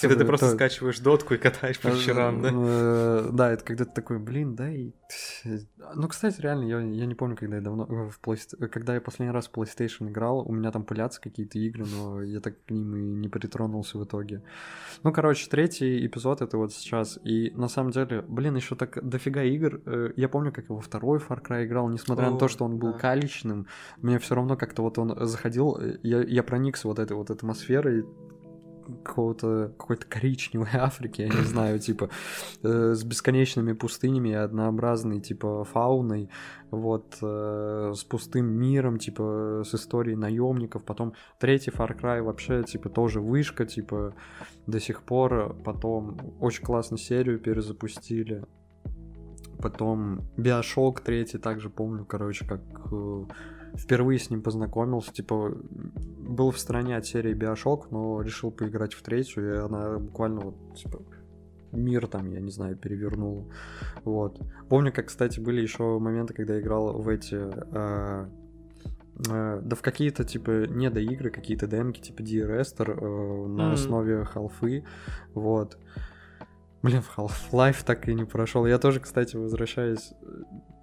[0.00, 2.50] Когда ты просто скачиваешь дотку и катаешь по вечерам, да?
[2.52, 4.92] Э, да, это когда ты такой, блин, да, и...
[5.94, 7.86] Ну, кстати, реально, я, не помню, когда я давно...
[7.88, 8.68] Э.
[8.68, 12.40] Когда я последний раз в PlayStation играл, у меня там пылятся какие-то игры, но я
[12.40, 14.42] так к ним и не притронулся в итоге.
[15.02, 17.18] Ну, короче, третий третий эпизод это вот сейчас.
[17.24, 19.80] И на самом деле, блин, еще так дофига игр.
[19.86, 22.78] Э, я помню, как его второй Far Cry играл, несмотря О, на то, что он
[22.78, 22.98] был да.
[22.98, 23.66] каличным,
[24.02, 28.04] мне все равно как-то вот он заходил, э, я, я проникся вот этой вот атмосферой
[29.04, 32.10] какого-то какой-то коричневой Африки, я не знаю, типа
[32.62, 36.30] э, с бесконечными пустынями и однообразной типа фауной,
[36.70, 40.84] вот э, с пустым миром, типа с историей наемников.
[40.84, 44.14] Потом третий Far Cry вообще типа тоже вышка, типа
[44.66, 45.56] до сих пор.
[45.64, 48.44] Потом очень классную серию перезапустили.
[49.60, 52.60] Потом Биошок третий также помню, короче, как
[52.92, 53.24] э,
[53.76, 55.56] впервые с ним познакомился, типа,
[56.18, 60.76] был в стороне от серии Биошок, но решил поиграть в третью, и она буквально вот,
[60.76, 61.00] типа,
[61.72, 63.44] мир там, я не знаю, перевернула.
[64.04, 64.40] Вот.
[64.68, 67.34] Помню, как, кстати, были еще моменты, когда играл в эти...
[67.34, 68.26] Э,
[69.28, 73.72] э, да в какие-то, типа, недоигры, какие-то демки, типа D-Rester э, на mm-hmm.
[73.72, 74.84] основе халфы,
[75.34, 75.78] вот.
[76.82, 78.64] Блин, в Half-Life так и не прошел.
[78.64, 80.12] Я тоже, кстати, возвращаюсь,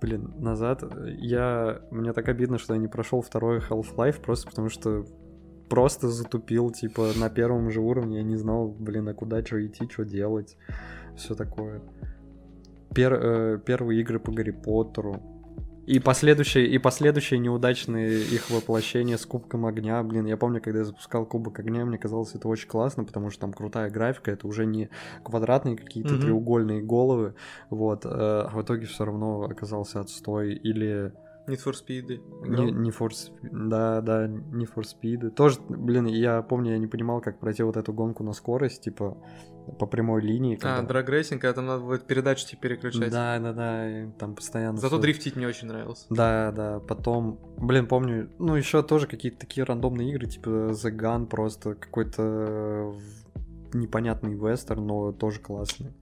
[0.06, 0.84] блин, назад.
[1.18, 1.82] Я...
[1.92, 5.06] Мне так обидно, что я не прошел второй Half-Life, просто потому что
[5.70, 8.18] просто затупил, типа, на первом же уровне.
[8.18, 10.58] Я не знал, блин, а куда что идти, что делать.
[11.18, 11.82] Все такое.
[12.94, 13.14] Пер...
[13.14, 15.22] Э, первые игры по Гарри Поттеру.
[15.86, 20.86] И последующие, и последующие неудачные их воплощения с Кубком Огня, блин, я помню, когда я
[20.86, 24.66] запускал Кубок Огня, мне казалось это очень классно, потому что там крутая графика, это уже
[24.66, 24.90] не
[25.24, 26.22] квадратные какие-то mm-hmm.
[26.22, 27.36] треугольные головы,
[27.70, 31.14] вот, э, а в итоге все равно оказался отстой, или...
[31.48, 32.22] Need for Speed.
[32.48, 33.10] Не, не for
[33.44, 35.30] Да, да, не for Speed.
[35.32, 39.18] Тоже, блин, я помню, я не понимал, как пройти вот эту гонку на скорость, типа,
[39.80, 40.56] по прямой линии.
[40.56, 40.80] Когда...
[40.80, 43.12] А, драгрейсинг, когда там надо будет передачи типа переключать.
[43.12, 44.78] Да, да, да, там постоянно...
[44.78, 45.02] Зато всё...
[45.02, 46.08] дрифтить мне очень нравилось.
[46.10, 51.28] Да, да, потом, блин, помню, ну, еще тоже какие-то такие рандомные игры, типа The Gun,
[51.28, 52.96] просто какой-то
[53.74, 55.94] непонятный вестерн, но тоже классный.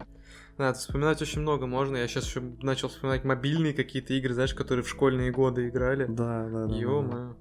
[0.57, 1.97] Да, вспоминать очень много можно.
[1.97, 6.05] Я сейчас еще начал вспоминать мобильные какие-то игры, знаешь, которые в школьные годы играли.
[6.05, 6.75] Да, да, да.
[6.75, 7.35] Ё-моё.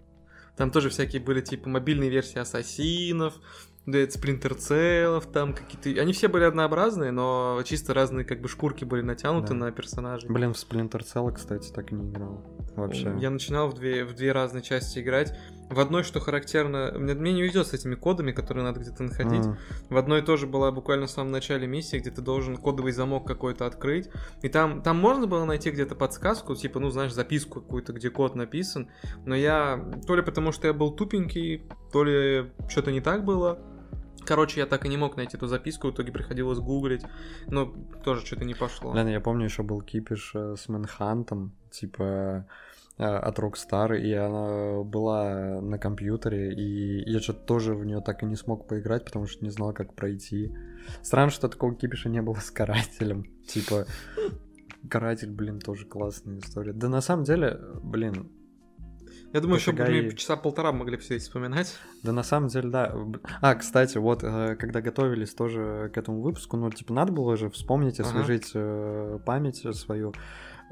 [0.56, 3.34] Там тоже всякие были, типа, мобильные версии Ассасинов,
[4.56, 6.00] Cell, там какие-то...
[6.00, 9.54] Они все были однообразные, но чисто разные, как бы, шкурки были натянуты Да.
[9.54, 10.28] на персонажей.
[10.30, 10.58] Блин, в
[11.02, 12.44] Cell, кстати, так и не играл.
[12.76, 13.14] Вообще.
[13.18, 15.36] Я начинал в две, в две разные части играть.
[15.72, 16.92] В одной, что характерно...
[16.96, 19.46] Мне, мне не везет с этими кодами, которые надо где-то находить.
[19.46, 19.56] М,
[19.88, 23.66] В одной тоже была буквально в самом начале миссии, где ты должен кодовый замок какой-то
[23.66, 24.10] открыть.
[24.42, 28.34] И там, там можно было найти где-то подсказку, типа, ну, знаешь, записку какую-то, где код
[28.34, 28.90] написан.
[29.24, 31.62] Но я, то ли потому, что я был тупенький,
[31.92, 33.58] то ли что-то не так было.
[34.24, 37.02] Короче, я так и не мог найти эту записку, в итоге приходилось гуглить.
[37.46, 37.74] Но
[38.04, 38.92] тоже что-то не пошло.
[38.92, 42.46] Блин, я помню, еще был кипиш э, с Мэнхантом, типа
[42.98, 48.26] от Rockstar, и она была на компьютере, и я что-то тоже в нее так и
[48.26, 50.54] не смог поиграть, потому что не знал, как пройти.
[51.02, 53.24] Странно, что такого кипиша не было с карателем.
[53.48, 53.86] Типа,
[54.88, 56.72] каратель, блин, тоже классная история.
[56.72, 58.30] Да на самом деле, блин,
[59.32, 61.74] Я думаю, еще Пофига и- часа полтора могли все эти вспоминать.
[62.02, 62.94] Да на самом деле, да.
[63.40, 67.48] А, кстати, вот, э, когда готовились тоже к этому выпуску, ну, типа, надо было же
[67.48, 68.10] вспомнить, Ага.
[68.10, 70.12] освежить э, память свою.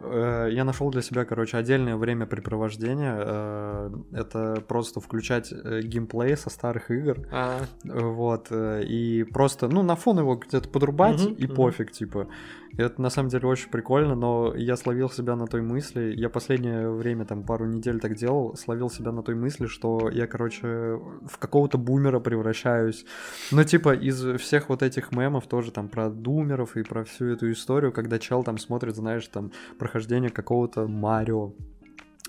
[0.03, 3.15] Э, Я нашел для себя, короче, отдельное времяпрепровождение.
[3.19, 7.19] Э, Это просто включать э, геймплей со старых игр.
[7.31, 11.55] А, Э, Вот, и просто, ну, на фон его где-то подрубать, Мгм, и мгм.
[11.57, 12.27] пофиг, типа.
[12.77, 16.91] Это на самом деле очень прикольно, но я словил себя на той мысли, я последнее
[16.91, 21.39] время, там, пару недель так делал, словил себя на той мысли, что я, короче, в
[21.39, 23.05] какого-то бумера превращаюсь.
[23.51, 27.51] Ну, типа, из всех вот этих мемов тоже там про думеров и про всю эту
[27.51, 31.53] историю, когда чел там смотрит, знаешь, там, прохождение какого-то Марио,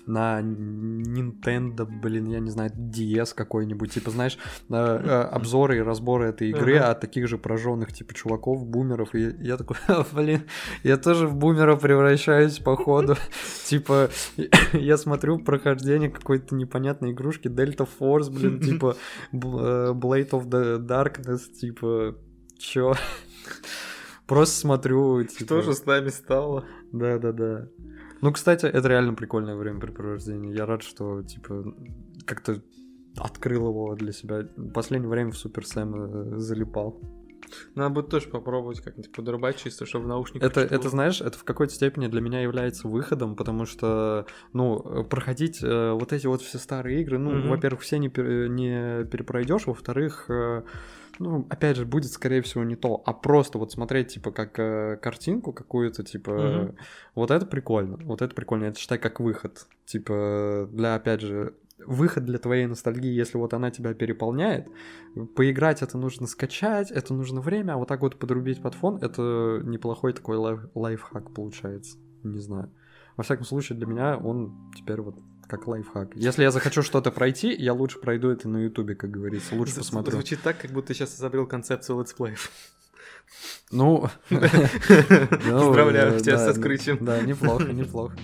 [0.06, 4.38] на Nintendo, блин, я не знаю, DS какой-нибудь, типа, знаешь,
[4.68, 9.56] э, обзоры и разборы этой игры от таких же пораженных, типа, чуваков, бумеров, и я
[9.56, 10.42] такой, «А, блин,
[10.82, 13.16] я тоже в бумера превращаюсь, походу,
[13.66, 14.10] типа,
[14.72, 18.96] я смотрю прохождение какой-то непонятной игрушки, Delta Force, блин, типа,
[19.32, 22.16] э, Blade of the Darkness, типа,
[22.58, 22.94] чё?
[24.26, 25.44] Просто смотрю, типа...
[25.44, 26.64] что же с нами стало?
[26.92, 27.68] Да-да-да.
[28.22, 30.54] Ну, кстати, это реально прикольное времяпрепровождение.
[30.54, 31.74] Я рад, что, типа,
[32.24, 32.62] как-то
[33.16, 34.46] открыл его для себя.
[34.72, 37.00] Последнее время в Супер Сэм э, залипал.
[37.74, 41.44] Надо будет тоже попробовать как-нибудь подрубать чисто, чтобы в наушниках Это, это, знаешь, это в
[41.44, 46.42] какой-то степени для меня является выходом, потому что, ну, э, проходить э, вот эти вот
[46.42, 47.48] все старые игры, ну, Мгм.
[47.48, 50.62] во-первых, все не, пер- не перепройдешь, во-вторых, э,
[51.18, 54.96] ну, опять же, будет, скорее всего, не то, а просто вот смотреть, типа, как э,
[55.00, 56.76] картинку какую-то, типа, Мгм.
[57.14, 62.24] вот это прикольно, вот это прикольно, это считай как выход, типа, для, опять же, выход
[62.24, 64.68] для твоей ностальгии, если вот она тебя переполняет,
[65.34, 69.60] поиграть это нужно скачать, это нужно время, а вот так вот подрубить под фон, это
[69.64, 72.70] неплохой такой лайф- лайфхак получается, не знаю.
[73.16, 75.16] Во всяком случае, для меня он теперь вот
[75.46, 76.14] как лайфхак.
[76.14, 79.78] Если я захочу что-то пройти, я лучше пройду это на ютубе, как говорится, лучше З-
[79.78, 80.12] посмотрю.
[80.12, 82.50] Звучит так, как будто ты сейчас изобрел концепцию летсплеев.
[83.70, 86.98] Ну, ну, Поздравляю э, тебя с открытием.
[87.00, 88.14] Да, неплохо, неплохо.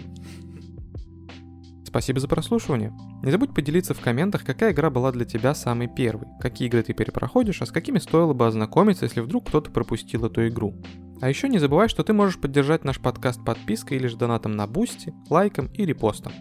[1.88, 2.92] Спасибо за прослушивание.
[3.22, 6.92] Не забудь поделиться в комментах, какая игра была для тебя самой первой, какие игры ты
[6.92, 10.74] перепроходишь, а с какими стоило бы ознакомиться, если вдруг кто-то пропустил эту игру.
[11.22, 14.66] А еще не забывай, что ты можешь поддержать наш подкаст подпиской или же донатом на
[14.66, 16.32] Boosty, лайком и репостом.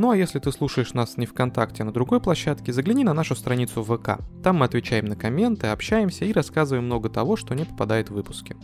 [0.00, 3.36] Ну а если ты слушаешь нас не ВКонтакте, а на другой площадке, загляни на нашу
[3.36, 4.18] страницу ВК.
[4.42, 8.56] Там мы отвечаем на комменты, общаемся и рассказываем много того, что не попадает в выпуски.